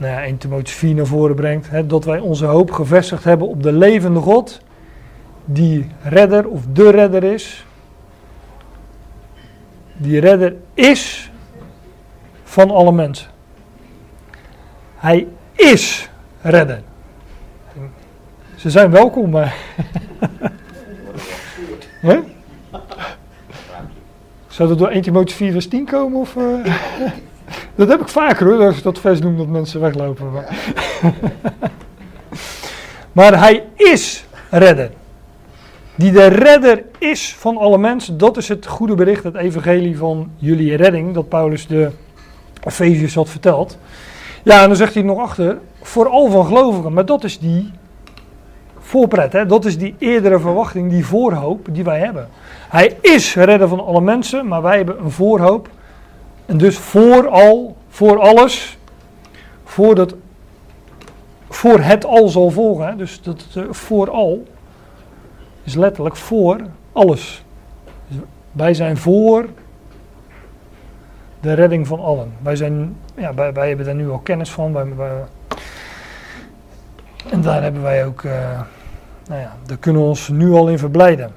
nou 0.00 0.12
ja, 0.12 0.22
1 0.22 0.38
Timotheüs 0.38 0.70
4 0.70 0.94
naar 0.94 1.06
voren 1.06 1.36
brengt. 1.36 1.70
Hè, 1.70 1.86
dat 1.86 2.04
wij 2.04 2.18
onze 2.18 2.46
hoop 2.46 2.70
gevestigd 2.70 3.24
hebben 3.24 3.48
op 3.48 3.62
de 3.62 3.72
levende 3.72 4.20
God. 4.20 4.60
Die 5.44 5.86
redder 6.02 6.48
of 6.48 6.62
de 6.72 6.90
redder 6.90 7.24
is. 7.24 7.66
Die 9.96 10.20
redder 10.20 10.54
is 10.74 11.30
van 12.42 12.70
alle 12.70 12.92
mensen. 12.92 13.28
Hij 14.96 15.26
is 15.52 16.10
redder. 16.40 16.82
Ze 18.60 18.70
zijn 18.70 18.90
welkom, 18.90 19.30
maar. 19.30 19.56
Zou 24.48 24.68
dat 24.68 24.78
door 24.78 24.88
1 24.88 25.02
Timotheüs 25.02 25.36
4 25.36 25.52
vers 25.52 25.68
10 25.68 25.84
komen? 25.84 26.20
Of, 26.20 26.34
uh... 26.34 26.64
dat 27.74 27.88
heb 27.88 28.00
ik 28.00 28.08
vaker 28.08 28.46
hoor, 28.46 28.66
als 28.66 28.76
ik 28.76 28.82
dat 28.82 28.98
vers 28.98 29.20
noem 29.20 29.36
dat 29.36 29.46
mensen 29.46 29.80
weglopen. 29.80 30.32
Maar, 30.32 30.56
maar 33.12 33.38
hij 33.38 33.64
is 33.76 34.24
redder. 34.50 34.90
Die 35.94 36.12
de 36.12 36.26
redder 36.26 36.84
is 36.98 37.34
van 37.38 37.56
alle 37.56 37.78
mensen. 37.78 38.18
Dat 38.18 38.36
is 38.36 38.48
het 38.48 38.66
goede 38.66 38.94
bericht, 38.94 39.24
het 39.24 39.34
evangelie 39.34 39.96
van 39.96 40.30
jullie 40.36 40.76
redding. 40.76 41.14
Dat 41.14 41.28
Paulus 41.28 41.66
de 41.66 41.90
Efeziërs 42.64 43.14
had 43.14 43.28
verteld. 43.28 43.78
Ja, 44.42 44.62
en 44.62 44.68
dan 44.68 44.76
zegt 44.76 44.94
hij 44.94 45.02
nog 45.02 45.18
achter. 45.18 45.58
Vooral 45.82 46.30
van 46.30 46.46
gelovigen. 46.46 46.92
Maar 46.92 47.06
dat 47.06 47.24
is 47.24 47.38
die 47.38 47.70
voorpret. 48.90 49.32
Hè? 49.32 49.46
Dat 49.46 49.64
is 49.64 49.78
die 49.78 49.94
eerdere 49.98 50.40
verwachting, 50.40 50.90
die 50.90 51.06
voorhoop 51.06 51.66
die 51.70 51.84
wij 51.84 51.98
hebben. 51.98 52.28
Hij 52.68 52.96
is 53.00 53.34
redder 53.34 53.68
van 53.68 53.84
alle 53.84 54.00
mensen, 54.00 54.46
maar 54.46 54.62
wij 54.62 54.76
hebben 54.76 55.04
een 55.04 55.10
voorhoop. 55.10 55.68
En 56.46 56.58
dus 56.58 56.78
vooral, 56.78 57.76
voor 57.88 58.20
alles, 58.20 58.78
voor, 59.64 59.94
dat, 59.94 60.14
voor 61.48 61.80
het 61.80 62.04
al 62.04 62.28
zal 62.28 62.50
volgen. 62.50 62.86
Hè? 62.86 62.96
Dus 62.96 63.22
dat 63.22 63.44
uh, 63.56 63.64
vooral 63.70 64.42
is 65.62 65.74
letterlijk 65.74 66.16
voor 66.16 66.60
alles. 66.92 67.44
Dus 68.08 68.18
wij 68.52 68.74
zijn 68.74 68.96
voor 68.96 69.48
de 71.40 71.52
redding 71.52 71.86
van 71.86 72.00
allen. 72.00 72.32
Wij, 72.42 72.56
zijn, 72.56 72.96
ja, 73.16 73.34
wij, 73.34 73.52
wij 73.52 73.68
hebben 73.68 73.86
daar 73.86 73.94
nu 73.94 74.10
al 74.10 74.18
kennis 74.18 74.50
van. 74.50 74.72
Wij, 74.72 74.86
en 77.30 77.40
daar 77.40 77.62
hebben 77.62 77.82
wij 77.82 78.06
ook, 78.06 78.22
uh, 78.22 78.60
nou 79.30 79.42
ja, 79.42 79.56
daar 79.66 79.76
kunnen 79.76 80.02
we 80.02 80.08
ons 80.08 80.28
nu 80.28 80.52
al 80.52 80.68
in 80.68 80.78
verblijden. 80.78 81.32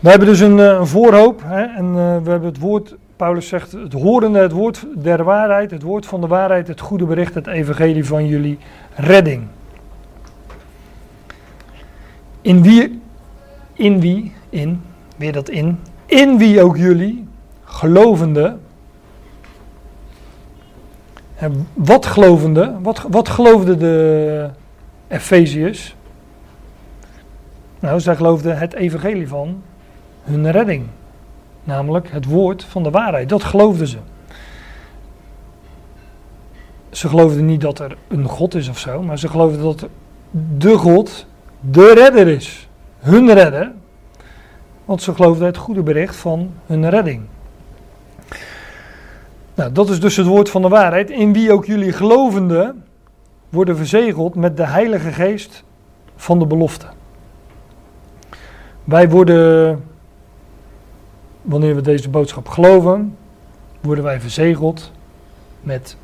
We 0.00 0.10
hebben 0.10 0.28
dus 0.28 0.40
een, 0.40 0.58
een 0.58 0.86
voorhoop 0.86 1.42
hè, 1.44 1.62
en 1.62 1.86
uh, 1.86 1.94
we 1.94 2.30
hebben 2.30 2.44
het 2.44 2.58
woord, 2.58 2.94
Paulus 3.16 3.48
zegt, 3.48 3.72
het 3.72 3.92
horende, 3.92 4.38
het 4.38 4.52
woord 4.52 4.86
der 4.96 5.24
waarheid, 5.24 5.70
het 5.70 5.82
woord 5.82 6.06
van 6.06 6.20
de 6.20 6.26
waarheid, 6.26 6.68
het 6.68 6.80
goede 6.80 7.04
bericht, 7.04 7.34
het 7.34 7.46
evangelie 7.46 8.04
van 8.04 8.26
jullie 8.26 8.58
redding. 8.94 9.42
In 12.40 12.62
wie, 12.62 13.00
in 13.72 14.00
wie, 14.00 14.32
in, 14.50 14.82
weer 15.16 15.32
dat 15.32 15.48
in, 15.48 15.78
in 16.06 16.38
wie 16.38 16.62
ook 16.62 16.76
jullie, 16.76 17.26
gelovende, 17.64 18.56
en 21.34 21.68
wat 21.74 22.06
gelovende, 22.06 22.74
wat, 22.80 23.06
wat 23.10 23.28
geloofden 23.28 23.78
de 23.78 24.48
Efeziërs? 25.08 25.96
Nou, 27.82 28.00
zij 28.00 28.16
geloofden 28.16 28.58
het 28.58 28.74
evangelie 28.74 29.28
van 29.28 29.62
hun 30.22 30.50
redding. 30.50 30.86
Namelijk 31.64 32.10
het 32.10 32.24
woord 32.24 32.64
van 32.64 32.82
de 32.82 32.90
waarheid. 32.90 33.28
Dat 33.28 33.44
geloofden 33.44 33.86
ze. 33.86 33.98
Ze 36.90 37.08
geloofden 37.08 37.46
niet 37.46 37.60
dat 37.60 37.78
er 37.78 37.96
een 38.08 38.24
God 38.24 38.54
is 38.54 38.68
of 38.68 38.78
zo, 38.78 39.02
maar 39.02 39.18
ze 39.18 39.28
geloofden 39.28 39.62
dat 39.62 39.88
de 40.56 40.78
God 40.78 41.26
de 41.60 41.92
redder 41.94 42.28
is. 42.28 42.68
Hun 42.98 43.32
redder. 43.32 43.72
Want 44.84 45.02
ze 45.02 45.14
geloofden 45.14 45.46
het 45.46 45.56
goede 45.56 45.82
bericht 45.82 46.16
van 46.16 46.52
hun 46.66 46.90
redding. 46.90 47.22
Nou, 49.54 49.72
dat 49.72 49.90
is 49.90 50.00
dus 50.00 50.16
het 50.16 50.26
woord 50.26 50.50
van 50.50 50.62
de 50.62 50.68
waarheid. 50.68 51.10
In 51.10 51.32
wie 51.32 51.52
ook 51.52 51.64
jullie 51.64 51.92
gelovenden 51.92 52.84
worden 53.48 53.76
verzegeld 53.76 54.34
met 54.34 54.56
de 54.56 54.66
Heilige 54.66 55.12
Geest 55.12 55.64
van 56.16 56.38
de 56.38 56.46
belofte. 56.46 56.86
Wij 58.84 59.08
worden 59.08 59.82
wanneer 61.42 61.74
we 61.74 61.80
deze 61.80 62.08
boodschap 62.08 62.48
geloven, 62.48 63.16
worden 63.80 64.04
wij 64.04 64.20
verzegeld 64.20 64.92
met 65.60 65.96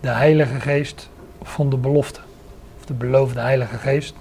de 0.00 0.08
Heilige 0.08 0.60
Geest 0.60 1.10
van 1.42 1.70
de 1.70 1.76
belofte. 1.76 2.20
Of 2.78 2.84
de 2.84 2.94
beloofde 2.94 3.40
Heilige 3.40 3.76
Geest. 3.76 4.14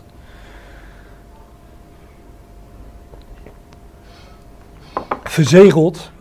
Verzegeld 5.23 6.11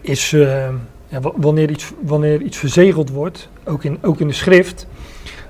is 0.00 0.32
uh, 0.32 0.68
ja, 1.08 1.20
wanneer, 1.36 1.70
iets, 1.70 1.92
wanneer 2.00 2.40
iets 2.40 2.56
verzegeld 2.56 3.10
wordt, 3.10 3.48
ook 3.64 3.84
in, 3.84 3.98
ook 4.02 4.20
in 4.20 4.26
de 4.26 4.32
schrift, 4.32 4.86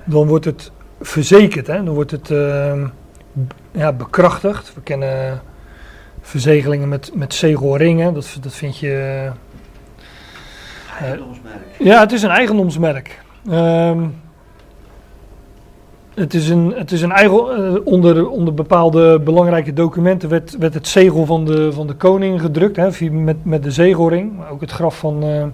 dan 0.04 0.26
wordt 0.26 0.44
het 0.44 0.70
verzekerd. 1.00 1.66
Hè? 1.66 1.84
Dan 1.84 1.94
wordt 1.94 2.10
het 2.10 2.30
uh, 2.30 2.88
ja, 3.70 3.92
bekrachtigd. 3.92 4.74
We 4.74 4.80
kennen 4.80 5.42
verzegelingen 6.20 6.88
met, 6.88 7.10
met 7.14 7.34
zegelringen. 7.34 8.14
Dat, 8.14 8.38
dat 8.40 8.54
vind 8.54 8.78
je. 8.78 9.24
Uh, 9.24 11.02
eigendomsmerk. 11.02 11.62
Ja, 11.78 12.00
het 12.00 12.12
is 12.12 12.22
een 12.22 12.30
eigendomsmerk. 12.30 13.22
Um, 13.50 14.14
het 16.14 16.34
is 16.34 16.48
een, 16.48 16.72
het 16.76 16.92
is 16.92 17.02
een 17.02 17.12
eigen, 17.12 17.60
uh, 17.60 17.86
onder, 17.86 18.28
onder 18.28 18.54
bepaalde 18.54 19.20
belangrijke 19.20 19.72
documenten 19.72 20.28
werd, 20.28 20.56
werd 20.58 20.74
het 20.74 20.88
zegel 20.88 21.24
van 21.24 21.44
de, 21.44 21.72
van 21.72 21.86
de 21.86 21.94
koning 21.94 22.40
gedrukt, 22.40 22.76
hè, 22.76 23.10
met, 23.10 23.44
met 23.44 23.62
de 23.62 23.70
zegelring. 23.70 24.36
Maar 24.36 24.50
ook 24.50 24.60
het 24.60 24.70
graf 24.70 24.98
van, 24.98 25.24
uh, 25.24 25.44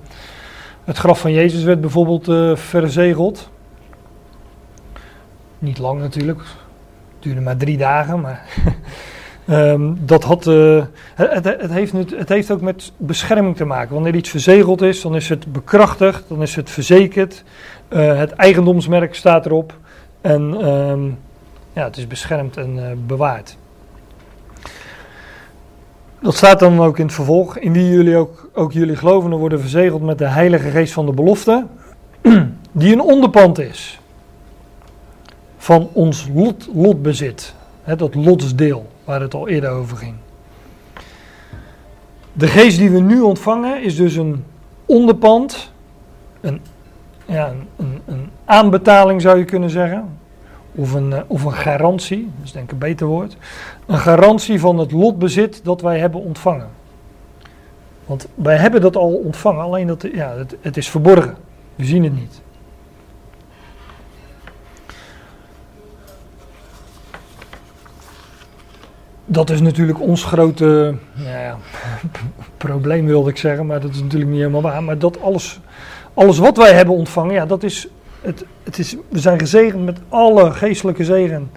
het 0.85 0.97
graf 0.97 1.21
van 1.21 1.33
Jezus 1.33 1.63
werd 1.63 1.81
bijvoorbeeld 1.81 2.59
verzegeld. 2.59 3.51
Niet 5.59 5.79
lang 5.79 6.01
natuurlijk, 6.01 6.41
duurde 7.27 7.41
maar 7.41 7.57
drie 7.57 7.77
dagen, 7.77 8.21
maar 8.21 8.43
Um, 9.51 9.99
dat 10.13 10.25
had, 10.25 10.47
uh, 10.47 10.85
het, 11.15 11.45
het, 11.45 11.71
heeft 11.71 11.93
het 11.93 12.29
heeft 12.29 12.51
ook 12.51 12.61
met 12.61 12.93
bescherming 12.97 13.57
te 13.57 13.65
maken. 13.65 13.95
Wanneer 13.95 14.15
iets 14.15 14.31
verzegeld 14.31 14.83
is, 14.83 15.01
dan 15.01 15.17
is 15.17 15.29
het 15.29 15.53
bekrachtigd, 15.53 16.25
dan 16.29 16.43
is 16.43 16.57
het 16.57 16.71
verzekerd. 16.71 17.45
Uh, 17.89 18.17
het 18.17 18.33
eigendomsmerk 18.33 19.15
staat 19.15 19.47
erop. 19.47 19.75
En 20.21 20.55
ehm, 20.61 21.05
ja, 21.73 21.85
het 21.85 21.97
is 21.97 22.07
beschermd 22.07 22.57
en 22.57 22.79
eh, 22.79 22.97
bewaard. 23.07 23.57
Dat 26.21 26.35
staat 26.35 26.59
dan 26.59 26.81
ook 26.81 26.99
in 26.99 27.05
het 27.05 27.15
vervolg. 27.15 27.59
In 27.59 27.73
wie 27.73 27.89
jullie 27.89 28.17
ook, 28.17 28.51
ook 28.53 28.73
jullie 28.73 28.97
geloven, 28.97 29.31
worden 29.31 29.61
verzegeld 29.61 30.03
met 30.03 30.19
de 30.19 30.29
Heilige 30.29 30.69
Geest 30.69 30.93
van 30.93 31.07
de 31.07 31.13
belofte. 31.13 31.67
Die 32.73 32.93
een 32.93 33.01
onderpand 33.01 33.59
is. 33.59 34.01
Van 35.67 35.89
ons 35.93 36.29
lot, 36.35 36.69
lotbezit. 36.75 37.55
Dat 37.97 38.15
lotsdeel 38.15 38.87
waar 39.05 39.21
het 39.21 39.35
al 39.35 39.49
eerder 39.49 39.71
over 39.71 39.97
ging. 39.97 40.15
De 42.33 42.47
geest 42.47 42.79
die 42.79 42.91
we 42.91 43.01
nu 43.01 43.21
ontvangen 43.21 43.83
is 43.83 43.97
dus 43.97 44.17
een 44.17 44.45
onderpand. 44.85 45.73
Een, 46.41 46.61
ja, 47.25 47.53
een, 47.77 48.01
een 48.05 48.31
aanbetaling 48.45 49.21
zou 49.23 49.39
je 49.39 49.45
kunnen 49.45 49.71
zeggen. 49.71 50.19
Of 50.75 50.93
een, 50.93 51.13
eh, 51.13 51.21
of 51.27 51.45
een 51.45 51.53
garantie, 51.53 52.31
dat 52.37 52.45
is 52.45 52.53
denk 52.53 52.65
ik 52.65 52.73
een 52.73 52.79
beter 52.79 53.07
woord. 53.07 53.37
Een 53.87 53.99
garantie 53.99 54.61
van 54.61 54.79
het 54.79 54.93
lotbezit 54.93 55.61
dat 55.65 55.81
wij 55.81 55.99
hebben 55.99 56.21
ontvangen. 56.21 56.69
Want 58.05 58.29
wij 58.35 58.57
hebben 58.57 58.81
dat 58.81 58.97
al 58.97 59.15
ontvangen, 59.15 59.63
alleen 59.63 59.87
dat 59.87 60.07
ja, 60.13 60.35
het 60.61 60.77
is 60.77 60.91
verborgen. 60.91 61.37
We 61.75 61.85
zien 61.85 62.05
het 62.05 62.15
niet. 62.15 62.45
Dat 69.27 69.51
is 69.51 69.61
natuurlijk 69.61 70.01
ons 70.01 70.25
grote 70.25 70.95
ja, 71.15 71.57
probleem, 72.57 73.07
wilde 73.07 73.31
ik 73.31 73.37
zeggen, 73.37 73.67
maar 73.67 73.81
dat 73.81 73.91
is 73.91 74.01
natuurlijk 74.01 74.31
niet 74.31 74.41
helemaal 74.41 74.63
waar. 74.63 74.83
Maar 74.83 74.99
dat 74.99 75.21
alles, 75.21 75.61
alles 76.15 76.39
wat 76.39 76.57
wij 76.57 76.73
hebben 76.73 76.95
ontvangen, 76.95 77.35
ja, 77.35 77.47
dat 77.47 77.63
is 77.63 77.89
het, 78.27 78.45
het 78.63 78.79
is, 78.79 78.97
we 79.09 79.19
zijn 79.19 79.39
gezegend 79.39 79.85
met 79.85 79.99
alle 80.09 80.53
geestelijke 80.53 81.05
zegen 81.05 81.51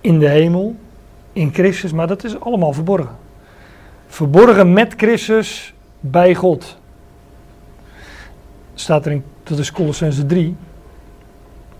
in 0.00 0.18
de 0.18 0.28
hemel, 0.28 0.76
in 1.32 1.52
Christus, 1.52 1.92
maar 1.92 2.06
dat 2.06 2.24
is 2.24 2.40
allemaal 2.40 2.72
verborgen. 2.72 3.16
Verborgen 4.06 4.72
met 4.72 4.94
Christus 4.96 5.74
bij 6.00 6.34
God. 6.34 6.76
Staat 8.74 9.06
er 9.06 9.12
in, 9.12 9.24
dat 9.42 9.58
is 9.58 9.72
Colossense 9.72 10.26
3. 10.26 10.56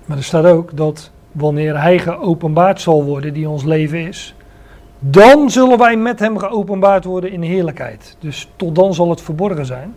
Maar 0.04 0.16
er 0.16 0.24
staat 0.24 0.44
ook 0.44 0.76
dat 0.76 1.10
wanneer 1.32 1.80
Hij 1.80 1.98
geopenbaard 1.98 2.80
zal 2.80 3.04
worden, 3.04 3.34
die 3.34 3.48
ons 3.48 3.64
leven 3.64 4.06
is, 4.06 4.34
dan 5.10 5.50
zullen 5.50 5.78
wij 5.78 5.96
met 5.96 6.18
Hem 6.18 6.38
geopenbaard 6.38 7.04
worden 7.04 7.32
in 7.32 7.42
heerlijkheid. 7.42 8.16
Dus 8.18 8.48
tot 8.56 8.74
dan 8.74 8.94
zal 8.94 9.10
het 9.10 9.20
verborgen 9.20 9.66
zijn. 9.66 9.94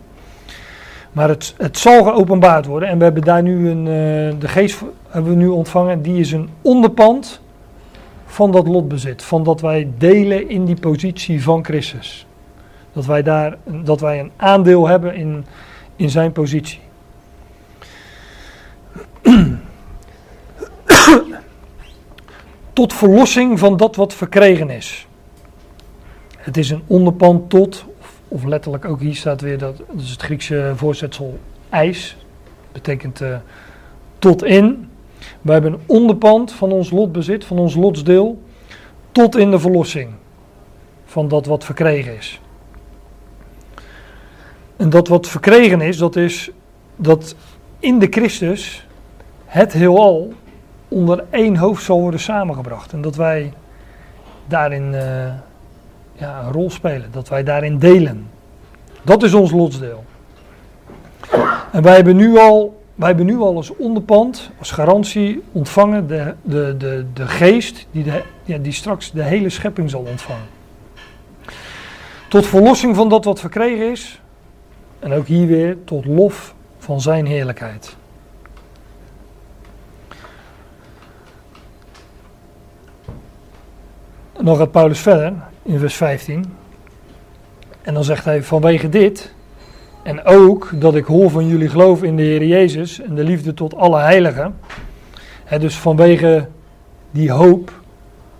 Maar 1.12 1.28
het, 1.28 1.54
het 1.56 1.78
zal 1.78 2.04
geopenbaard 2.04 2.66
worden. 2.66 2.88
En 2.88 2.98
we 2.98 3.04
hebben 3.04 3.22
daar 3.22 3.42
nu 3.42 3.70
een, 3.70 3.78
uh, 3.78 4.40
de 4.40 4.48
geest 4.48 4.82
hebben 5.08 5.32
we 5.32 5.38
nu 5.38 5.46
ontvangen. 5.46 6.02
Die 6.02 6.20
is 6.20 6.32
een 6.32 6.48
onderpand 6.62 7.40
van 8.26 8.52
dat 8.52 8.66
lotbezit. 8.66 9.22
Van 9.22 9.42
dat 9.42 9.60
wij 9.60 9.88
delen 9.98 10.48
in 10.48 10.64
die 10.64 10.80
positie 10.80 11.42
van 11.42 11.64
Christus. 11.64 12.26
Dat 12.92 13.06
wij, 13.06 13.22
daar, 13.22 13.56
dat 13.64 14.00
wij 14.00 14.20
een 14.20 14.30
aandeel 14.36 14.88
hebben 14.88 15.14
in, 15.14 15.44
in 15.96 16.10
zijn 16.10 16.32
positie. 16.32 16.80
Tot 22.78 22.94
verlossing 22.94 23.58
van 23.58 23.76
dat 23.76 23.96
wat 23.96 24.14
verkregen 24.14 24.70
is. 24.70 25.06
Het 26.36 26.56
is 26.56 26.70
een 26.70 26.82
onderpand 26.86 27.50
tot, 27.50 27.84
of 28.28 28.44
letterlijk 28.44 28.84
ook 28.84 29.00
hier 29.00 29.14
staat 29.14 29.40
weer 29.40 29.58
dat, 29.58 29.82
is 29.96 30.10
het 30.10 30.22
Griekse 30.22 30.72
voorzetsel 30.76 31.38
ijs, 31.68 32.16
betekent 32.72 33.20
uh, 33.20 33.36
tot 34.18 34.44
in. 34.44 34.88
We 35.40 35.52
hebben 35.52 35.72
een 35.72 35.80
onderpand 35.86 36.52
van 36.52 36.72
ons 36.72 36.90
lotbezit, 36.90 37.44
van 37.44 37.58
ons 37.58 37.74
lotsdeel, 37.74 38.42
tot 39.12 39.36
in 39.36 39.50
de 39.50 39.58
verlossing 39.58 40.10
van 41.04 41.28
dat 41.28 41.46
wat 41.46 41.64
verkregen 41.64 42.16
is. 42.16 42.40
En 44.76 44.90
dat 44.90 45.08
wat 45.08 45.28
verkregen 45.28 45.80
is, 45.80 45.96
dat 45.96 46.16
is 46.16 46.50
dat 46.96 47.34
in 47.78 47.98
de 47.98 48.06
Christus 48.10 48.86
het 49.44 49.72
heelal 49.72 50.32
onder 50.88 51.24
één 51.30 51.56
hoofd 51.56 51.84
zal 51.84 52.00
worden 52.00 52.20
samengebracht. 52.20 52.92
En 52.92 53.00
dat 53.00 53.16
wij 53.16 53.52
daarin 54.46 54.92
uh, 54.92 55.00
ja, 56.12 56.42
een 56.42 56.52
rol 56.52 56.70
spelen, 56.70 57.08
dat 57.10 57.28
wij 57.28 57.44
daarin 57.44 57.78
delen. 57.78 58.26
Dat 59.02 59.22
is 59.22 59.34
ons 59.34 59.50
lotsdeel. 59.50 60.04
En 61.72 61.82
wij 61.82 61.94
hebben 61.94 62.16
nu 62.16 62.38
al, 62.38 62.82
wij 62.94 63.08
hebben 63.08 63.26
nu 63.26 63.38
al 63.38 63.56
als 63.56 63.76
onderpand, 63.76 64.50
als 64.58 64.70
garantie 64.70 65.42
ontvangen 65.52 66.06
de, 66.06 66.34
de, 66.42 66.74
de, 66.78 67.04
de 67.14 67.26
geest 67.26 67.86
die, 67.90 68.04
de, 68.04 68.22
ja, 68.44 68.58
die 68.58 68.72
straks 68.72 69.12
de 69.12 69.22
hele 69.22 69.48
schepping 69.48 69.90
zal 69.90 70.00
ontvangen. 70.00 70.46
Tot 72.28 72.46
verlossing 72.46 72.96
van 72.96 73.08
dat 73.08 73.24
wat 73.24 73.40
verkregen 73.40 73.90
is. 73.90 74.20
En 74.98 75.12
ook 75.12 75.26
hier 75.26 75.46
weer 75.46 75.76
tot 75.84 76.04
lof 76.04 76.54
van 76.78 77.00
zijn 77.00 77.26
heerlijkheid. 77.26 77.96
En 84.38 84.44
dan 84.44 84.56
gaat 84.56 84.70
Paulus 84.70 85.00
verder 85.00 85.32
in 85.62 85.78
vers 85.78 85.94
15. 85.94 86.44
En 87.82 87.94
dan 87.94 88.04
zegt 88.04 88.24
hij: 88.24 88.42
Vanwege 88.42 88.88
dit, 88.88 89.34
en 90.02 90.24
ook 90.24 90.70
dat 90.74 90.94
ik 90.94 91.04
hoor 91.04 91.30
van 91.30 91.46
jullie 91.46 91.68
geloof 91.68 92.02
in 92.02 92.16
de 92.16 92.22
Heer 92.22 92.44
Jezus 92.44 93.00
en 93.00 93.14
de 93.14 93.24
liefde 93.24 93.54
tot 93.54 93.76
alle 93.76 93.98
heiligen. 93.98 94.58
dus 95.60 95.76
vanwege 95.76 96.48
die 97.10 97.30
hoop, 97.30 97.72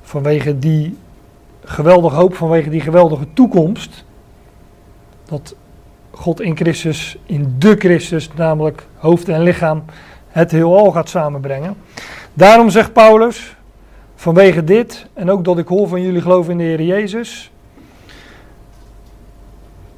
vanwege 0.03 0.59
die 0.59 0.97
geweldige 1.65 2.17
hoop, 2.17 2.35
vanwege 2.35 2.71
die 2.71 2.81
geweldige 2.81 3.27
toekomst. 3.33 4.05
Dat 5.25 5.55
God 6.11 6.41
in 6.41 6.57
Christus, 6.57 7.19
in 7.27 7.55
de 7.59 7.75
Christus, 7.79 8.31
namelijk 8.37 8.87
hoofd 8.97 9.29
en 9.29 9.43
lichaam, 9.43 9.85
het 10.29 10.51
heelal 10.51 10.91
gaat 10.91 11.09
samenbrengen. 11.09 11.77
Daarom 12.33 12.71
zegt 12.71 12.93
Paulus, 12.93 13.57
vanwege 14.19 14.65
dit, 14.65 15.07
en 15.13 15.31
ook 15.31 15.45
dat 15.45 15.59
ik 15.59 15.69
hoor 15.69 15.89
van 15.89 16.03
jullie 16.03 16.21
geloof 16.21 16.49
in 16.49 16.59
de 16.59 16.65
Heer 16.65 16.83
Jezus, 16.83 17.51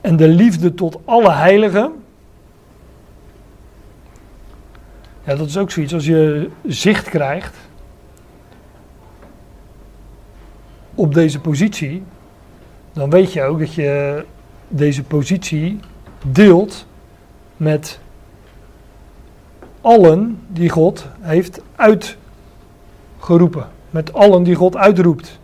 en 0.00 0.16
de 0.16 0.28
liefde 0.28 0.74
tot 0.74 0.98
alle 1.04 1.32
heiligen. 1.32 1.92
Ja, 5.24 5.34
dat 5.34 5.46
is 5.46 5.56
ook 5.56 5.70
zoiets. 5.70 5.94
Als 5.94 6.06
je 6.06 6.50
zicht 6.66 7.08
krijgt 7.08 7.56
op 10.94 11.14
deze 11.14 11.40
positie, 11.40 12.02
dan 12.92 13.10
weet 13.10 13.32
je 13.32 13.42
ook 13.42 13.58
dat 13.58 13.74
je 13.74 14.24
deze 14.68 15.02
positie 15.02 15.80
deelt 16.26 16.86
met 17.56 17.98
allen 19.80 20.40
die 20.48 20.68
God 20.68 21.06
heeft 21.20 21.60
uitgeroepen. 21.76 23.78
Met 23.90 24.12
allen 24.12 24.42
die 24.42 24.54
God 24.54 24.76
uitroept. 24.76 25.38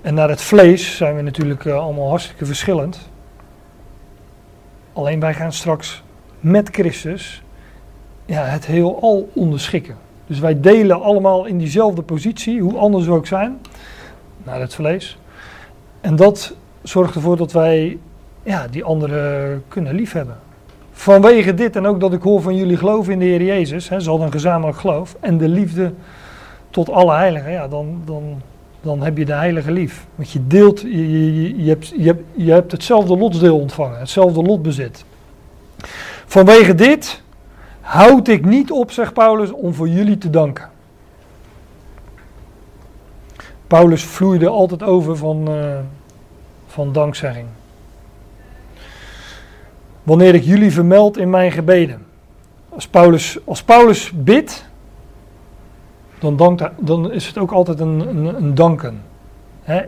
En 0.00 0.14
naar 0.14 0.28
het 0.28 0.42
vlees 0.42 0.96
zijn 0.96 1.16
we 1.16 1.22
natuurlijk 1.22 1.64
uh, 1.64 1.78
allemaal 1.78 2.08
hartstikke 2.08 2.46
verschillend. 2.46 3.10
Alleen 4.92 5.20
wij 5.20 5.34
gaan 5.34 5.52
straks 5.52 6.02
met 6.40 6.68
Christus 6.72 7.42
ja, 8.26 8.44
het 8.44 8.66
heel 8.66 9.00
al 9.00 9.30
onderschikken. 9.34 9.96
Dus 10.26 10.38
wij 10.38 10.60
delen 10.60 11.02
allemaal 11.02 11.44
in 11.44 11.58
diezelfde 11.58 12.02
positie, 12.02 12.60
hoe 12.60 12.78
anders 12.78 13.06
we 13.06 13.12
ook 13.12 13.26
zijn, 13.26 13.58
naar 14.44 14.60
het 14.60 14.74
vlees. 14.74 15.18
En 16.00 16.16
dat 16.16 16.54
zorgt 16.82 17.14
ervoor 17.14 17.36
dat 17.36 17.52
wij 17.52 17.98
ja, 18.42 18.68
die 18.68 18.84
anderen 18.84 19.62
kunnen 19.68 19.94
liefhebben. 19.94 20.36
Vanwege 20.92 21.54
dit 21.54 21.76
en 21.76 21.86
ook 21.86 22.00
dat 22.00 22.12
ik 22.12 22.22
hoor 22.22 22.42
van 22.42 22.56
jullie 22.56 22.76
geloof 22.76 23.08
in 23.08 23.18
de 23.18 23.24
Heer 23.24 23.42
Jezus, 23.42 23.88
hè, 23.88 24.00
ze 24.00 24.08
hadden 24.08 24.26
een 24.26 24.32
gezamenlijk 24.32 24.78
geloof, 24.78 25.16
en 25.20 25.38
de 25.38 25.48
liefde 25.48 25.92
tot 26.76 26.90
alle 26.90 27.12
heiligen, 27.12 27.52
ja, 27.52 27.68
dan, 27.68 28.02
dan 28.04 28.42
dan 28.86 29.02
heb 29.02 29.16
je 29.16 29.24
de 29.24 29.32
heilige 29.32 29.70
lief. 29.70 30.06
Want 30.14 30.30
je 30.30 30.46
deelt, 30.46 30.80
je, 30.80 31.32
je, 31.42 31.62
je, 31.62 31.68
hebt, 31.68 31.88
je, 31.88 32.02
hebt, 32.02 32.22
je 32.34 32.52
hebt 32.52 32.72
hetzelfde 32.72 33.16
lotsdeel 33.16 33.58
ontvangen, 33.58 33.98
hetzelfde 33.98 34.42
lotbezit. 34.42 35.04
Vanwege 36.26 36.74
dit 36.74 37.22
houd 37.80 38.28
ik 38.28 38.44
niet 38.44 38.70
op, 38.70 38.90
zegt 38.90 39.12
Paulus, 39.12 39.50
om 39.50 39.74
voor 39.74 39.88
jullie 39.88 40.18
te 40.18 40.30
danken. 40.30 40.68
Paulus 43.66 44.04
vloeide 44.04 44.48
altijd 44.48 44.82
over 44.82 45.16
van, 45.16 45.50
uh, 45.50 45.78
van 46.66 46.92
dankzegging. 46.92 47.46
Wanneer 50.02 50.34
ik 50.34 50.42
jullie 50.42 50.72
vermeld 50.72 51.18
in 51.18 51.30
mijn 51.30 51.52
gebeden. 51.52 52.06
Als 52.68 52.86
Paulus, 52.86 53.38
als 53.44 53.62
Paulus 53.62 54.12
bidt, 54.14 54.64
dan, 56.18 56.60
dan 56.78 57.12
is 57.12 57.26
het 57.26 57.38
ook 57.38 57.52
altijd 57.52 57.80
een, 57.80 58.08
een, 58.08 58.36
een 58.36 58.54
danken. 58.54 59.02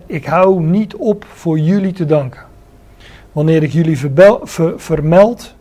ik 0.07 0.27
hou 0.27 0.61
niet 0.61 0.97
op 0.97 1.25
voor 1.25 1.59
jullie 1.59 1.93
te 1.93 2.07
danken. 2.07 2.43
Wanneer 3.33 3.63
ik 3.63 3.73
jullie 3.73 3.99
vermeld 4.77 5.55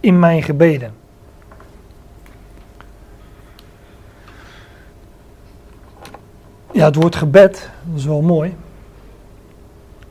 in 0.00 0.18
mijn 0.18 0.42
gebeden. 0.42 1.00
ja, 6.72 6.84
het 6.84 6.94
woord 6.94 7.16
gebed, 7.16 7.70
dat 7.84 7.98
is 7.98 8.04
wel 8.04 8.22
mooi. 8.22 8.54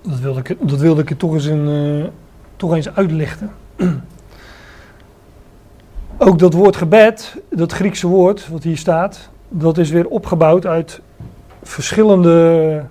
Dat 0.02 0.20
wilde 0.20 0.40
ik, 0.40 0.58
dat 0.60 0.80
wilde 0.80 1.02
ik 1.02 1.18
toch 1.18 1.34
eens, 1.34 1.46
een, 1.46 2.02
eh, 2.04 2.10
toch 2.56 2.74
eens 2.74 2.96
uitlichten. 2.96 3.52
Ook 6.18 6.40
dat 6.40 6.54
woord 6.54 6.76
gebed, 6.76 7.36
dat 7.50 7.72
Griekse 7.72 8.08
woord 8.08 8.48
wat 8.48 8.64
hier 8.64 8.78
staat, 8.78 9.30
dat 9.54 9.78
is 9.78 9.90
weer 9.90 10.08
opgebouwd 10.08 10.66
uit 10.66 11.02
verschillende 11.64 12.86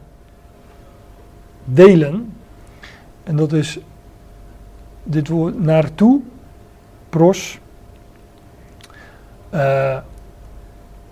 delen. 1.64 2.32
En 3.24 3.36
dat 3.36 3.52
is 3.52 3.78
dit 5.02 5.28
woord 5.28 5.62
naartoe, 5.62 6.20
pros, 7.08 7.58
uh, 9.54 9.98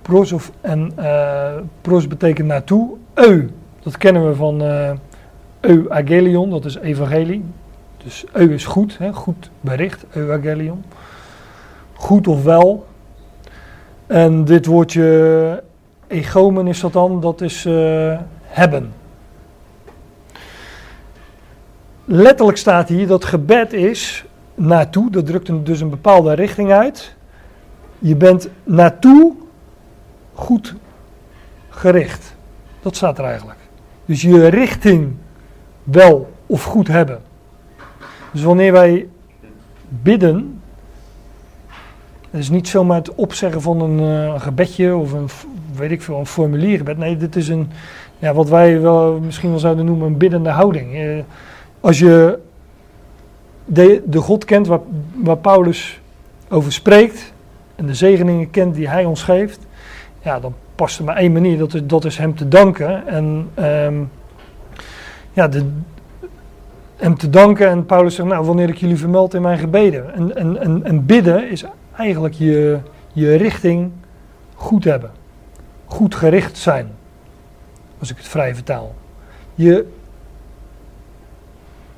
pros 0.03 0.33
of, 0.33 0.53
en 0.61 0.93
uh, 0.99 1.55
pros 1.81 2.07
betekent 2.07 2.47
naartoe, 2.47 2.97
eu, 3.15 3.51
dat 3.83 3.97
kennen 3.97 4.29
we 4.29 4.35
van 4.35 4.63
uh, 4.63 4.91
euagelion, 5.61 6.51
dat 6.51 6.65
is 6.65 6.77
evangelie. 6.77 7.45
Dus 8.05 8.25
eu 8.33 8.53
is 8.55 8.65
goed, 8.65 8.99
hè, 8.99 9.13
goed 9.13 9.51
bericht, 9.61 10.05
euagelion. 10.13 10.85
Goed 11.95 12.29
of 12.29 12.43
wel. 12.43 12.87
En 14.09 14.45
dit 14.45 14.67
woordje 14.67 15.63
egomen 16.07 16.67
is 16.67 16.81
dat 16.81 16.93
dan, 16.93 17.21
dat 17.21 17.41
is 17.41 17.67
uh, 17.67 18.19
hebben. 18.43 18.93
Letterlijk 22.05 22.59
staat 22.59 22.89
hier 22.89 23.07
dat 23.07 23.25
gebed 23.25 23.73
is 23.73 24.25
naartoe, 24.55 25.11
dat 25.11 25.27
drukt 25.27 25.67
dus 25.67 25.81
een 25.81 25.91
bepaalde 25.91 26.33
richting 26.33 26.73
uit. 26.73 27.15
Je 27.99 28.17
bent 28.17 28.49
naartoe 28.65 29.35
goed 30.35 30.75
gericht. 31.69 32.35
Dat 32.83 32.97
staat 32.97 33.19
er 33.19 33.25
eigenlijk. 33.25 33.59
Dus 34.05 34.23
je 34.23 34.47
richting 34.47 35.15
wel 35.83 36.33
of 36.47 36.65
goed 36.65 36.89
hebben. 36.89 37.21
Dus 38.33 38.43
wanneer 38.43 38.73
wij 38.73 39.09
bidden, 39.89 40.58
het 42.31 42.41
is 42.41 42.51
niet 42.51 42.69
zomaar 42.69 42.97
het 42.97 43.15
opzeggen 43.15 43.63
van 43.63 43.81
een, 43.81 44.01
uh, 44.01 44.41
gebedje 44.41 44.97
of 44.97 45.13
een, 45.13 45.29
weet 45.77 45.91
ik 45.91 46.03
veel, 46.03 46.19
een 46.19 46.27
formuliergebed. 46.27 46.99
Nee, 46.99 47.17
dit 47.17 47.37
is 47.37 47.49
een, 47.49 47.71
ja, 48.19 48.35
wat 48.35 48.49
wij 48.49 48.81
wel, 48.81 49.21
misschien 49.21 49.51
wel 49.51 49.59
zouden 49.59 49.85
noemen 49.85 50.07
een 50.07 50.17
biddende 50.17 50.51
houding. 50.51 50.95
Uh, 50.95 51.19
als 51.81 51.99
je 51.99 52.39
de, 53.65 54.03
de 54.07 54.19
God 54.19 54.45
kent 54.45 54.67
waar, 54.67 54.81
waar 55.15 55.37
Paulus 55.37 56.01
over 56.49 56.73
spreekt 56.73 57.33
en 57.75 57.87
de 57.87 57.95
zegeningen 57.95 58.51
kent 58.51 58.75
die 58.75 58.89
hij 58.89 59.05
ons 59.05 59.23
geeft, 59.23 59.59
ja, 60.23 60.41
dan 60.41 60.55
past 60.75 60.99
er 60.99 61.05
maar 61.05 61.17
één 61.17 61.33
manier, 61.33 61.59
dat 61.59 61.75
is, 61.75 61.81
dat 61.85 62.05
is 62.05 62.19
hem 62.19 62.35
te 62.35 62.49
danken. 62.49 63.07
En 63.07 63.49
um, 63.59 64.11
ja, 65.33 65.49
de, 65.49 65.67
hem 66.97 67.17
te 67.17 67.31
danken. 67.31 67.69
En 67.69 67.87
Paulus 67.87 68.15
zegt, 68.15 68.29
nou, 68.29 68.47
wanneer 68.47 68.69
ik 68.69 68.77
jullie 68.77 68.99
vermeld 68.99 69.35
in 69.35 69.43
mijn 69.43 69.59
gebeden. 69.59 70.15
En, 70.15 70.37
en, 70.37 70.61
en, 70.61 70.85
en 70.85 71.07
bidden 71.07 71.51
is 71.51 71.65
eigenlijk 71.99 72.35
je, 72.35 72.79
je 73.13 73.35
richting 73.35 73.91
goed 74.55 74.85
hebben. 74.85 75.11
Goed 75.87 76.15
gericht 76.15 76.59
zijn. 76.59 76.91
Als 77.99 78.11
ik 78.11 78.17
het 78.17 78.29
vrij 78.29 78.55
vertaal. 78.55 78.95
Je, 79.55 79.87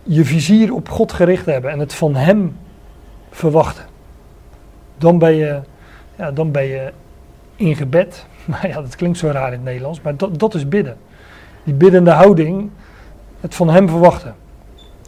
je 0.03 0.25
vizier 0.25 0.75
op 0.75 0.89
God 0.89 1.13
gericht 1.13 1.47
hebben 1.47 1.71
en 1.71 1.79
het 1.79 1.95
van 1.95 2.15
Hem 2.15 2.57
verwachten. 3.31 3.85
Dan 4.99 5.19
ben 5.19 5.35
je, 5.35 5.61
ja, 6.17 6.31
dan 6.31 6.51
ben 6.51 6.65
je 6.65 6.93
in 7.57 7.77
gebed. 7.77 8.25
Maar 8.45 8.69
ja, 8.69 8.75
dat 8.75 8.97
klinkt 8.97 9.19
zo 9.19 9.29
raar 9.29 9.47
in 9.47 9.53
het 9.53 9.63
Nederlands, 9.63 10.01
maar 10.01 10.17
dat, 10.17 10.39
dat 10.39 10.55
is 10.55 10.69
bidden. 10.69 10.97
Die 11.65 11.75
biddende 11.75 12.11
houding, 12.11 12.71
het 13.41 13.55
van 13.55 13.71
Hem 13.71 13.89
verwachten. 13.89 14.35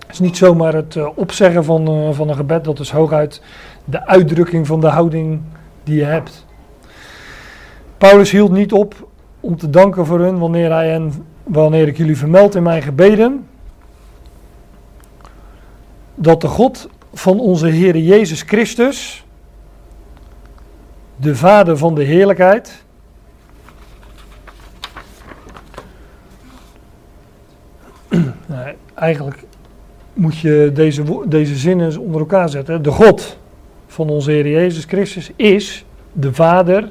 Het 0.00 0.10
is 0.20 0.26
niet 0.26 0.36
zomaar 0.36 0.74
het 0.74 0.94
uh, 0.94 1.08
opzeggen 1.14 1.64
van, 1.64 1.90
uh, 1.90 2.12
van 2.12 2.28
een 2.28 2.34
gebed, 2.34 2.64
dat 2.64 2.78
is 2.78 2.90
hooguit 2.90 3.42
de 3.84 4.06
uitdrukking 4.06 4.66
van 4.66 4.80
de 4.80 4.88
houding 4.88 5.40
die 5.84 5.96
je 5.96 6.04
hebt. 6.04 6.46
Paulus 7.98 8.30
hield 8.30 8.52
niet 8.52 8.72
op 8.72 9.08
om 9.40 9.56
te 9.56 9.70
danken 9.70 10.06
voor 10.06 10.20
hun 10.20 10.38
wanneer, 10.38 10.72
hij 10.72 10.90
hen, 10.90 11.26
wanneer 11.42 11.88
ik 11.88 11.96
jullie 11.96 12.16
vermeld 12.16 12.54
in 12.54 12.62
mijn 12.62 12.82
gebeden. 12.82 13.46
Dat 16.14 16.40
de 16.40 16.48
God 16.48 16.88
van 17.12 17.40
onze 17.40 17.66
Heer 17.66 17.96
Jezus 17.96 18.42
Christus, 18.42 19.24
de 21.16 21.36
Vader 21.36 21.78
van 21.78 21.94
de 21.94 22.02
heerlijkheid, 22.02 22.84
nou, 28.46 28.74
eigenlijk 28.94 29.44
moet 30.12 30.38
je 30.38 30.70
deze, 30.74 31.22
deze 31.26 31.56
zinnen 31.56 31.98
onder 31.98 32.20
elkaar 32.20 32.48
zetten. 32.48 32.82
De 32.82 32.90
God 32.90 33.40
van 33.92 34.08
onze 34.08 34.30
Heer 34.30 34.48
Jezus 34.48 34.84
Christus 34.84 35.30
is 35.36 35.84
de 36.12 36.34
Vader 36.34 36.90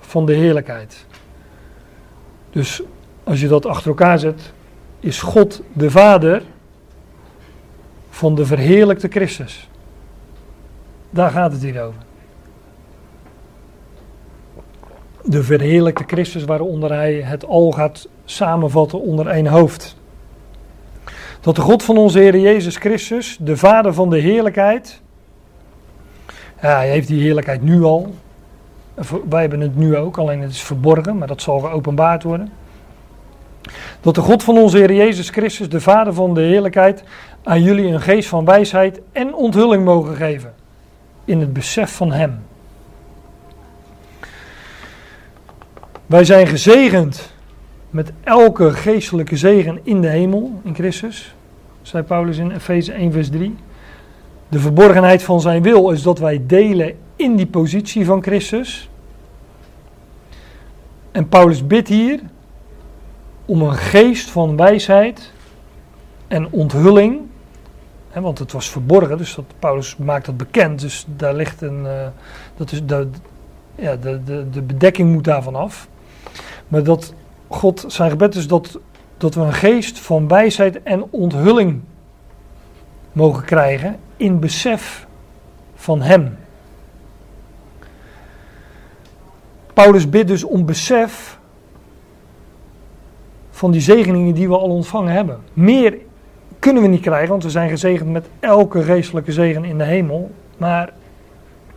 van 0.00 0.26
de 0.26 0.34
heerlijkheid. 0.34 1.06
Dus 2.50 2.82
als 3.24 3.40
je 3.40 3.48
dat 3.48 3.66
achter 3.66 3.88
elkaar 3.88 4.18
zet, 4.18 4.52
is 5.00 5.20
God 5.20 5.62
de 5.72 5.90
Vader 5.90 6.42
van 8.10 8.34
de 8.34 8.46
verheerlijkte 8.46 9.08
Christus. 9.08 9.68
Daar 11.10 11.30
gaat 11.30 11.52
het 11.52 11.62
hier 11.62 11.82
over. 11.82 12.00
De 15.24 15.42
verheerlijkte 15.42 16.04
Christus 16.06 16.44
waaronder 16.44 16.92
hij 16.92 17.14
het 17.14 17.44
al 17.44 17.70
gaat 17.72 18.08
samenvatten 18.24 19.00
onder 19.00 19.26
één 19.26 19.46
hoofd. 19.46 19.96
Dat 21.40 21.56
de 21.56 21.62
God 21.62 21.82
van 21.82 21.96
onze 21.96 22.18
Heer 22.18 22.38
Jezus 22.38 22.76
Christus, 22.76 23.36
de 23.40 23.56
Vader 23.56 23.94
van 23.94 24.10
de 24.10 24.18
heerlijkheid, 24.18 25.02
ja, 26.64 26.76
hij 26.76 26.88
heeft 26.88 27.08
die 27.08 27.22
heerlijkheid 27.22 27.62
nu 27.62 27.82
al. 27.82 28.14
Wij 29.28 29.40
hebben 29.40 29.60
het 29.60 29.76
nu 29.76 29.96
ook, 29.96 30.18
alleen 30.18 30.40
het 30.40 30.50
is 30.50 30.62
verborgen, 30.62 31.18
maar 31.18 31.28
dat 31.28 31.42
zal 31.42 31.58
geopenbaard 31.58 32.22
worden. 32.22 32.52
Dat 34.00 34.14
de 34.14 34.20
God 34.20 34.42
van 34.42 34.58
onze 34.58 34.78
Heer 34.78 34.92
Jezus 34.92 35.30
Christus, 35.30 35.68
de 35.68 35.80
Vader 35.80 36.14
van 36.14 36.34
de 36.34 36.40
heerlijkheid, 36.40 37.04
aan 37.42 37.62
jullie 37.62 37.86
een 37.86 38.00
geest 38.00 38.28
van 38.28 38.44
wijsheid 38.44 39.00
en 39.12 39.34
onthulling 39.34 39.84
mogen 39.84 40.16
geven. 40.16 40.54
In 41.24 41.40
het 41.40 41.52
besef 41.52 41.96
van 41.96 42.12
Hem. 42.12 42.38
Wij 46.06 46.24
zijn 46.24 46.46
gezegend 46.46 47.32
met 47.90 48.12
elke 48.22 48.72
geestelijke 48.72 49.36
zegen 49.36 49.80
in 49.82 50.00
de 50.00 50.08
hemel, 50.08 50.60
in 50.62 50.74
Christus. 50.74 51.34
Zei 51.82 52.02
Paulus 52.02 52.38
in 52.38 52.50
Efeze 52.50 52.92
1, 52.92 53.12
vers 53.12 53.30
3. 53.30 53.56
De 54.54 54.60
verborgenheid 54.60 55.22
van 55.22 55.40
zijn 55.40 55.62
wil 55.62 55.90
is 55.90 56.02
dat 56.02 56.18
wij 56.18 56.42
delen 56.46 56.96
in 57.16 57.36
die 57.36 57.46
positie 57.46 58.04
van 58.04 58.22
Christus. 58.22 58.90
En 61.10 61.28
Paulus 61.28 61.66
bidt 61.66 61.88
hier 61.88 62.20
om 63.44 63.62
een 63.62 63.74
geest 63.74 64.30
van 64.30 64.56
wijsheid 64.56 65.32
en 66.28 66.50
onthulling. 66.50 67.20
Hè, 68.10 68.20
want 68.20 68.38
het 68.38 68.52
was 68.52 68.70
verborgen, 68.70 69.18
dus 69.18 69.34
dat, 69.34 69.44
Paulus 69.58 69.96
maakt 69.96 70.26
dat 70.26 70.36
bekend. 70.36 70.80
Dus 70.80 71.06
daar 71.16 71.34
ligt 71.34 71.62
een. 71.62 71.80
Uh, 71.84 72.06
dat 72.56 72.72
is 72.72 72.84
de, 72.86 73.08
ja, 73.74 73.96
de, 73.96 74.24
de, 74.24 74.50
de 74.50 74.62
bedekking 74.62 75.12
moet 75.12 75.24
daarvan 75.24 75.54
af. 75.54 75.88
Maar 76.68 76.82
dat 76.82 77.14
God, 77.48 77.84
zijn 77.86 78.10
gebed 78.10 78.34
is 78.34 78.46
dat, 78.46 78.78
dat 79.16 79.34
we 79.34 79.40
een 79.40 79.52
geest 79.52 79.98
van 79.98 80.28
wijsheid 80.28 80.82
en 80.82 81.04
onthulling 81.10 81.80
mogen 83.12 83.44
krijgen 83.44 83.96
in 84.24 84.38
besef 84.38 85.06
van 85.74 86.02
Hem. 86.02 86.36
Paulus 89.72 90.08
bidt 90.08 90.28
dus 90.28 90.44
om 90.44 90.66
besef 90.66 91.38
van 93.50 93.70
die 93.70 93.80
zegeningen 93.80 94.34
die 94.34 94.48
we 94.48 94.58
al 94.58 94.68
ontvangen 94.68 95.12
hebben. 95.12 95.38
Meer 95.52 95.96
kunnen 96.58 96.82
we 96.82 96.88
niet 96.88 97.00
krijgen, 97.00 97.28
want 97.28 97.42
we 97.42 97.50
zijn 97.50 97.70
gezegend 97.70 98.10
met 98.10 98.26
elke 98.40 98.82
geestelijke 98.82 99.32
zegen 99.32 99.64
in 99.64 99.78
de 99.78 99.84
hemel. 99.84 100.30
Maar 100.56 100.92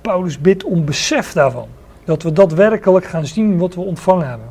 Paulus 0.02 0.42
bidt 0.42 0.64
om 0.64 0.86
besef 0.86 1.34
daarvan. 1.34 1.68
Dat 2.04 2.24
we 2.24 2.32
daadwerkelijk 2.32 3.06
gaan 3.06 3.26
zien 3.26 3.58
wat 3.58 3.76
we 3.76 3.82
ontvangen 3.82 4.30
hebben. 4.30 4.50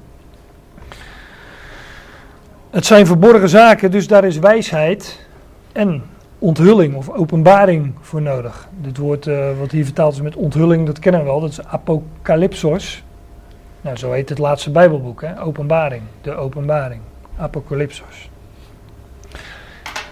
Het 2.70 2.86
zijn 2.86 3.06
verborgen 3.06 3.48
zaken, 3.48 3.90
dus 3.90 4.06
daar 4.06 4.24
is 4.24 4.38
wijsheid 4.38 5.26
en 5.72 6.02
onthulling 6.38 6.94
of 6.94 7.10
openbaring 7.10 7.92
voor 8.00 8.22
nodig. 8.22 8.68
Dit 8.80 8.96
woord 8.96 9.26
uh, 9.26 9.58
wat 9.58 9.70
hier 9.70 9.84
vertaald 9.84 10.12
is 10.12 10.20
met 10.20 10.36
onthulling, 10.36 10.86
dat 10.86 10.98
kennen 10.98 11.20
we 11.20 11.26
wel, 11.26 11.40
dat 11.40 11.50
is 11.50 11.64
apocalypsos. 11.64 13.04
Nou, 13.80 13.96
zo 13.96 14.12
heet 14.12 14.28
het 14.28 14.38
laatste 14.38 14.70
Bijbelboek, 14.70 15.20
hè? 15.20 15.42
openbaring, 15.42 16.02
de 16.20 16.34
openbaring, 16.34 17.00
apocalypsos. 17.36 18.30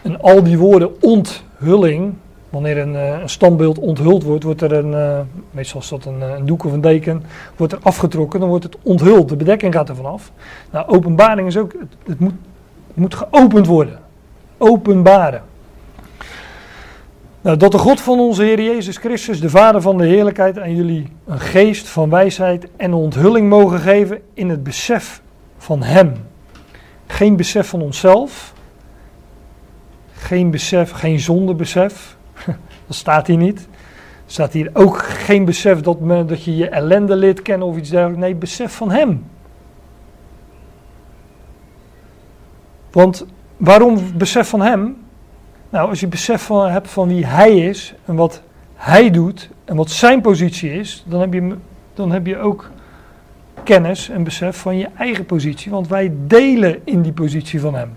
En 0.03 0.21
al 0.21 0.43
die 0.43 0.59
woorden 0.59 1.03
onthulling, 1.03 2.15
Wanneer 2.55 2.79
een, 2.79 2.97
eh, 2.97 3.21
een 3.21 3.29
standbeeld 3.29 3.79
onthuld 3.79 4.23
wordt, 4.23 4.45
wordt 4.45 4.61
er 4.61 4.73
een, 4.73 4.95
eh, 4.95 5.21
meestal 5.51 5.81
is 5.81 5.89
dat 5.89 6.05
een, 6.05 6.23
eh, 6.23 6.35
een 6.37 6.47
doek 6.47 6.65
of 6.65 6.73
een 6.73 6.81
deken, 6.81 7.23
wordt 7.57 7.73
er 7.73 7.79
afgetrokken, 7.83 8.41
dan 8.41 8.49
wordt 8.49 8.65
het 8.65 8.77
onthuld. 8.83 9.29
De 9.29 9.37
bedekking 9.37 9.75
gaat 9.75 9.89
er 9.89 9.97
vanaf. 9.97 10.33
Nou, 10.71 10.87
openbaring 10.87 11.49
is 11.49 11.57
ook, 11.57 11.73
het, 11.73 11.97
het 12.07 12.21
moet, 12.21 12.35
het 12.87 12.97
moet 12.97 13.15
geopend 13.15 13.67
worden. 13.67 13.99
Openbaren. 14.59 15.43
Nou, 17.45 17.57
dat 17.57 17.73
de 17.73 17.79
God 17.79 18.01
van 18.01 18.21
onze 18.21 18.43
Heer 18.43 18.63
Jezus 18.63 18.97
Christus, 18.97 19.41
de 19.41 19.51
Vader 19.51 19.81
van 19.81 19.99
de 19.99 20.07
heerlijkheid, 20.07 20.59
aan 20.59 20.75
jullie 20.75 21.13
een 21.27 21.41
geest 21.41 21.89
van 21.89 22.11
wijsheid 22.11 22.69
en 22.77 22.95
onthulling 22.95 23.49
mogen 23.49 23.79
geven 23.79 24.23
in 24.35 24.49
het 24.49 24.63
besef 24.63 25.23
van 25.59 25.83
Hem. 25.83 26.15
Geen 27.07 27.37
besef 27.37 27.69
van 27.69 27.83
onszelf, 27.83 28.53
geen 30.13 30.51
besef, 30.51 30.91
geen 30.91 31.21
zondebesef, 31.21 32.17
dat 32.87 32.97
staat 32.97 33.27
hier 33.27 33.37
niet. 33.37 33.59
Er 34.27 34.33
staat 34.33 34.53
hier 34.53 34.71
ook 34.73 34.99
geen 34.99 35.45
besef 35.45 35.81
dat, 35.81 36.01
me, 36.01 36.25
dat 36.25 36.45
je 36.45 36.57
je 36.57 36.69
ellende 36.69 37.17
leert 37.17 37.43
kennen 37.43 37.69
of 37.69 37.77
iets 37.77 37.91
dergelijks. 37.91 38.21
Nee, 38.21 38.35
besef 38.35 38.77
van 38.77 38.91
Hem. 38.91 39.27
Want 42.91 43.27
waarom 43.57 44.17
besef 44.17 44.49
van 44.49 44.61
Hem? 44.61 45.04
Nou, 45.75 45.89
als 45.89 46.01
je 46.01 46.07
besef 46.07 46.43
van, 46.43 46.71
hebt 46.71 46.91
van 46.91 47.09
wie 47.09 47.27
Hij 47.27 47.59
is 47.59 47.95
en 48.05 48.15
wat 48.15 48.43
Hij 48.75 49.11
doet 49.11 49.51
en 49.65 49.77
wat 49.77 49.91
Zijn 49.91 50.21
positie 50.21 50.73
is, 50.73 51.05
dan 51.07 51.21
heb 51.21 51.33
je, 51.33 51.57
dan 51.95 52.13
heb 52.13 52.27
je 52.27 52.39
ook 52.39 52.71
kennis 53.63 54.09
en 54.09 54.25
besef 54.25 54.57
van 54.57 54.79
je 54.79 54.89
eigen 54.97 55.27
positie. 55.27 55.71
Want 55.71 55.89
wij 55.89 56.13
delen 56.27 56.81
in 56.85 57.03
die 57.03 57.13
positie 57.13 57.61
van 57.61 57.75
Hem. 57.75 57.97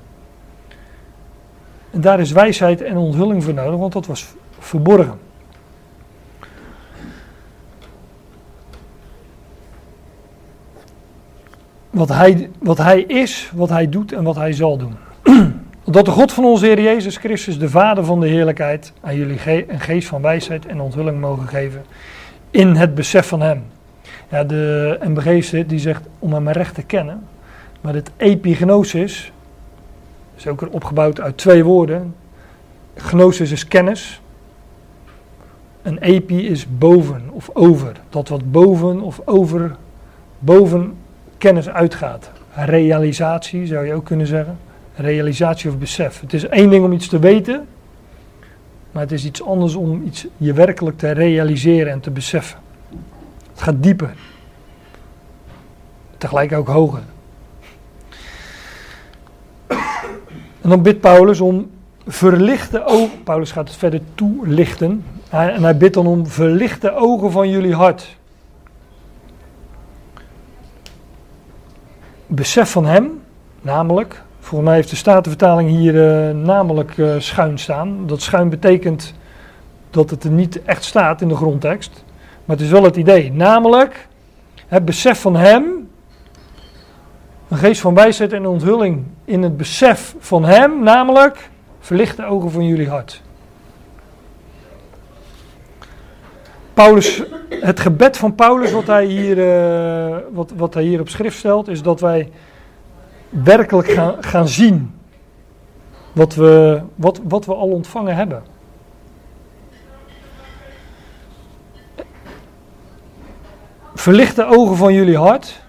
En 1.91 2.01
daar 2.01 2.19
is 2.19 2.31
wijsheid 2.31 2.81
en 2.81 2.97
onthulling 2.97 3.43
voor 3.43 3.53
nodig, 3.53 3.79
want 3.79 3.93
dat 3.93 4.05
was 4.05 4.27
verborgen. 4.59 5.19
Wat 11.89 12.09
hij, 12.09 12.49
wat 12.59 12.77
hij 12.77 13.01
is, 13.01 13.51
wat 13.55 13.69
hij 13.69 13.89
doet 13.89 14.11
en 14.11 14.23
wat 14.23 14.35
hij 14.35 14.53
zal 14.53 14.77
doen. 14.77 14.95
Dat 15.89 16.05
de 16.05 16.11
God 16.11 16.31
van 16.33 16.45
onze 16.45 16.65
Heer 16.65 16.81
Jezus 16.81 17.17
Christus, 17.17 17.59
de 17.59 17.69
Vader 17.69 18.05
van 18.05 18.19
de 18.19 18.27
heerlijkheid, 18.27 18.93
aan 19.01 19.15
jullie 19.15 19.71
een 19.71 19.79
geest 19.79 20.07
van 20.07 20.21
wijsheid 20.21 20.65
en 20.65 20.81
onthulling 20.81 21.19
mogen 21.19 21.47
geven 21.47 21.85
in 22.51 22.75
het 22.75 22.95
besef 22.95 23.27
van 23.27 23.41
Hem. 23.41 23.63
Ja, 24.29 24.43
de 24.43 24.97
MBG 25.03 25.65
die 25.67 25.79
zegt 25.79 26.01
om 26.19 26.33
hem 26.33 26.49
recht 26.49 26.75
te 26.75 26.83
kennen. 26.83 27.27
Maar 27.81 27.93
het 27.93 28.11
epignosis 28.17 29.31
is 30.35 30.47
ook 30.47 30.67
opgebouwd 30.71 31.21
uit 31.21 31.37
twee 31.37 31.63
woorden. 31.63 32.15
Gnosis 32.95 33.51
is 33.51 33.67
kennis. 33.67 34.21
Een 35.81 35.97
epi 35.97 36.47
is 36.47 36.77
boven 36.77 37.29
of 37.31 37.49
over. 37.53 37.91
Dat 38.09 38.27
wat 38.27 38.51
boven 38.51 39.01
of 39.01 39.21
over, 39.25 39.75
boven 40.39 40.95
kennis 41.37 41.69
uitgaat. 41.69 42.31
Realisatie 42.53 43.65
zou 43.65 43.85
je 43.85 43.93
ook 43.93 44.05
kunnen 44.05 44.27
zeggen. 44.27 44.57
Realisatie 44.97 45.69
of 45.69 45.77
besef. 45.77 46.21
Het 46.21 46.33
is 46.33 46.47
één 46.47 46.69
ding 46.69 46.85
om 46.85 46.91
iets 46.91 47.07
te 47.07 47.19
weten. 47.19 47.67
Maar 48.91 49.01
het 49.01 49.11
is 49.11 49.25
iets 49.25 49.43
anders 49.43 49.75
om 49.75 50.03
iets 50.05 50.27
je 50.37 50.53
werkelijk 50.53 50.97
te 50.97 51.11
realiseren 51.11 51.91
en 51.91 51.99
te 51.99 52.11
beseffen. 52.11 52.59
Het 53.51 53.61
gaat 53.61 53.83
dieper. 53.83 54.15
Tegelijk 56.17 56.53
ook 56.53 56.67
hoger. 56.67 57.01
En 60.61 60.69
dan 60.69 60.81
bidt 60.81 61.01
Paulus 61.01 61.41
om 61.41 61.71
verlichte 62.07 62.85
ogen. 62.85 63.23
Paulus 63.23 63.51
gaat 63.51 63.67
het 63.67 63.77
verder 63.77 64.01
toelichten. 64.15 65.05
En 65.29 65.63
hij 65.63 65.77
bidt 65.77 65.93
dan 65.93 66.07
om 66.07 66.27
verlichte 66.27 66.95
ogen 66.95 67.31
van 67.31 67.49
jullie 67.49 67.73
hart. 67.73 68.17
Besef 72.27 72.71
van 72.71 72.85
hem, 72.85 73.21
namelijk. 73.61 74.25
Volgens 74.47 74.69
mij 74.69 74.77
heeft 74.77 74.89
de 74.89 74.95
Statenvertaling 74.95 75.69
hier 75.69 75.93
uh, 75.95 76.35
namelijk 76.35 76.97
uh, 76.97 77.15
schuin 77.17 77.57
staan. 77.57 78.07
Dat 78.07 78.21
schuin 78.21 78.49
betekent 78.49 79.13
dat 79.89 80.09
het 80.09 80.23
er 80.23 80.29
niet 80.29 80.63
echt 80.63 80.83
staat 80.83 81.21
in 81.21 81.27
de 81.27 81.35
grondtekst. 81.35 82.03
Maar 82.45 82.55
het 82.55 82.65
is 82.65 82.71
wel 82.71 82.83
het 82.83 82.95
idee. 82.95 83.31
Namelijk 83.31 84.07
het 84.67 84.85
besef 84.85 85.21
van 85.21 85.35
hem. 85.35 85.89
Een 87.47 87.57
geest 87.57 87.81
van 87.81 87.93
wijsheid 87.93 88.33
en 88.33 88.45
onthulling 88.45 89.03
in 89.25 89.43
het 89.43 89.57
besef 89.57 90.15
van 90.19 90.45
hem. 90.45 90.83
Namelijk 90.83 91.49
verlicht 91.79 92.17
de 92.17 92.25
ogen 92.25 92.51
van 92.51 92.65
jullie 92.65 92.89
hart. 92.89 93.21
Paulus, 96.73 97.23
het 97.49 97.79
gebed 97.79 98.17
van 98.17 98.35
Paulus, 98.35 98.71
wat 98.71 98.87
hij, 98.87 99.05
hier, 99.05 99.37
uh, 99.37 100.17
wat, 100.31 100.51
wat 100.55 100.73
hij 100.73 100.83
hier 100.83 100.99
op 100.99 101.09
schrift 101.09 101.37
stelt, 101.37 101.67
is 101.67 101.81
dat 101.81 101.99
wij 101.99 102.31
werkelijk 103.29 103.87
gaan, 103.87 104.23
gaan 104.23 104.47
zien 104.47 104.95
wat 106.11 106.35
we, 106.35 106.81
wat, 106.95 107.19
wat 107.23 107.45
we 107.45 107.53
al 107.53 107.69
ontvangen 107.69 108.15
hebben. 108.15 108.43
Verlicht 113.95 114.35
de 114.35 114.45
ogen 114.45 114.77
van 114.77 114.93
jullie 114.93 115.17
hart. 115.17 115.61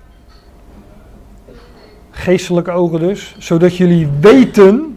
Geestelijke 2.11 2.71
ogen 2.71 3.01
dus. 3.01 3.35
Zodat 3.39 3.77
jullie 3.77 4.09
weten. 4.21 4.97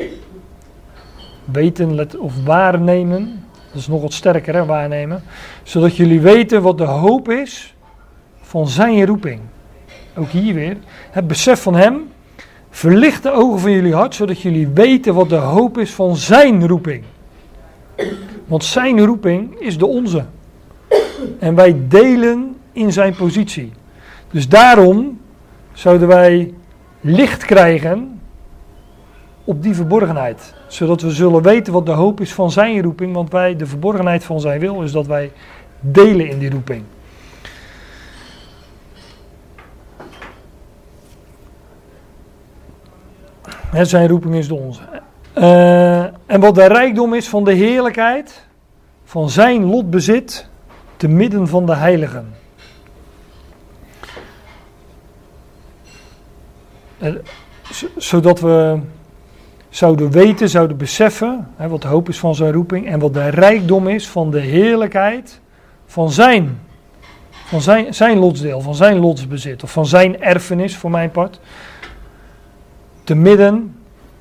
Weten 1.46 2.20
of 2.20 2.44
waarnemen. 2.44 3.44
Dat 3.72 3.82
is 3.82 3.88
nog 3.88 4.02
wat 4.02 4.14
sterker, 4.14 4.54
hè, 4.54 4.66
waarnemen. 4.66 5.24
Zodat 5.64 5.96
jullie 5.96 6.22
weten 6.22 6.62
wat 6.62 6.78
de 6.78 6.84
hoop 6.84 7.30
is 7.30 7.76
van 8.42 8.68
zijn 8.68 9.06
roeping. 9.06 9.42
Ook 10.16 10.30
hier 10.30 10.54
weer. 10.54 10.78
Het 11.12 11.28
besef 11.28 11.62
van 11.62 11.76
hem. 11.76 12.11
Verlicht 12.74 13.24
de 13.24 13.32
ogen 13.32 13.60
van 13.60 13.72
jullie 13.72 13.94
hart, 13.94 14.16
zodat 14.16 14.42
jullie 14.42 14.68
weten 14.68 15.14
wat 15.14 15.30
de 15.30 15.36
hoop 15.36 15.78
is 15.78 15.94
van 15.94 16.16
zijn 16.16 16.68
roeping. 16.68 17.04
Want 18.46 18.64
zijn 18.64 19.06
roeping 19.06 19.60
is 19.60 19.78
de 19.78 19.86
onze. 19.86 20.26
En 21.40 21.56
wij 21.56 21.76
delen 21.88 22.56
in 22.72 22.92
zijn 22.92 23.16
positie. 23.16 23.72
Dus 24.32 24.50
daarom 24.50 25.20
zouden 25.74 26.08
wij 26.08 26.54
licht 27.02 27.46
krijgen 27.46 28.20
op 29.44 29.64
die 29.64 29.76
verborgenheid. 29.76 30.54
Zodat 30.68 31.02
we 31.02 31.12
zullen 31.12 31.42
weten 31.42 31.74
wat 31.74 31.86
de 31.86 31.92
hoop 31.92 32.22
is 32.22 32.34
van 32.34 32.52
zijn 32.52 32.82
roeping. 32.82 33.14
Want 33.14 33.32
wij, 33.32 33.56
de 33.56 33.66
verborgenheid 33.66 34.24
van 34.24 34.40
zijn 34.40 34.60
wil, 34.60 34.82
is 34.82 34.92
dat 34.92 35.08
wij 35.08 35.32
delen 35.80 36.30
in 36.30 36.40
die 36.40 36.50
roeping. 36.50 36.84
He, 43.72 43.86
zijn 43.86 44.08
roeping 44.08 44.36
is 44.36 44.48
de 44.48 44.56
onze. 44.56 44.82
Uh, 45.38 46.04
en 46.26 46.40
wat 46.40 46.56
de 46.56 46.68
rijkdom 46.68 47.14
is 47.14 47.30
van 47.30 47.44
de 47.44 47.54
heerlijkheid, 47.54 48.48
van 49.04 49.30
zijn 49.30 49.66
lotbezit, 49.66 50.50
te 50.98 51.08
midden 51.08 51.48
van 51.48 51.66
de 51.66 51.76
heiligen. 51.76 52.34
Uh, 57.00 57.16
zodat 57.98 58.40
we 58.40 58.80
zouden 59.70 60.12
weten, 60.12 60.50
zouden 60.50 60.78
beseffen 60.78 61.48
hè, 61.56 61.68
wat 61.68 61.82
de 61.82 61.88
hoop 61.88 62.10
is 62.10 62.20
van 62.20 62.36
zijn 62.36 62.52
roeping 62.52 62.88
en 62.88 63.00
wat 63.00 63.14
de 63.14 63.28
rijkdom 63.28 63.88
is 63.88 64.08
van 64.08 64.32
de 64.32 64.40
heerlijkheid 64.40 65.42
van 65.86 66.12
zijn, 66.12 66.60
van 67.46 67.62
zijn, 67.62 67.94
zijn 67.94 68.18
lotsdeel, 68.18 68.62
van 68.62 68.76
zijn 68.76 68.98
lotsbezit 68.98 69.64
of 69.64 69.72
van 69.72 69.86
zijn 69.86 70.22
erfenis 70.22 70.78
voor 70.78 70.92
mijn 70.92 71.12
part. 71.12 71.40
Te 73.04 73.16
midden 73.16 73.76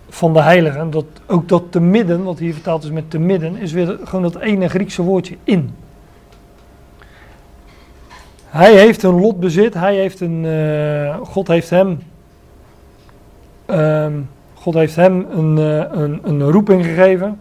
van 0.09 0.33
de 0.33 0.41
heiligen, 0.41 0.91
dat, 0.91 1.05
ook 1.27 1.49
dat 1.49 1.63
te 1.71 1.81
midden, 1.81 2.23
wat 2.23 2.39
hier 2.39 2.53
vertaald 2.53 2.85
is 2.85 2.91
met 2.91 3.11
te 3.11 3.19
midden, 3.19 3.57
is 3.57 3.73
weer 3.73 3.99
gewoon 4.05 4.23
dat 4.23 4.41
ene 4.41 4.69
Griekse 4.69 5.03
woordje 5.03 5.37
in. 5.45 5.71
Hij 8.45 8.75
heeft 8.75 9.03
een 9.03 9.21
lotbezit, 9.21 9.75
hij 9.75 9.97
heeft 9.97 10.21
een, 10.21 10.45
uh, 10.45 11.17
God 11.23 11.49
heeft 11.49 11.71
hem 11.71 11.99
um, 13.67 14.29
God 14.55 14.75
heeft 14.75 14.97
hem 14.97 15.27
een, 15.31 15.59
eh, 15.59 16.01
een, 16.01 16.21
een 16.23 16.51
roeping 16.51 16.85
gegeven. 16.85 17.41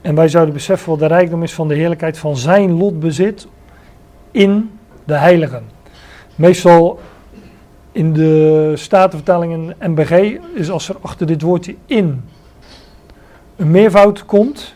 En 0.00 0.14
wij 0.14 0.28
zouden 0.28 0.54
beseffen 0.54 0.90
wat 0.90 0.98
de 0.98 1.06
rijkdom 1.06 1.42
is 1.42 1.54
van 1.54 1.68
de 1.68 1.74
heerlijkheid 1.74 2.18
van 2.18 2.36
zijn 2.36 2.72
lotbezit 2.72 3.46
in 4.30 4.70
de 5.04 5.14
heiligen. 5.14 5.64
Meestal 6.34 7.00
in 7.94 8.12
de 8.12 8.72
Statenvertaling 8.76 9.74
en 9.78 9.90
MBG 9.90 10.38
is 10.54 10.70
als 10.70 10.88
er 10.88 10.96
achter 11.00 11.26
dit 11.26 11.42
woordje 11.42 11.74
in 11.86 12.24
een 13.56 13.70
meervoud 13.70 14.24
komt. 14.24 14.74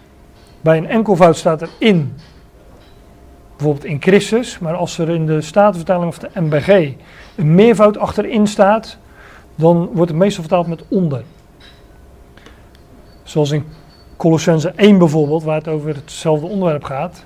Bij 0.60 0.76
een 0.76 0.86
enkelvoud 0.86 1.36
staat 1.36 1.62
er 1.62 1.68
in. 1.78 2.14
Bijvoorbeeld 3.56 3.84
in 3.84 4.02
Christus. 4.02 4.58
Maar 4.58 4.74
als 4.74 4.98
er 4.98 5.08
in 5.08 5.26
de 5.26 5.40
Statenvertaling 5.40 6.08
of 6.08 6.18
de 6.18 6.40
MBG 6.40 6.92
een 7.36 7.54
meervoud 7.54 7.98
achterin 7.98 8.46
staat, 8.46 8.98
dan 9.54 9.90
wordt 9.92 10.10
het 10.10 10.20
meestal 10.20 10.42
vertaald 10.42 10.66
met 10.66 10.82
onder. 10.88 11.22
Zoals 13.22 13.50
in 13.50 13.64
Colossense 14.16 14.72
1 14.76 14.98
bijvoorbeeld, 14.98 15.42
waar 15.42 15.56
het 15.56 15.68
over 15.68 15.94
hetzelfde 15.94 16.46
onderwerp 16.46 16.84
gaat. 16.84 17.24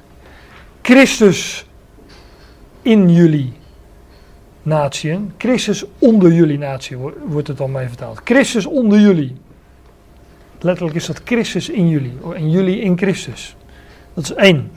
Christus 0.82 1.66
in 2.82 3.10
jullie 3.10 3.52
natieën. 4.62 5.32
Christus 5.38 5.84
onder 5.98 6.32
jullie 6.32 6.58
natie 6.58 6.96
wordt 7.26 7.48
het 7.48 7.56
dan 7.56 7.72
mee 7.72 7.88
vertaald. 7.88 8.20
Christus 8.24 8.66
onder 8.66 9.00
jullie. 9.00 9.36
Letterlijk 10.60 10.96
is 10.96 11.06
dat 11.06 11.20
Christus 11.24 11.68
in 11.68 11.88
jullie. 11.88 12.12
En 12.34 12.50
jullie 12.50 12.80
in 12.80 12.98
Christus. 12.98 13.56
Dat 14.14 14.24
is 14.24 14.34
één. 14.34 14.70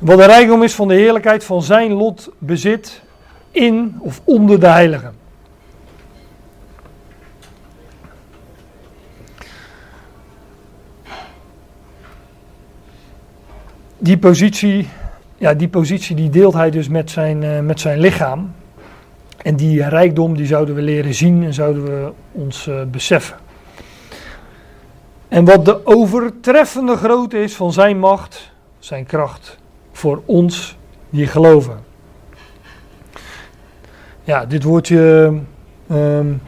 Wat 0.00 0.18
de 0.18 0.24
rijkdom 0.24 0.62
is 0.62 0.74
van 0.74 0.88
de 0.88 0.94
heerlijkheid 0.94 1.44
van 1.44 1.62
zijn 1.62 1.92
lot 1.92 2.30
bezit 2.38 3.02
in 3.50 3.96
of 3.98 4.20
onder 4.24 4.60
de 4.60 4.66
heiligen. 4.66 5.14
Die 13.98 14.18
positie, 14.18 14.88
ja, 15.36 15.54
die 15.54 15.68
positie 15.68 16.16
die 16.16 16.30
deelt 16.30 16.54
hij 16.54 16.70
dus 16.70 16.88
met 16.88 17.10
zijn, 17.10 17.42
uh, 17.42 17.60
met 17.60 17.80
zijn 17.80 17.98
lichaam. 17.98 18.52
En 19.42 19.56
die 19.56 19.88
rijkdom 19.88 20.36
die 20.36 20.46
zouden 20.46 20.74
we 20.74 20.82
leren 20.82 21.14
zien 21.14 21.44
en 21.44 21.54
zouden 21.54 21.84
we 21.84 22.12
ons 22.32 22.66
uh, 22.66 22.82
beseffen. 22.84 23.36
En 25.28 25.44
wat 25.44 25.64
de 25.64 25.86
overtreffende 25.86 26.96
grootte 26.96 27.42
is 27.42 27.54
van 27.54 27.72
zijn 27.72 27.98
macht, 27.98 28.52
zijn 28.78 29.06
kracht 29.06 29.58
voor 29.92 30.22
ons 30.24 30.76
die 31.10 31.26
geloven. 31.26 31.78
Ja, 34.24 34.46
dit 34.46 34.62
woordje 34.62 35.32
um, 35.90 36.42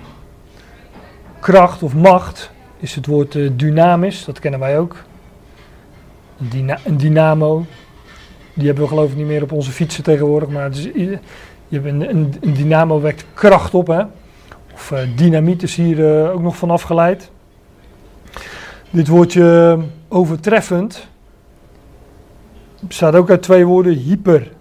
kracht 1.40 1.82
of 1.82 1.95
macht 1.95 2.51
is 2.76 2.95
het 2.95 3.07
woord 3.07 3.34
uh, 3.34 3.51
dynamisch, 3.57 4.24
dat 4.24 4.38
kennen 4.38 4.61
wij 4.61 4.78
ook. 4.78 4.97
Een, 6.53 6.78
een, 6.84 6.97
dynamo, 6.97 7.64
die 8.55 8.66
hebben 8.66 8.84
we 8.84 8.90
geloof 8.90 9.11
ik 9.11 9.16
niet 9.16 9.26
meer 9.26 9.42
op 9.42 9.53
onze 9.53 9.70
fietsen 9.70 10.03
tegenwoordig, 10.03 10.49
maar 10.49 10.64
het 10.64 10.90
is, 10.95 11.18
je 11.68 11.80
hebt 11.80 12.08
een, 12.10 12.34
dynamo 12.40 13.00
wekt 13.00 13.24
kracht 13.34 13.74
op, 13.74 13.86
hè. 13.86 14.02
Of 14.74 14.90
uh, 14.90 14.98
dynamiet 15.16 15.62
is 15.62 15.76
hier 15.76 15.98
uh, 15.98 16.30
ook 16.30 16.42
nog 16.42 16.56
van 16.56 16.70
afgeleid. 16.70 17.30
Dit 18.90 19.08
woordje 19.08 19.78
overtreffend 20.08 21.08
bestaat 22.80 23.14
ook 23.14 23.30
uit 23.30 23.42
twee 23.42 23.66
woorden, 23.66 23.92
hyper 23.92 24.52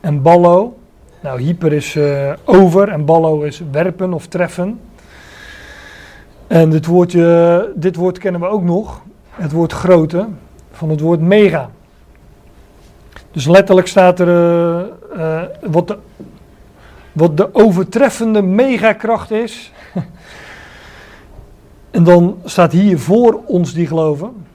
en 0.00 0.22
ballo. 0.22 0.78
Nou, 1.20 1.42
hyper 1.42 1.72
is 1.72 1.98
over 2.44 2.88
en 2.88 3.04
ballo 3.04 3.42
is 3.42 3.62
werpen 3.70 4.12
of 4.12 4.26
treffen. 4.26 4.80
En 6.46 6.70
dit, 6.70 6.86
woordje, 6.86 7.72
dit 7.74 7.96
woord 7.96 8.18
kennen 8.18 8.40
we 8.40 8.46
ook 8.46 8.62
nog, 8.62 9.02
het 9.30 9.52
woord 9.52 9.72
grote, 9.72 10.28
van 10.72 10.90
het 10.90 11.00
woord 11.00 11.20
mega. 11.20 11.70
Dus 13.30 13.46
letterlijk 13.46 13.86
staat 13.86 14.20
er 14.20 14.90
uh, 15.16 15.42
wat, 15.60 15.88
de, 15.88 15.98
wat 17.12 17.36
de 17.36 17.54
overtreffende 17.54 18.42
megakracht 18.42 19.30
is. 19.30 19.72
en 21.90 22.04
dan 22.04 22.38
staat 22.44 22.72
hier 22.72 22.98
voor 22.98 23.40
ons 23.46 23.72
die 23.72 23.86
geloven. 23.86 24.46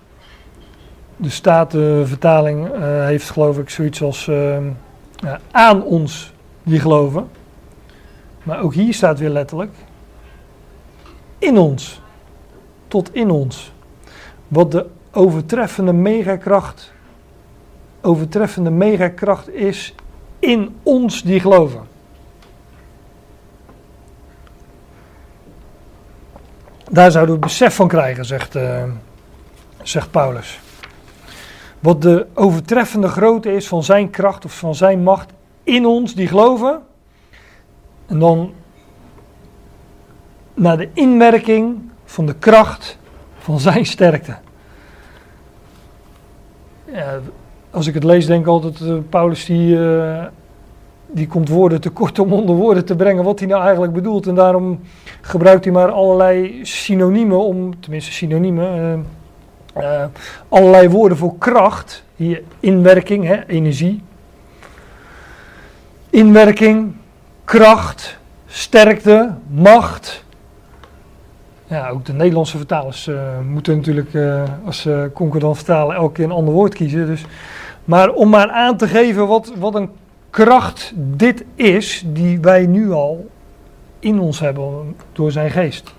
De 1.16 1.30
Statenvertaling 1.30 2.68
uh, 2.68 3.06
heeft 3.06 3.30
geloof 3.30 3.58
ik 3.58 3.70
zoiets 3.70 4.02
als 4.02 4.32
aan 5.52 5.84
ons 5.84 6.34
die 6.64 6.80
geloven. 6.80 7.28
Maar 8.44 8.62
ook 8.62 8.74
hier 8.74 8.94
staat 8.94 9.20
weer 9.20 9.30
letterlijk 9.30 9.72
in 11.44 11.58
ons. 11.58 12.02
Tot 12.88 13.14
in 13.16 13.30
ons. 13.30 13.74
Wat 14.48 14.72
de 14.72 14.86
overtreffende 15.12 15.94
megakracht, 15.94 16.92
overtreffende 18.02 18.70
megakracht 18.70 19.50
is 19.50 19.96
in 20.44 20.80
ons 20.84 21.24
die 21.24 21.40
geloven. 21.40 21.88
Daar 26.90 27.12
zouden 27.12 27.36
we 27.36 27.42
besef 27.42 27.76
van 27.76 27.88
krijgen, 27.88 28.26
zegt, 28.26 28.56
uh, 28.56 28.84
zegt 29.82 30.12
Paulus. 30.12 30.60
Wat 31.80 32.02
de 32.02 32.28
overtreffende 32.34 33.08
grootte 33.08 33.56
is 33.56 33.68
van 33.68 33.84
zijn 33.84 34.10
kracht 34.10 34.46
of 34.46 34.58
van 34.58 34.76
zijn 34.76 35.04
macht 35.04 35.32
in 35.64 35.86
ons 35.86 36.16
die 36.16 36.28
geloven. 36.28 36.82
En 38.06 38.20
dan 38.20 38.54
naar 40.54 40.78
de 40.78 40.90
inwerking 40.94 41.92
van 42.06 42.26
de 42.26 42.36
kracht 42.36 42.98
van 43.38 43.60
zijn 43.60 43.86
sterkte. 43.86 44.38
Ja, 46.86 47.20
als 47.74 47.88
ik 47.88 47.94
het 47.94 48.04
lees, 48.04 48.26
denk 48.26 48.42
ik 48.42 48.48
altijd, 48.48 48.80
uh, 48.80 48.96
Paulus 49.10 49.46
die, 49.46 49.76
uh, 49.76 50.24
die 51.12 51.28
komt 51.28 51.50
woorden 51.50 51.82
tekort 51.82 52.20
om 52.20 52.34
onder 52.34 52.56
woorden 52.56 52.86
te 52.86 52.96
brengen 52.96 53.24
wat 53.24 53.40
hij 53.40 53.48
nou 53.48 53.62
eigenlijk 53.64 53.94
bedoelt. 53.94 54.28
En 54.28 54.36
daarom 54.36 54.80
gebruikt 55.22 55.64
hij 55.64 55.74
maar 55.74 55.92
allerlei 55.92 56.60
synoniemen 56.66 57.40
om, 57.40 57.80
tenminste 57.80 58.12
synoniemen, 58.12 59.06
uh, 59.78 60.04
allerlei 60.50 60.90
woorden 60.90 61.18
voor 61.18 61.38
kracht. 61.38 62.04
Hier 62.16 62.42
inwerking, 62.60 63.26
hè, 63.26 63.46
energie. 63.48 64.02
Inwerking, 66.10 66.96
kracht, 67.44 68.18
sterkte, 68.46 69.34
macht. 69.48 70.24
Ja, 71.68 71.90
ook 71.90 72.06
de 72.06 72.14
Nederlandse 72.14 72.58
vertalers 72.58 73.10
moeten 73.50 73.76
natuurlijk, 73.76 74.10
als 74.66 74.82
ze 74.82 75.10
concordant 75.14 75.56
vertalen, 75.56 75.96
elke 75.96 76.14
keer 76.14 76.26
een 76.26 76.32
ander 76.32 76.54
woord 76.54 76.74
kiezen. 76.74 77.06
Dus. 77.06 77.26
Maar 77.86 78.14
om 78.14 78.30
maar 78.30 78.50
aan 78.50 78.78
te 78.78 78.88
geven 78.88 79.28
wat, 79.28 79.54
wat 79.58 79.76
een 79.76 79.90
kracht 80.30 80.92
dit 80.96 81.46
is, 81.56 82.04
die 82.06 82.40
wij 82.40 82.66
nu 82.66 82.92
al 82.92 83.30
in 84.00 84.20
ons 84.20 84.40
hebben 84.40 84.96
door 85.12 85.32
zijn 85.32 85.52
geest. 85.52 85.94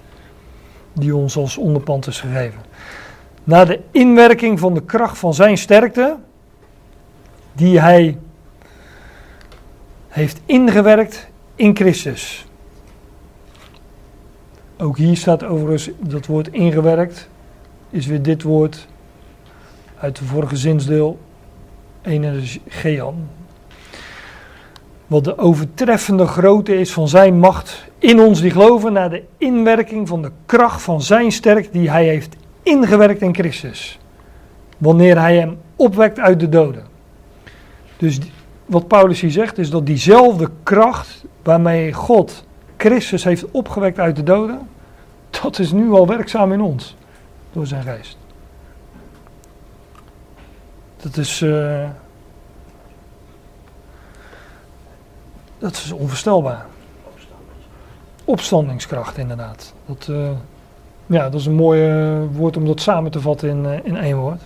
Die 0.92 1.16
ons 1.16 1.36
als 1.36 1.56
onderpand 1.56 2.06
is 2.06 2.20
gegeven. 2.20 2.60
Na 3.44 3.64
de 3.64 3.80
inwerking 3.90 4.58
van 4.58 4.74
de 4.74 4.82
kracht 4.82 5.18
van 5.18 5.34
zijn 5.34 5.58
sterkte, 5.58 6.16
die 7.52 7.80
hij 7.80 8.18
heeft 10.08 10.40
ingewerkt 10.46 11.28
in 11.54 11.76
Christus. 11.76 12.46
Ook 14.76 14.96
hier 14.96 15.16
staat 15.16 15.44
overigens 15.44 15.90
dat 15.98 16.26
woord 16.26 16.48
ingewerkt, 16.48 17.28
is 17.90 18.06
weer 18.06 18.22
dit 18.22 18.42
woord 18.42 18.86
uit 19.98 20.16
de 20.18 20.24
vorige 20.24 20.56
zinsdeel, 20.56 21.18
Gean. 22.68 23.28
Wat 25.06 25.24
de 25.24 25.38
overtreffende 25.38 26.26
grootte 26.26 26.78
is 26.78 26.92
van 26.92 27.08
zijn 27.08 27.38
macht 27.38 27.84
in 27.98 28.20
ons 28.20 28.40
die 28.40 28.50
geloven, 28.50 28.92
naar 28.92 29.10
de 29.10 29.22
inwerking 29.38 30.08
van 30.08 30.22
de 30.22 30.30
kracht 30.46 30.82
van 30.82 31.02
zijn 31.02 31.32
sterk 31.32 31.72
die 31.72 31.90
hij 31.90 32.04
heeft 32.04 32.36
ingewerkt 32.62 33.22
in 33.22 33.34
Christus. 33.34 33.98
Wanneer 34.78 35.18
hij 35.18 35.36
hem 35.36 35.58
opwekt 35.76 36.18
uit 36.18 36.40
de 36.40 36.48
doden. 36.48 36.84
Dus 37.96 38.18
wat 38.66 38.88
Paulus 38.88 39.20
hier 39.20 39.30
zegt 39.30 39.58
is 39.58 39.70
dat 39.70 39.86
diezelfde 39.86 40.50
kracht 40.62 41.24
waarmee 41.42 41.92
God 41.92 42.44
Christus 42.76 43.24
heeft 43.24 43.50
opgewekt 43.50 43.98
uit 43.98 44.16
de 44.16 44.22
doden, 44.22 44.68
dat 45.42 45.58
is 45.58 45.72
nu 45.72 45.90
al 45.90 46.06
werkzaam 46.06 46.52
in 46.52 46.60
ons 46.60 46.96
door 47.52 47.66
zijn 47.66 47.82
geest. 47.82 48.16
Dat 51.04 51.16
is, 51.16 51.40
uh, 51.40 51.88
dat 55.58 55.72
is 55.72 55.92
onvoorstelbaar. 55.92 56.66
Opstandingskracht, 58.24 59.18
inderdaad. 59.18 59.74
Dat, 59.86 60.06
uh, 60.10 60.30
ja, 61.06 61.30
dat 61.30 61.40
is 61.40 61.46
een 61.46 61.54
mooi 61.54 61.80
woord 62.32 62.56
om 62.56 62.66
dat 62.66 62.80
samen 62.80 63.10
te 63.10 63.20
vatten 63.20 63.48
in, 63.48 63.84
in 63.84 63.96
één 63.96 64.16
woord. 64.16 64.42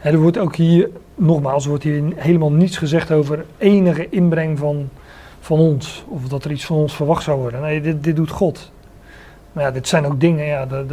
En 0.00 0.12
er 0.12 0.20
wordt 0.20 0.38
ook 0.38 0.56
hier, 0.56 0.90
nogmaals, 1.14 1.66
wordt 1.66 1.84
hier 1.84 2.12
helemaal 2.16 2.52
niets 2.52 2.76
gezegd 2.76 3.12
over 3.12 3.44
enige 3.58 4.08
inbreng 4.08 4.58
van, 4.58 4.88
van 5.40 5.58
ons. 5.58 6.04
Of 6.08 6.28
dat 6.28 6.44
er 6.44 6.50
iets 6.50 6.66
van 6.66 6.76
ons 6.76 6.94
verwacht 6.94 7.22
zou 7.22 7.40
worden. 7.40 7.60
Nee, 7.60 7.80
dit, 7.80 8.04
dit 8.04 8.16
doet 8.16 8.30
God. 8.30 8.72
Maar 9.52 9.64
ja, 9.64 9.70
dit 9.70 9.88
zijn 9.88 10.06
ook 10.06 10.20
dingen, 10.20 10.44
ja, 10.44 10.66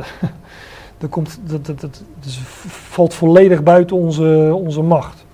dat, 1.04 1.12
komt, 1.12 1.39
dat, 1.43 1.66
dat, 1.66 1.80
dat, 1.80 2.04
dat 2.20 2.34
valt 2.68 3.14
volledig 3.14 3.64
buiten 3.64 3.95
onze, 3.95 4.51
onze 4.54 4.82
macht. 4.82 5.26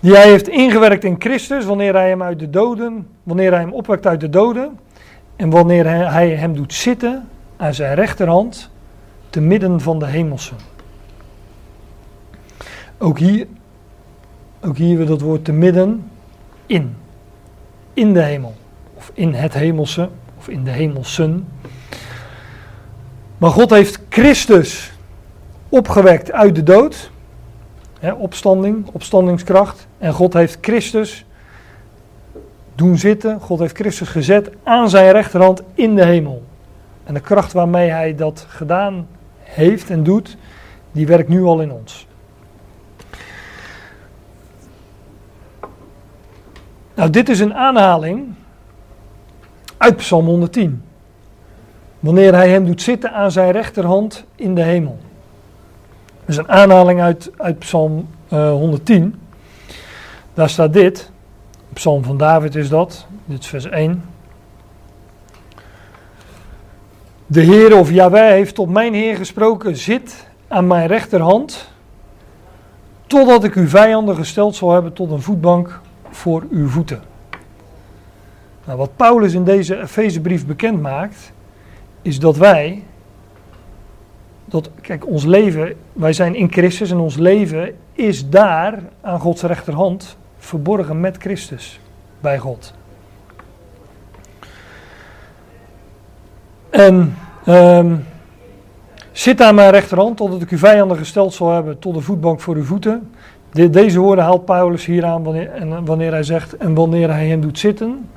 Die 0.00 0.14
hij 0.14 0.28
heeft 0.28 0.48
ingewerkt 0.48 1.04
in 1.04 1.16
Christus, 1.18 1.64
wanneer 1.64 1.94
hij 1.94 2.08
hem 2.08 2.22
uit 2.22 2.38
de 2.38 2.50
doden, 2.50 3.06
wanneer 3.22 3.50
hij 3.50 3.60
hem 3.60 3.72
opwekt 3.72 4.06
uit 4.06 4.20
de 4.20 4.28
doden. 4.28 4.78
En 5.36 5.50
wanneer 5.50 6.10
hij 6.10 6.30
hem 6.30 6.54
doet 6.54 6.74
zitten 6.74 7.28
aan 7.56 7.74
zijn 7.74 7.94
rechterhand, 7.94 8.70
te 9.30 9.40
midden 9.40 9.80
van 9.80 9.98
de 9.98 10.06
hemelsen. 10.06 10.56
Ook 12.98 13.18
hier, 13.18 13.46
ook 14.64 14.76
hier 14.76 14.96
weer 14.96 15.06
dat 15.06 15.20
woord 15.20 15.44
te 15.44 15.52
midden, 15.52 16.10
in. 16.66 16.96
In 17.94 18.12
de 18.12 18.22
hemel. 18.22 18.54
Of 18.94 19.10
in 19.14 19.34
het 19.34 19.54
hemelse, 19.54 20.08
of 20.38 20.48
in 20.48 20.64
de 20.64 20.70
hemelsen. 20.70 21.48
Maar 23.38 23.50
God 23.50 23.70
heeft 23.70 24.00
Christus 24.08 24.92
opgewekt 25.68 26.32
uit 26.32 26.54
de 26.54 26.62
dood. 26.62 27.10
Hè, 28.00 28.12
opstanding, 28.12 28.86
opstandingskracht. 28.92 29.86
En 29.98 30.12
God 30.12 30.32
heeft 30.32 30.58
Christus 30.60 31.24
doen 32.74 32.96
zitten. 32.96 33.40
God 33.40 33.58
heeft 33.58 33.76
Christus 33.76 34.08
gezet 34.08 34.50
aan 34.62 34.90
zijn 34.90 35.12
rechterhand 35.12 35.62
in 35.74 35.94
de 35.94 36.04
hemel. 36.04 36.42
En 37.04 37.14
de 37.14 37.20
kracht 37.20 37.52
waarmee 37.52 37.90
hij 37.90 38.14
dat 38.14 38.46
gedaan 38.48 39.06
heeft 39.38 39.90
en 39.90 40.02
doet, 40.02 40.36
die 40.92 41.06
werkt 41.06 41.28
nu 41.28 41.42
al 41.42 41.60
in 41.60 41.72
ons. 41.72 42.06
Nou, 46.94 47.10
dit 47.10 47.28
is 47.28 47.40
een 47.40 47.54
aanhaling 47.54 48.34
uit 49.76 49.96
Psalm 49.96 50.26
110. 50.26 50.82
Wanneer 52.00 52.34
hij 52.34 52.50
hem 52.50 52.64
doet 52.64 52.82
zitten 52.82 53.12
aan 53.12 53.30
zijn 53.30 53.50
rechterhand 53.50 54.24
in 54.34 54.54
de 54.54 54.62
hemel. 54.62 54.98
Is 56.24 56.36
een 56.36 56.48
aanhaling 56.48 57.00
uit, 57.00 57.30
uit 57.36 57.58
Psalm 57.58 58.08
uh, 58.32 58.50
110. 58.50 59.20
Daar 60.34 60.50
staat 60.50 60.72
dit. 60.72 61.10
Psalm 61.72 62.04
van 62.04 62.16
David 62.16 62.54
is 62.54 62.68
dat. 62.68 63.06
Dit 63.24 63.40
is 63.40 63.46
vers 63.46 63.64
1. 63.64 64.02
De 67.26 67.40
Heer 67.40 67.76
of 67.76 67.90
Yahweh 67.90 68.30
heeft 68.30 68.54
tot 68.54 68.70
mijn 68.70 68.94
Heer 68.94 69.16
gesproken: 69.16 69.76
Zit 69.76 70.26
aan 70.48 70.66
mijn 70.66 70.86
rechterhand, 70.86 71.68
totdat 73.06 73.44
ik 73.44 73.54
uw 73.54 73.68
vijanden 73.68 74.16
gesteld 74.16 74.56
zal 74.56 74.72
hebben 74.72 74.92
tot 74.92 75.10
een 75.10 75.22
voetbank 75.22 75.80
voor 76.10 76.46
uw 76.50 76.68
voeten. 76.68 77.02
Nou, 78.64 78.78
wat 78.78 78.96
Paulus 78.96 79.32
in 79.32 79.44
deze 79.44 79.80
Efezebrief 79.80 80.46
bekend 80.46 80.80
maakt, 80.80 81.32
is 82.02 82.18
dat 82.18 82.36
wij, 82.36 82.82
dat, 84.44 84.70
kijk, 84.80 85.06
ons 85.06 85.24
leven, 85.24 85.74
wij 85.92 86.12
zijn 86.12 86.34
in 86.34 86.52
Christus 86.52 86.90
en 86.90 86.98
ons 86.98 87.16
leven 87.16 87.76
is 87.92 88.28
daar 88.28 88.82
aan 89.00 89.20
Gods 89.20 89.42
rechterhand 89.42 90.16
verborgen 90.38 91.00
met 91.00 91.16
Christus 91.16 91.80
bij 92.20 92.38
God. 92.38 92.74
En 96.70 97.16
um, 97.46 98.04
zit 99.12 99.40
aan 99.40 99.54
mijn 99.54 99.70
rechterhand 99.70 100.16
totdat 100.16 100.42
ik 100.42 100.50
uw 100.50 100.58
vijanden 100.58 100.96
gesteld 100.96 101.34
zal 101.34 101.50
hebben 101.50 101.78
tot 101.78 101.94
de 101.94 102.00
voetbank 102.00 102.40
voor 102.40 102.56
uw 102.56 102.64
voeten. 102.64 103.12
deze 103.50 103.98
woorden 103.98 104.24
haalt 104.24 104.44
Paulus 104.44 104.84
hier 104.84 105.04
aan 105.04 105.22
wanneer, 105.22 105.50
en 105.50 105.84
wanneer 105.84 106.10
hij 106.10 106.22
zegt 106.22 106.56
en 106.56 106.74
wanneer 106.74 107.10
hij 107.10 107.26
hem 107.26 107.40
doet 107.40 107.58
zitten 107.58 108.08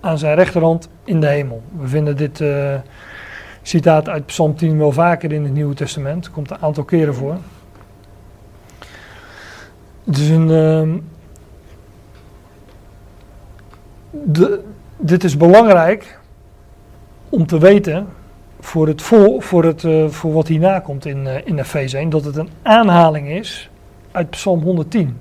aan 0.00 0.18
zijn 0.18 0.34
rechterhand 0.34 0.88
in 1.04 1.20
de 1.20 1.26
hemel. 1.26 1.62
We 1.78 1.88
vinden 1.88 2.16
dit 2.16 2.40
uh, 2.40 2.74
citaat 3.62 4.08
uit 4.08 4.26
Psalm 4.26 4.56
10 4.56 4.78
wel 4.78 4.92
vaker 4.92 5.32
in 5.32 5.44
het 5.44 5.52
Nieuwe 5.52 5.74
Testament. 5.74 6.30
Komt 6.30 6.50
een 6.50 6.60
aantal 6.60 6.84
keren 6.84 7.14
voor. 7.14 7.36
Een. 10.06 10.48
Uh, 10.48 10.94
de, 14.10 14.60
dit 14.96 15.24
is 15.24 15.36
belangrijk 15.36 16.18
om 17.28 17.46
te 17.46 17.58
weten 17.58 18.06
voor, 18.60 18.86
het 18.86 19.02
voor, 19.38 19.64
het, 19.64 19.82
uh, 19.82 20.08
voor 20.08 20.32
wat 20.32 20.48
hierna 20.48 20.80
komt 20.80 21.06
in, 21.06 21.24
uh, 21.24 21.34
in 21.44 21.58
Efeze 21.58 21.96
1, 21.96 22.10
dat 22.10 22.24
het 22.24 22.36
een 22.36 22.48
aanhaling 22.62 23.28
is 23.28 23.70
uit 24.12 24.30
Psalm 24.30 24.62
110. 24.62 25.18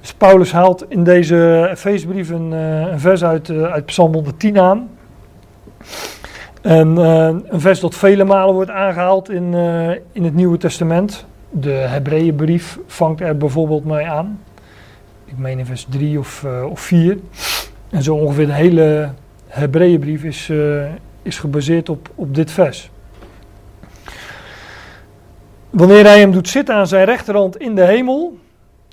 Dus 0.00 0.14
Paulus 0.14 0.52
haalt 0.52 0.84
in 0.88 1.04
deze 1.04 1.68
Efezebrief 1.70 2.30
een, 2.30 2.52
uh, 2.52 2.80
een 2.80 3.00
vers 3.00 3.24
uit, 3.24 3.50
uit 3.50 3.86
Psalm 3.86 4.12
110 4.12 4.58
aan. 4.58 4.88
En 6.60 6.96
een 6.96 7.60
vers 7.60 7.80
dat 7.80 7.94
vele 7.94 8.24
malen 8.24 8.54
wordt 8.54 8.70
aangehaald 8.70 9.30
in, 9.30 9.54
in 10.12 10.24
het 10.24 10.34
Nieuwe 10.34 10.58
Testament. 10.58 11.26
De 11.50 11.70
Hebreeënbrief 11.70 12.78
vangt 12.86 13.20
er 13.20 13.36
bijvoorbeeld 13.36 13.84
mee 13.84 14.06
aan. 14.06 14.40
Ik 15.24 15.38
meen 15.38 15.58
in 15.58 15.66
vers 15.66 15.86
3 15.90 16.18
of, 16.18 16.46
of 16.70 16.80
4. 16.80 17.18
En 17.90 18.02
zo 18.02 18.14
ongeveer 18.14 18.46
de 18.46 18.52
hele 18.52 19.12
Hebreeënbrief 19.50 20.24
is, 20.24 20.48
uh, 20.48 20.84
is 21.22 21.38
gebaseerd 21.38 21.88
op, 21.88 22.10
op 22.14 22.34
dit 22.34 22.50
vers. 22.50 22.90
Wanneer 25.70 26.04
hij 26.04 26.20
hem 26.20 26.32
doet 26.32 26.48
zitten 26.48 26.74
aan 26.74 26.86
zijn 26.86 27.04
rechterhand 27.04 27.56
in 27.56 27.74
de 27.74 27.84
hemel, 27.84 28.38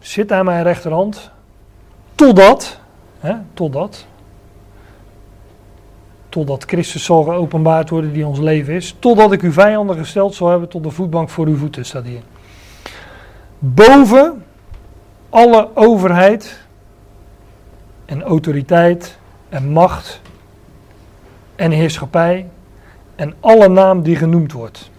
zit 0.02 0.32
aan 0.32 0.46
mijn 0.46 0.64
rechterhand, 0.64 1.32
totdat, 2.16 2.80
hè, 3.20 3.34
totdat, 3.54 4.06
totdat 6.30 6.64
Christus 6.64 7.04
zal 7.04 7.24
geopenbaard 7.24 7.90
worden 7.90 8.14
die 8.14 8.26
ons 8.26 8.40
leven 8.40 8.74
is, 8.74 8.96
totdat 9.00 9.32
ik 9.32 9.42
uw 9.42 9.52
vijanden 9.52 9.98
gesteld 9.98 10.36
zal 10.36 10.50
hebben 10.50 10.70
tot 10.70 10.84
de 10.84 10.90
voetbank 10.90 11.30
voor 11.30 11.48
uw 11.48 11.58
voeten, 11.58 11.86
staat 11.86 12.06
hier. 12.06 12.22
Boven 13.60 14.44
alle 15.30 15.70
overheid 15.74 16.66
en 18.06 18.24
autoriteit 18.24 19.18
en 19.50 19.70
macht 19.70 20.22
en 21.56 21.72
heerschappij 21.72 22.50
en 23.16 23.34
alle 23.40 23.68
naam 23.68 24.02
die 24.02 24.16
genoemd 24.16 24.52
wordt. 24.52 24.90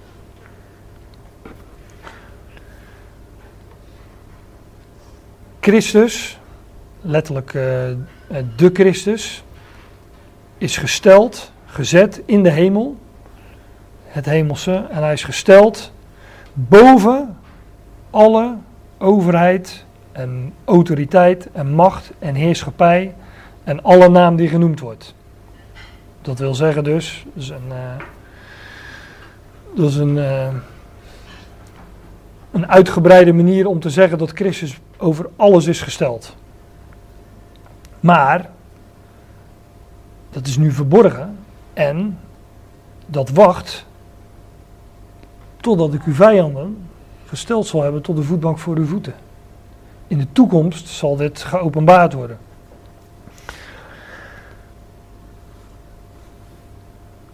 Christus, 5.60 6.38
letterlijk 7.00 7.54
uh, 7.54 7.62
de 8.56 8.70
Christus, 8.72 9.42
is 10.58 10.76
gesteld, 10.76 11.52
gezet 11.66 12.22
in 12.24 12.42
de 12.42 12.50
hemel, 12.50 12.96
het 14.06 14.24
hemelse, 14.24 14.86
en 14.90 15.02
hij 15.02 15.12
is 15.12 15.24
gesteld 15.24 15.92
boven 16.52 17.36
alle 18.10 18.56
overheid 18.98 19.84
en 20.12 20.54
autoriteit 20.64 21.48
en 21.52 21.74
macht 21.74 22.10
en 22.18 22.34
heerschappij 22.34 23.14
en 23.64 23.82
alle 23.82 24.08
naam 24.08 24.36
die 24.36 24.48
genoemd 24.48 24.80
wordt. 24.80 25.14
Dat 26.22 26.38
wil 26.38 26.54
zeggen 26.54 26.84
dus, 26.84 27.24
dat 27.34 27.42
is 27.42 27.48
een, 27.48 27.72
is 29.74 29.96
een, 29.96 30.16
uh, 30.16 30.48
een 32.50 32.68
uitgebreide 32.68 33.32
manier 33.32 33.66
om 33.66 33.80
te 33.80 33.90
zeggen 33.90 34.18
dat 34.18 34.30
Christus 34.30 34.78
over 34.96 35.28
alles 35.36 35.66
is 35.66 35.80
gesteld. 35.82 36.36
Maar, 38.00 38.50
dat 40.38 40.46
is 40.46 40.56
nu 40.56 40.72
verborgen 40.72 41.38
en 41.72 42.18
dat 43.06 43.30
wacht 43.30 43.86
totdat 45.56 45.94
ik 45.94 46.02
uw 46.04 46.12
vijanden 46.12 46.76
gesteld 47.26 47.66
zal 47.66 47.82
hebben 47.82 48.02
tot 48.02 48.16
de 48.16 48.22
voetbank 48.22 48.58
voor 48.58 48.76
uw 48.76 48.86
voeten. 48.86 49.14
In 50.06 50.18
de 50.18 50.26
toekomst 50.32 50.88
zal 50.88 51.16
dit 51.16 51.42
geopenbaard 51.42 52.12
worden. 52.12 52.38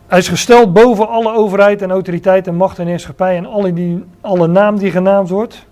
Hij 0.06 0.18
is 0.18 0.28
gesteld 0.28 0.72
boven 0.72 1.08
alle 1.08 1.32
overheid 1.32 1.82
en 1.82 1.90
autoriteit 1.90 2.46
en 2.46 2.54
macht 2.54 2.78
en 2.78 2.86
heerschappij 2.86 3.36
en 3.36 3.46
alle, 3.46 3.72
die, 3.72 4.04
alle 4.20 4.46
naam 4.46 4.78
die 4.78 4.90
genaamd 4.90 5.28
wordt. 5.28 5.66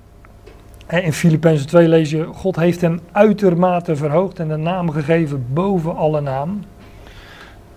In 0.88 1.12
Filippenzen 1.12 1.66
2 1.66 1.88
lees 1.88 2.10
je, 2.10 2.24
God 2.24 2.56
heeft 2.56 2.80
hem 2.80 3.00
uitermate 3.12 3.96
verhoogd 3.96 4.38
en 4.38 4.50
een 4.50 4.62
naam 4.62 4.90
gegeven 4.90 5.46
boven 5.52 5.96
alle 5.96 6.20
naam. 6.20 6.60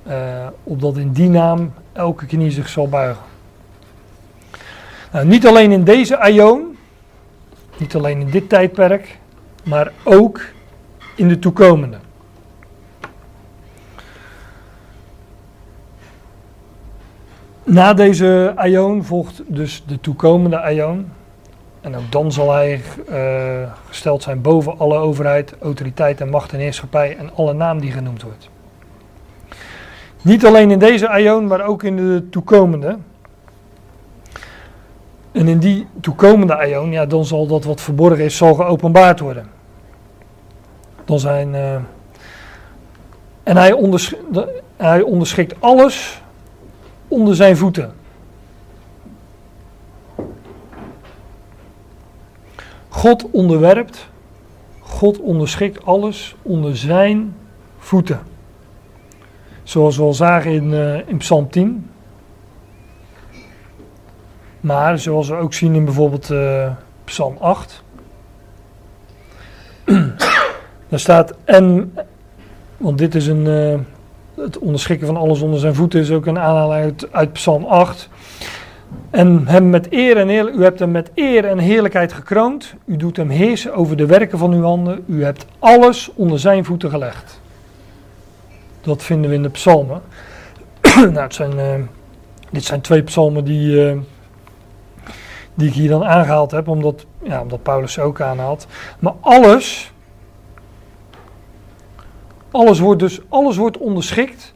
Uh, 0.08 0.48
opdat 0.64 0.98
in 0.98 1.12
die 1.12 1.30
naam 1.30 1.74
elke 1.94 2.26
knie 2.26 2.52
zich 2.52 2.70
zal 2.70 2.90
buigen. 2.90 3.24
Nou, 5.12 5.26
niet 5.26 5.48
alleen 5.48 5.72
in 5.72 5.84
deze 5.84 6.18
aion, 6.18 6.78
niet 7.78 7.96
alleen 7.96 8.20
in 8.20 8.30
dit 8.30 8.50
tijdperk, 8.50 9.20
maar 9.64 9.92
ook 10.04 10.42
in 11.16 11.28
de 11.28 11.40
toekomende. 11.40 11.98
Na 17.64 17.94
deze 17.94 18.54
aion 18.56 19.04
volgt 19.04 19.42
dus 19.48 19.84
de 19.88 20.00
toekomende 20.00 20.60
aion. 20.60 21.12
En 21.82 21.96
ook 21.96 22.12
dan 22.12 22.32
zal 22.32 22.52
hij 22.52 22.82
uh, 23.10 23.72
gesteld 23.88 24.24
zijn 24.24 24.42
boven 24.42 24.80
alle 24.80 24.98
overheid, 24.98 25.56
autoriteit 25.62 26.22
en 26.22 26.30
macht 26.30 26.54
en 26.54 26.60
heerschappij 26.60 27.18
en 27.18 27.36
alle 27.36 27.54
naam 27.54 27.80
die 27.80 27.92
genoemd 27.92 28.22
wordt. 28.22 28.50
Niet 30.26 30.46
alleen 30.46 30.72
in 30.72 30.80
deze 30.80 31.08
aion, 31.10 31.48
maar 31.48 31.66
ook 31.66 31.84
in 31.84 31.96
de 31.96 32.30
toekomende. 32.30 32.98
En 35.32 35.48
in 35.48 35.60
die 35.60 35.88
toekomende 36.00 36.56
aion, 36.56 36.92
ja, 36.92 37.06
dan 37.06 37.26
zal 37.26 37.48
dat 37.48 37.64
wat 37.64 37.82
verborgen 37.82 38.24
is, 38.24 38.38
zal 38.38 38.54
geopenbaard 38.54 39.20
worden. 39.20 39.50
Dan 41.04 41.20
zijn. 41.20 41.54
Uh, 41.54 41.76
en 43.44 43.58
hij, 43.58 43.72
onders, 43.72 44.14
hij 44.76 45.02
onderschikt 45.02 45.56
alles 45.60 46.22
onder 47.08 47.36
zijn 47.36 47.58
voeten. 47.58 47.94
God 52.90 53.30
onderwerpt, 53.32 54.08
God 54.80 55.20
onderschikt 55.20 55.86
alles 55.86 56.36
onder 56.42 56.78
zijn 56.78 57.36
voeten. 57.78 58.34
Zoals 59.66 59.98
we 59.98 60.04
al 60.04 60.14
zagen 60.14 60.52
in, 60.52 60.72
uh, 60.72 61.08
in 61.08 61.18
Psalm 61.18 61.50
10. 61.50 61.90
Maar 64.60 65.00
zoals 65.00 65.28
we 65.28 65.36
ook 65.36 65.54
zien 65.54 65.76
in 65.76 65.86
bijvoorbeeld 65.86 66.30
uh, 66.30 66.72
Psalm 67.04 67.38
8. 67.40 67.84
Daar 70.90 71.00
staat 71.00 71.34
en, 71.44 71.94
want 72.78 72.98
dit 72.98 73.16
is 73.16 73.28
een, 73.28 73.46
uh, 73.46 73.80
het 74.44 74.58
onderschikken 74.58 75.08
van 75.08 75.18
alles 75.18 75.42
onder 75.42 75.60
zijn 75.60 75.76
voeten 75.76 76.00
is 76.00 76.12
ook 76.12 76.26
een 76.26 76.40
aanhaling 76.40 76.84
uit, 76.84 77.08
uit 77.12 77.34
Psalm 77.34 77.66
8. 77.66 78.10
En 79.10 79.48
hem 79.48 79.70
met 79.70 79.88
eer 79.90 80.18
en 80.18 80.28
heerlijk, 80.28 80.56
u 80.56 80.64
hebt 80.64 80.80
hem 80.80 80.92
met 80.92 81.12
eer 81.16 81.46
en 81.46 81.58
heerlijkheid 81.58 82.14
gekroond. 82.14 82.74
U 82.86 82.98
doet 82.98 83.18
hem 83.18 83.30
heersen 83.30 83.74
over 83.74 83.98
de 83.98 84.06
werken 84.06 84.38
van 84.38 84.54
uw 84.54 84.64
handen. 84.64 85.04
U 85.08 85.24
hebt 85.24 85.46
alles 85.60 86.12
onder 86.16 86.40
zijn 86.40 86.66
voeten 86.66 86.90
gelegd. 86.90 87.44
Dat 88.86 89.04
vinden 89.04 89.30
we 89.30 89.36
in 89.36 89.44
de 89.44 89.50
psalmen. 89.50 90.02
nou, 90.96 91.20
het 91.20 91.34
zijn, 91.34 91.58
uh, 91.58 91.86
dit 92.52 92.64
zijn 92.64 92.82
twee 92.82 93.04
psalmen 93.04 93.44
die, 93.44 93.92
uh, 93.92 93.98
die 95.54 95.68
ik 95.68 95.74
hier 95.74 95.90
dan 95.90 96.06
aangehaald 96.06 96.52
heb, 96.52 96.68
omdat, 96.68 97.06
ja, 97.24 97.42
omdat 97.42 97.64
Paulus 97.64 97.94
ze 97.94 98.02
ook 98.02 98.22
aanhaalt. 98.22 98.68
Maar 99.00 99.14
alles, 99.20 99.92
alles 102.52 102.80
wordt 102.80 103.00
dus 103.00 103.20
alles 103.30 103.58
wordt 103.58 103.78
onderschikt. 103.78 104.54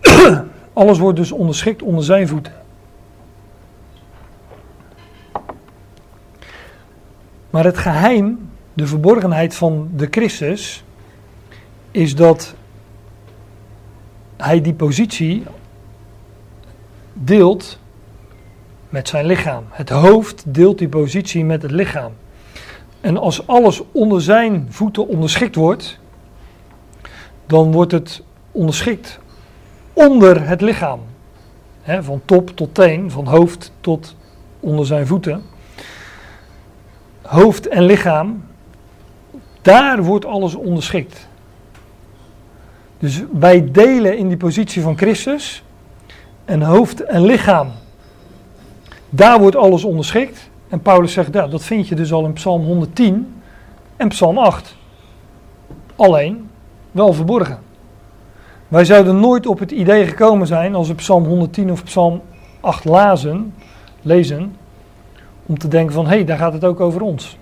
alles 0.72 0.98
wordt 0.98 1.18
dus 1.18 1.32
onderschikt 1.32 1.82
onder 1.82 2.04
zijn 2.04 2.28
voeten. 2.28 2.52
Maar 7.50 7.64
het 7.64 7.78
geheim, 7.78 8.50
de 8.72 8.86
verborgenheid 8.86 9.54
van 9.54 9.90
de 9.94 10.08
Christus, 10.10 10.84
is 11.90 12.14
dat 12.14 12.54
hij 14.44 14.60
die 14.60 14.74
positie 14.74 15.44
deelt 17.12 17.78
met 18.88 19.08
zijn 19.08 19.26
lichaam. 19.26 19.64
Het 19.70 19.88
hoofd 19.88 20.54
deelt 20.54 20.78
die 20.78 20.88
positie 20.88 21.44
met 21.44 21.62
het 21.62 21.70
lichaam. 21.70 22.12
En 23.00 23.16
als 23.16 23.46
alles 23.46 23.82
onder 23.92 24.22
zijn 24.22 24.66
voeten 24.70 25.06
onderschikt 25.06 25.54
wordt, 25.54 25.98
dan 27.46 27.72
wordt 27.72 27.92
het 27.92 28.22
onderschikt 28.50 29.18
onder 29.92 30.48
het 30.48 30.60
lichaam. 30.60 31.00
van 31.84 32.22
top 32.24 32.50
tot 32.50 32.74
teen, 32.74 33.10
van 33.10 33.26
hoofd 33.26 33.72
tot 33.80 34.16
onder 34.60 34.86
zijn 34.86 35.06
voeten 35.06 35.42
hoofd 37.22 37.68
en 37.68 37.84
lichaam, 37.84 38.44
daar 39.62 40.02
wordt 40.02 40.24
alles 40.24 40.54
onderschikt. 40.54 41.28
Dus 43.02 43.22
wij 43.32 43.70
delen 43.70 44.18
in 44.18 44.28
die 44.28 44.36
positie 44.36 44.82
van 44.82 44.96
Christus. 44.96 45.62
En 46.44 46.62
hoofd 46.62 47.00
en 47.00 47.24
lichaam, 47.24 47.70
daar 49.10 49.40
wordt 49.40 49.56
alles 49.56 49.84
onderschikt. 49.84 50.50
En 50.68 50.80
Paulus 50.80 51.12
zegt, 51.12 51.34
ja, 51.34 51.46
dat 51.46 51.64
vind 51.64 51.88
je 51.88 51.94
dus 51.94 52.12
al 52.12 52.24
in 52.24 52.32
Psalm 52.32 52.62
110 52.64 53.34
en 53.96 54.08
Psalm 54.08 54.38
8. 54.38 54.76
Alleen 55.96 56.48
wel 56.90 57.12
verborgen. 57.12 57.58
Wij 58.68 58.84
zouden 58.84 59.20
nooit 59.20 59.46
op 59.46 59.58
het 59.58 59.70
idee 59.70 60.06
gekomen 60.06 60.46
zijn 60.46 60.74
als 60.74 60.88
we 60.88 60.94
Psalm 60.94 61.24
110 61.24 61.72
of 61.72 61.84
Psalm 61.84 62.22
8 62.60 62.84
lazen, 62.84 63.54
lezen, 64.02 64.56
om 65.46 65.58
te 65.58 65.68
denken 65.68 65.94
van 65.94 66.04
hé, 66.04 66.14
hey, 66.14 66.24
daar 66.24 66.38
gaat 66.38 66.52
het 66.52 66.64
ook 66.64 66.80
over 66.80 67.00
ons. 67.00 67.38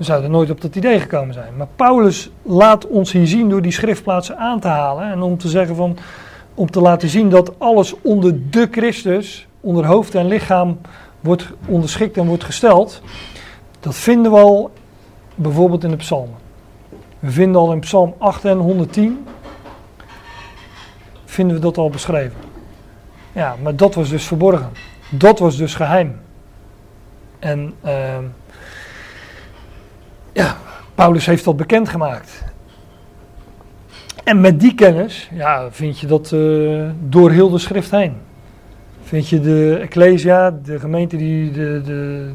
We 0.00 0.06
zouden 0.06 0.30
nooit 0.30 0.50
op 0.50 0.60
dat 0.60 0.76
idee 0.76 1.00
gekomen 1.00 1.34
zijn. 1.34 1.56
Maar 1.56 1.66
Paulus 1.76 2.30
laat 2.42 2.86
ons 2.86 3.12
hier 3.12 3.26
zien 3.26 3.48
door 3.48 3.62
die 3.62 3.72
schriftplaatsen 3.72 4.38
aan 4.38 4.60
te 4.60 4.68
halen 4.68 5.10
en 5.10 5.22
om 5.22 5.38
te 5.38 5.48
zeggen 5.48 5.76
van, 5.76 5.96
om 6.54 6.70
te 6.70 6.80
laten 6.80 7.08
zien 7.08 7.30
dat 7.30 7.58
alles 7.58 7.94
onder 8.00 8.50
de 8.50 8.68
Christus, 8.70 9.46
onder 9.60 9.86
hoofd 9.86 10.14
en 10.14 10.26
lichaam 10.26 10.80
wordt 11.20 11.52
onderschikt 11.66 12.16
en 12.16 12.26
wordt 12.26 12.44
gesteld. 12.44 13.02
Dat 13.80 13.94
vinden 13.94 14.32
we 14.32 14.38
al 14.38 14.70
bijvoorbeeld 15.34 15.84
in 15.84 15.90
de 15.90 15.96
psalmen. 15.96 16.36
We 17.18 17.30
vinden 17.30 17.60
al 17.60 17.72
in 17.72 17.80
psalm 17.80 18.14
8 18.18 18.44
en 18.44 18.58
110, 18.58 19.26
vinden 21.24 21.56
we 21.56 21.62
dat 21.62 21.78
al 21.78 21.90
beschreven. 21.90 22.38
Ja, 23.32 23.56
maar 23.62 23.76
dat 23.76 23.94
was 23.94 24.08
dus 24.08 24.26
verborgen. 24.26 24.70
Dat 25.10 25.38
was 25.38 25.56
dus 25.56 25.74
geheim. 25.74 26.20
En 27.38 27.74
uh, 27.84 28.18
ja, 30.32 30.56
Paulus 30.94 31.26
heeft 31.26 31.44
dat 31.44 31.56
bekendgemaakt. 31.56 32.44
En 34.24 34.40
met 34.40 34.60
die 34.60 34.74
kennis, 34.74 35.30
ja, 35.32 35.68
vind 35.70 35.98
je 35.98 36.06
dat 36.06 36.30
uh, 36.30 36.88
door 37.08 37.30
heel 37.30 37.50
de 37.50 37.58
schrift 37.58 37.90
heen. 37.90 38.14
Vind 39.02 39.28
je 39.28 39.40
de 39.40 39.78
Ecclesia, 39.80 40.50
de 40.64 40.78
gemeente 40.78 41.16
die 41.16 41.50
de, 41.50 41.82
de, 41.84 42.30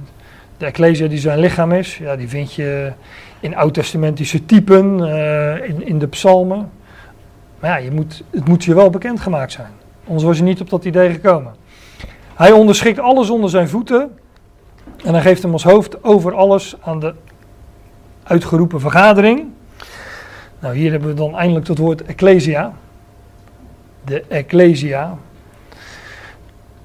de 0.57 0.65
Ecclesia 0.65 1.07
die 1.07 1.17
zijn 1.17 1.39
lichaam 1.39 1.71
is, 1.71 1.97
ja, 1.97 2.15
die 2.15 2.29
vind 2.29 2.53
je 2.53 2.91
in 3.39 3.55
oud-testamentische 3.55 4.45
typen, 4.45 4.99
uh, 4.99 5.69
in, 5.69 5.87
in 5.87 5.99
de 5.99 6.07
psalmen. 6.07 6.69
Maar 7.59 7.69
ja, 7.69 7.77
je 7.77 7.91
moet, 7.91 8.23
het 8.29 8.47
moet 8.47 8.63
je 8.63 8.75
wel 8.75 8.89
bekendgemaakt 8.89 9.51
zijn. 9.51 9.71
Anders 10.07 10.23
was 10.23 10.37
je 10.37 10.43
niet 10.43 10.61
op 10.61 10.69
dat 10.69 10.85
idee 10.85 11.11
gekomen. 11.11 11.53
Hij 12.35 12.51
onderschikt 12.51 12.99
alles 12.99 13.29
onder 13.29 13.49
zijn 13.49 13.69
voeten. 13.69 14.17
En 15.03 15.13
hij 15.13 15.21
geeft 15.21 15.43
hem 15.43 15.51
als 15.51 15.63
hoofd 15.63 16.03
over 16.03 16.33
alles 16.33 16.75
aan 16.81 16.99
de 16.99 17.13
uitgeroepen 18.25 18.79
vergadering. 18.79 19.47
Nou, 20.59 20.75
hier 20.75 20.91
hebben 20.91 21.09
we 21.09 21.15
dan 21.15 21.35
eindelijk 21.35 21.67
het 21.67 21.77
woord 21.77 22.03
ecclesia. 22.03 22.73
De 24.05 24.23
ecclesia. 24.27 25.17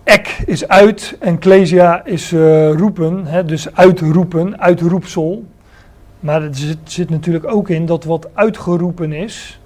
Ek 0.02 0.42
is 0.46 0.68
uit 0.68 1.16
en 1.18 1.34
ecclesia 1.34 2.04
is 2.04 2.32
uh, 2.32 2.72
roepen, 2.72 3.26
hè, 3.26 3.44
dus 3.44 3.74
uitroepen, 3.74 4.60
uitroepsel. 4.60 5.44
Maar 6.20 6.42
het 6.42 6.56
zit, 6.56 6.78
zit, 6.84 7.10
natuurlijk 7.10 7.46
ook 7.46 7.68
in 7.68 7.86
dat 7.86 8.04
wat 8.04 8.28
uitgeroepen 8.32 9.12
is, 9.12 9.60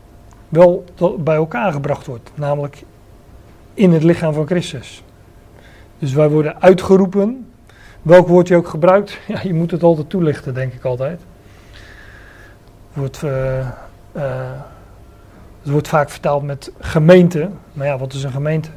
wel 0.48 0.84
bij 1.18 1.34
elkaar 1.34 1.72
gebracht 1.72 2.06
wordt. 2.06 2.30
Namelijk 2.34 2.82
in 3.74 3.92
het 3.92 4.02
lichaam 4.02 4.32
van 4.32 4.46
Christus. 4.46 5.02
Dus 5.98 6.12
wij 6.12 6.28
worden 6.28 6.62
uitgeroepen. 6.62 7.46
Welk 8.02 8.28
woord 8.28 8.48
je 8.48 8.56
ook 8.56 8.68
gebruikt, 8.68 9.18
ja, 9.28 9.40
je 9.42 9.54
moet 9.54 9.70
het 9.70 9.82
altijd 9.82 10.10
toelichten, 10.10 10.54
denk 10.54 10.72
ik 10.72 10.84
altijd. 10.84 11.20
Wordt, 12.94 13.22
uh, 13.22 13.58
uh, 13.58 13.64
het 15.62 15.70
wordt 15.70 15.88
vaak 15.88 16.10
vertaald 16.10 16.42
met 16.42 16.72
gemeente. 16.80 17.48
Maar 17.72 17.86
ja, 17.86 17.98
wat 17.98 18.12
is 18.12 18.22
een 18.22 18.30
gemeente? 18.30 18.68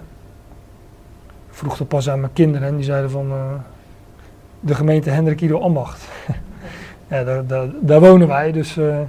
Ik 1.47 1.53
vroeg 1.53 1.77
dat 1.77 1.87
pas 1.87 2.09
aan 2.09 2.19
mijn 2.19 2.33
kinderen 2.33 2.67
en 2.67 2.75
die 2.75 2.85
zeiden 2.85 3.09
van 3.09 3.27
uh, 3.27 3.53
de 4.59 4.75
gemeente 4.75 5.09
Hendrik 5.09 5.41
Ido 5.41 5.59
Ambacht. 5.59 6.07
ja, 7.11 7.23
daar, 7.23 7.45
daar, 7.45 7.67
daar, 7.81 7.99
wonen 7.99 8.27
wij. 8.27 8.51
Dus 8.51 8.75
nou 8.75 9.07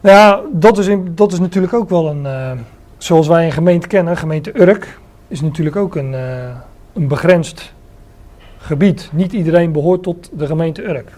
ja, 0.00 0.40
dat 0.52 0.78
is, 0.78 0.86
in, 0.86 1.12
dat 1.14 1.32
is 1.32 1.38
natuurlijk 1.38 1.74
ook 1.74 1.88
wel 1.88 2.10
een, 2.10 2.58
zoals 2.98 3.26
wij 3.26 3.44
een 3.44 3.52
gemeente 3.52 3.86
kennen, 3.86 4.16
gemeente 4.16 4.60
Urk, 4.60 4.98
is 5.28 5.40
natuurlijk 5.40 5.76
ook 5.76 5.96
een 5.96 6.14
een 6.92 7.08
begrensd 7.08 7.72
gebied. 8.58 9.08
Niet 9.12 9.32
iedereen 9.32 9.72
behoort 9.72 10.02
tot 10.02 10.30
de 10.32 10.46
gemeente 10.46 10.82
Urk. 10.82 11.12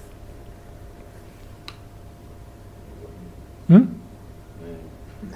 Hm? 3.73 3.83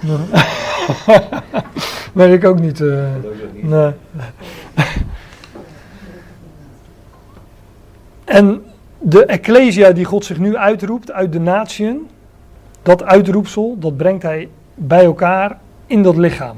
Nee. 0.07 0.17
Weet 2.13 2.33
ik 2.33 2.45
ook 2.45 2.59
niet. 2.59 2.79
Uh, 2.79 3.03
nee. 3.61 3.91
en 8.25 8.63
de 8.99 9.25
ecclesia 9.25 9.91
die 9.91 10.05
God 10.05 10.25
zich 10.25 10.39
nu 10.39 10.57
uitroept 10.57 11.11
uit 11.11 11.31
de 11.31 11.39
natieën, 11.39 12.07
dat 12.81 13.03
uitroepsel, 13.03 13.75
dat 13.79 13.97
brengt 13.97 14.23
hij 14.23 14.49
bij 14.75 15.03
elkaar 15.03 15.59
in 15.85 16.03
dat 16.03 16.17
lichaam. 16.17 16.57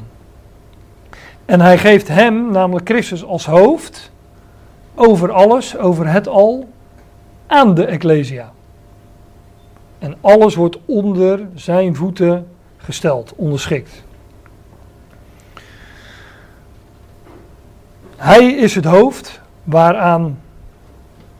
En 1.46 1.62
hij 1.62 1.78
geeft 1.78 2.08
hem, 2.08 2.52
namelijk 2.52 2.90
Christus 2.90 3.24
als 3.24 3.46
hoofd, 3.46 4.12
over 4.96 5.32
alles, 5.32 5.78
over 5.78 6.08
het 6.12 6.28
al, 6.28 6.70
aan 7.48 7.74
de 7.74 7.86
Ecclesia. 7.86 8.52
En 10.00 10.16
alles 10.22 10.56
wordt 10.56 10.78
onder 10.86 11.48
zijn 11.56 11.96
voeten 11.96 12.48
gesteld, 12.78 13.34
onderschikt. 13.36 14.04
Hij 18.16 18.54
is 18.54 18.76
het 18.76 18.86
hoofd 18.86 19.42
waaraan 19.64 20.40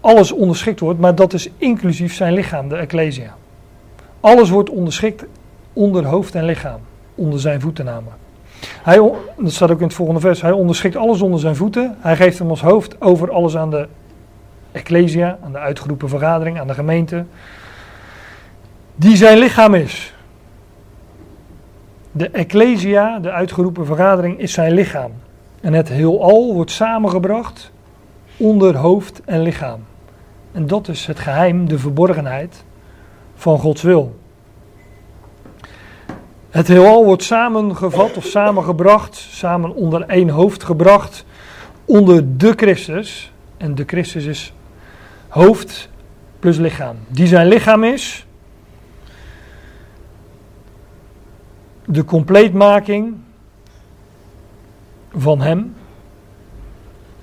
alles 0.02 0.32
onderschikt 0.32 0.80
wordt, 0.80 1.00
maar 1.00 1.16
dat 1.16 1.34
is 1.34 1.50
inclusief 1.58 2.14
zijn 2.14 2.34
lichaam, 2.34 2.70
de 2.70 2.76
Ecclesia. 2.76 3.36
Alles 4.20 4.50
wordt 4.50 4.70
onderschikt 4.70 5.26
onder 5.74 6.06
hoofd 6.06 6.36
en 6.36 6.44
lichaam, 6.44 6.80
onder 7.16 7.40
zijn 7.40 7.62
voeten. 7.62 8.04
Hij, 8.84 9.12
dat 9.38 9.52
staat 9.52 9.72
ook 9.72 9.80
in 9.80 9.86
het 9.86 9.94
volgende 9.94 10.20
vers. 10.20 10.42
Hij 10.42 10.52
onderschikt 10.52 10.96
alles 10.96 11.22
onder 11.22 11.40
zijn 11.40 11.56
voeten. 11.56 11.98
Hij 12.00 12.16
geeft 12.16 12.40
hem 12.40 12.50
als 12.50 12.62
hoofd 12.62 13.02
over 13.02 13.32
alles 13.32 13.58
aan 13.58 13.70
de 13.70 13.88
Ecclesia, 14.72 15.38
aan 15.44 15.52
de 15.52 15.58
uitgeroepen 15.58 16.10
vergadering, 16.10 16.60
aan 16.60 16.68
de 16.68 16.74
gemeente. 16.74 17.26
Die 19.00 19.16
zijn 19.16 19.38
lichaam 19.38 19.74
is. 19.74 20.14
De 22.12 22.30
Ecclesia, 22.30 23.20
de 23.20 23.32
uitgeroepen 23.32 23.86
vergadering, 23.86 24.40
is 24.40 24.54
zijn 24.54 24.74
lichaam. 24.74 25.12
En 25.62 25.74
het 25.74 25.90
heelal 25.90 26.54
wordt 26.54 26.72
samengebracht 26.72 27.72
onder 28.38 28.76
hoofd 28.78 29.22
en 29.26 29.42
lichaam. 29.42 29.80
En 30.52 30.68
dat 30.68 30.88
is 30.88 31.06
het 31.06 31.20
geheim, 31.20 31.68
de 31.68 31.80
verborgenheid 31.80 32.64
van 33.36 33.60
Gods 33.60 33.82
wil. 33.82 34.20
Het 36.50 36.68
heelal 36.68 37.06
wordt 37.06 37.24
samengevat 37.24 38.18
of 38.18 38.26
samengebracht, 38.26 39.16
samen 39.16 39.76
onder 39.76 40.02
één 40.02 40.30
hoofd 40.30 40.64
gebracht, 40.64 41.26
onder 41.86 42.38
de 42.38 42.54
Christus. 42.56 43.32
En 43.58 43.76
de 43.76 43.84
Christus 43.88 44.26
is 44.26 44.54
hoofd 45.28 45.90
plus 46.40 46.58
lichaam. 46.58 46.96
Die 47.08 47.28
zijn 47.28 47.48
lichaam 47.48 47.84
is 47.84 48.28
de 51.92 52.06
compleetmaking 52.06 53.14
van 55.16 55.42
hem. 55.42 55.76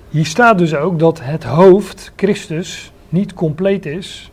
Hier 0.09 0.25
staat 0.25 0.57
dus 0.57 0.75
ook 0.75 0.99
dat 0.99 1.21
het 1.21 1.43
hoofd, 1.43 2.11
Christus, 2.15 2.91
niet 3.09 3.33
compleet 3.33 3.85
is 3.85 4.31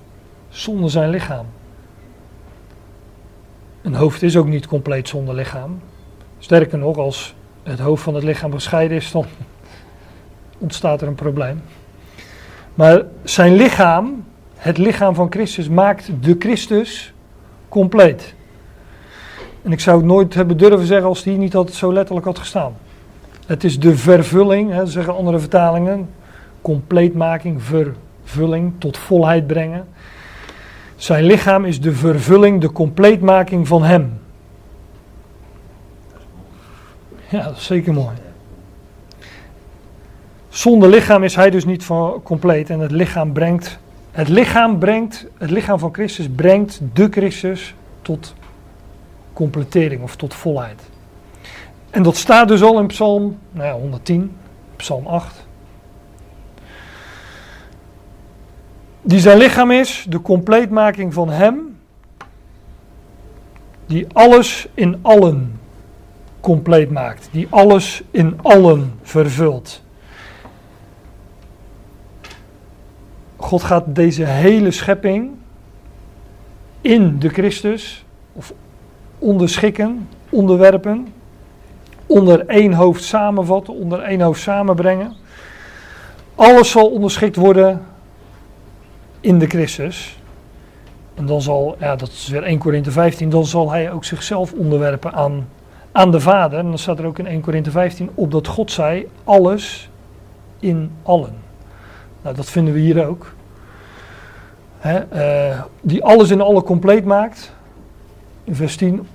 zonder 0.48 0.90
zijn 0.90 1.10
lichaam. 1.10 1.46
Een 3.82 3.94
hoofd 3.94 4.22
is 4.22 4.36
ook 4.36 4.46
niet 4.46 4.66
compleet 4.66 5.08
zonder 5.08 5.34
lichaam. 5.34 5.80
Sterker 6.38 6.78
nog, 6.78 6.96
als 6.96 7.34
het 7.62 7.78
hoofd 7.78 8.02
van 8.02 8.14
het 8.14 8.24
lichaam 8.24 8.52
gescheiden 8.52 8.96
is, 8.96 9.10
dan 9.10 9.24
ontstaat 10.58 11.02
er 11.02 11.08
een 11.08 11.14
probleem. 11.14 11.62
Maar 12.74 13.02
zijn 13.24 13.54
lichaam, 13.54 14.24
het 14.54 14.78
lichaam 14.78 15.14
van 15.14 15.30
Christus, 15.30 15.68
maakt 15.68 16.10
de 16.20 16.36
Christus 16.38 17.12
compleet. 17.68 18.34
En 19.64 19.72
ik 19.72 19.80
zou 19.80 19.96
het 19.96 20.06
nooit 20.06 20.34
hebben 20.34 20.56
durven 20.56 20.86
zeggen 20.86 21.08
als 21.08 21.22
die 21.22 21.36
niet 21.36 21.54
altijd 21.54 21.76
zo 21.76 21.92
letterlijk 21.92 22.26
had 22.26 22.38
gestaan. 22.38 22.76
Het 23.46 23.64
is 23.64 23.80
de 23.80 23.96
vervulling, 23.96 24.72
hè, 24.72 24.86
zeggen 24.86 25.16
andere 25.16 25.38
vertalingen. 25.38 26.08
Compleetmaking, 26.62 27.62
vervulling, 27.62 28.72
tot 28.78 28.98
volheid 28.98 29.46
brengen. 29.46 29.86
Zijn 30.96 31.24
lichaam 31.24 31.64
is 31.64 31.80
de 31.80 31.92
vervulling, 31.92 32.60
de 32.60 32.72
compleetmaking 32.72 33.68
van 33.68 33.82
hem. 33.82 34.20
Ja, 37.28 37.42
dat 37.42 37.56
is 37.56 37.64
zeker 37.64 37.92
mooi. 37.92 38.16
Zonder 40.48 40.88
lichaam 40.88 41.22
is 41.22 41.34
hij 41.34 41.50
dus 41.50 41.64
niet 41.64 41.84
van 41.84 42.20
compleet 42.22 42.70
en 42.70 42.80
het 42.80 42.90
lichaam 42.90 43.32
brengt, 43.32 43.78
het 44.10 44.28
lichaam 44.28 44.78
brengt, 44.78 45.26
het 45.38 45.50
lichaam 45.50 45.78
van 45.78 45.94
Christus 45.94 46.28
brengt 46.28 46.80
de 46.92 47.08
Christus 47.10 47.74
tot 48.02 48.34
completering 49.34 50.02
of 50.02 50.16
tot 50.16 50.34
volheid. 50.34 50.82
En 51.90 52.02
dat 52.02 52.16
staat 52.16 52.48
dus 52.48 52.62
al 52.62 52.80
in 52.80 52.86
Psalm 52.86 53.38
nou 53.50 53.66
ja, 53.66 53.72
110, 53.72 54.36
Psalm 54.76 55.06
8. 55.06 55.46
Die 59.02 59.20
zijn 59.20 59.38
lichaam 59.38 59.70
is, 59.70 60.06
de 60.08 60.22
compleetmaking 60.22 61.14
van 61.14 61.28
Hem, 61.28 61.78
die 63.86 64.06
alles 64.12 64.68
in 64.74 64.98
allen 65.02 65.60
compleet 66.40 66.90
maakt, 66.90 67.28
die 67.30 67.46
alles 67.50 68.02
in 68.10 68.38
allen 68.42 68.92
vervult. 69.02 69.82
God 73.36 73.62
gaat 73.62 73.84
deze 73.86 74.24
hele 74.24 74.70
schepping 74.70 75.30
in 76.80 77.18
de 77.18 77.28
Christus, 77.28 78.03
onderschikken, 79.24 80.08
onderwerpen, 80.30 81.12
onder 82.06 82.46
één 82.46 82.72
hoofd 82.72 83.04
samenvatten, 83.04 83.74
onder 83.74 84.00
één 84.00 84.20
hoofd 84.20 84.40
samenbrengen. 84.40 85.12
Alles 86.34 86.70
zal 86.70 86.90
onderschikt 86.90 87.36
worden 87.36 87.82
in 89.20 89.38
de 89.38 89.46
Christus. 89.46 90.18
En 91.14 91.26
dan 91.26 91.42
zal, 91.42 91.76
ja, 91.78 91.96
dat 91.96 92.08
is 92.08 92.28
weer 92.28 92.42
1 92.42 92.58
Korinthe 92.58 92.90
15, 92.90 93.30
dan 93.30 93.44
zal 93.44 93.70
hij 93.70 93.92
ook 93.92 94.04
zichzelf 94.04 94.52
onderwerpen 94.52 95.12
aan, 95.12 95.48
aan 95.92 96.10
de 96.10 96.20
Vader. 96.20 96.58
En 96.58 96.68
dan 96.68 96.78
staat 96.78 96.98
er 96.98 97.06
ook 97.06 97.18
in 97.18 97.26
1 97.26 97.40
Korinthe 97.40 97.70
15, 97.70 98.10
opdat 98.14 98.46
God 98.46 98.70
zei, 98.70 99.08
alles 99.24 99.90
in 100.58 100.90
allen. 101.02 101.34
Nou, 102.22 102.36
dat 102.36 102.50
vinden 102.50 102.74
we 102.74 102.80
hier 102.80 103.06
ook. 103.06 103.34
He, 104.78 105.00
uh, 105.52 105.62
die 105.80 106.04
alles 106.04 106.30
in 106.30 106.40
allen 106.40 106.62
compleet 106.62 107.04
maakt. 107.04 107.52
In 108.44 108.54
vers 108.54 108.76
10, 108.76 109.06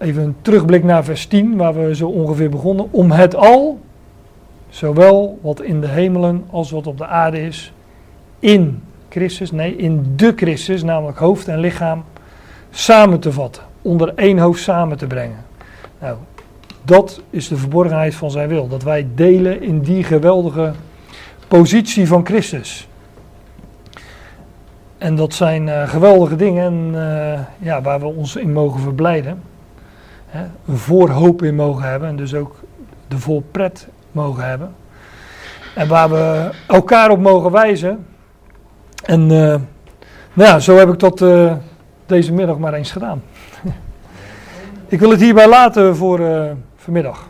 even 0.00 0.22
een 0.22 0.36
terugblik 0.42 0.84
naar 0.84 1.04
vers 1.04 1.26
10, 1.26 1.56
waar 1.56 1.74
we 1.74 1.94
zo 1.94 2.08
ongeveer 2.08 2.50
begonnen. 2.50 2.88
Om 2.90 3.10
het 3.10 3.34
al, 3.34 3.80
zowel 4.68 5.38
wat 5.42 5.62
in 5.62 5.80
de 5.80 5.88
hemelen 5.88 6.44
als 6.50 6.70
wat 6.70 6.86
op 6.86 6.98
de 6.98 7.06
aarde 7.06 7.42
is, 7.42 7.72
in 8.38 8.82
Christus, 9.08 9.50
nee, 9.50 9.76
in 9.76 10.12
de 10.16 10.32
Christus, 10.36 10.82
namelijk 10.82 11.18
hoofd 11.18 11.48
en 11.48 11.58
lichaam, 11.58 12.04
samen 12.70 13.20
te 13.20 13.32
vatten. 13.32 13.62
Onder 13.82 14.12
één 14.14 14.38
hoofd 14.38 14.62
samen 14.62 14.96
te 14.96 15.06
brengen. 15.06 15.44
Nou, 16.00 16.16
dat 16.82 17.20
is 17.30 17.48
de 17.48 17.56
verborgenheid 17.56 18.14
van 18.14 18.30
zijn 18.30 18.48
wil. 18.48 18.68
Dat 18.68 18.82
wij 18.82 19.06
delen 19.14 19.62
in 19.62 19.80
die 19.80 20.04
geweldige 20.04 20.72
positie 21.48 22.06
van 22.06 22.26
Christus. 22.26 22.88
En 24.98 25.16
dat 25.16 25.34
zijn 25.34 25.66
uh, 25.66 25.88
geweldige 25.88 26.36
dingen 26.36 26.92
uh, 26.94 27.40
ja, 27.58 27.82
waar 27.82 28.00
we 28.00 28.06
ons 28.06 28.36
in 28.36 28.52
mogen 28.52 28.80
verblijden. 28.80 29.42
Een 30.66 30.76
voorhoop 30.76 31.42
in 31.42 31.54
mogen 31.54 31.90
hebben 31.90 32.08
en 32.08 32.16
dus 32.16 32.34
ook 32.34 32.54
de 33.08 33.18
voorpret 33.18 33.88
mogen 34.12 34.48
hebben. 34.48 34.74
En 35.74 35.88
waar 35.88 36.10
we 36.10 36.50
elkaar 36.66 37.10
op 37.10 37.20
mogen 37.20 37.50
wijzen 37.50 38.06
en 39.04 39.20
uh, 39.20 39.54
nou 40.32 40.48
ja, 40.48 40.58
zo 40.58 40.76
heb 40.76 40.88
ik 40.88 40.98
dat 40.98 41.20
uh, 41.20 41.52
deze 42.06 42.32
middag 42.32 42.58
maar 42.58 42.74
eens 42.74 42.92
gedaan. 42.92 43.22
ik 44.88 45.00
wil 45.00 45.10
het 45.10 45.20
hierbij 45.20 45.48
laten 45.48 45.96
voor 45.96 46.20
uh, 46.20 46.50
vanmiddag. 46.76 47.29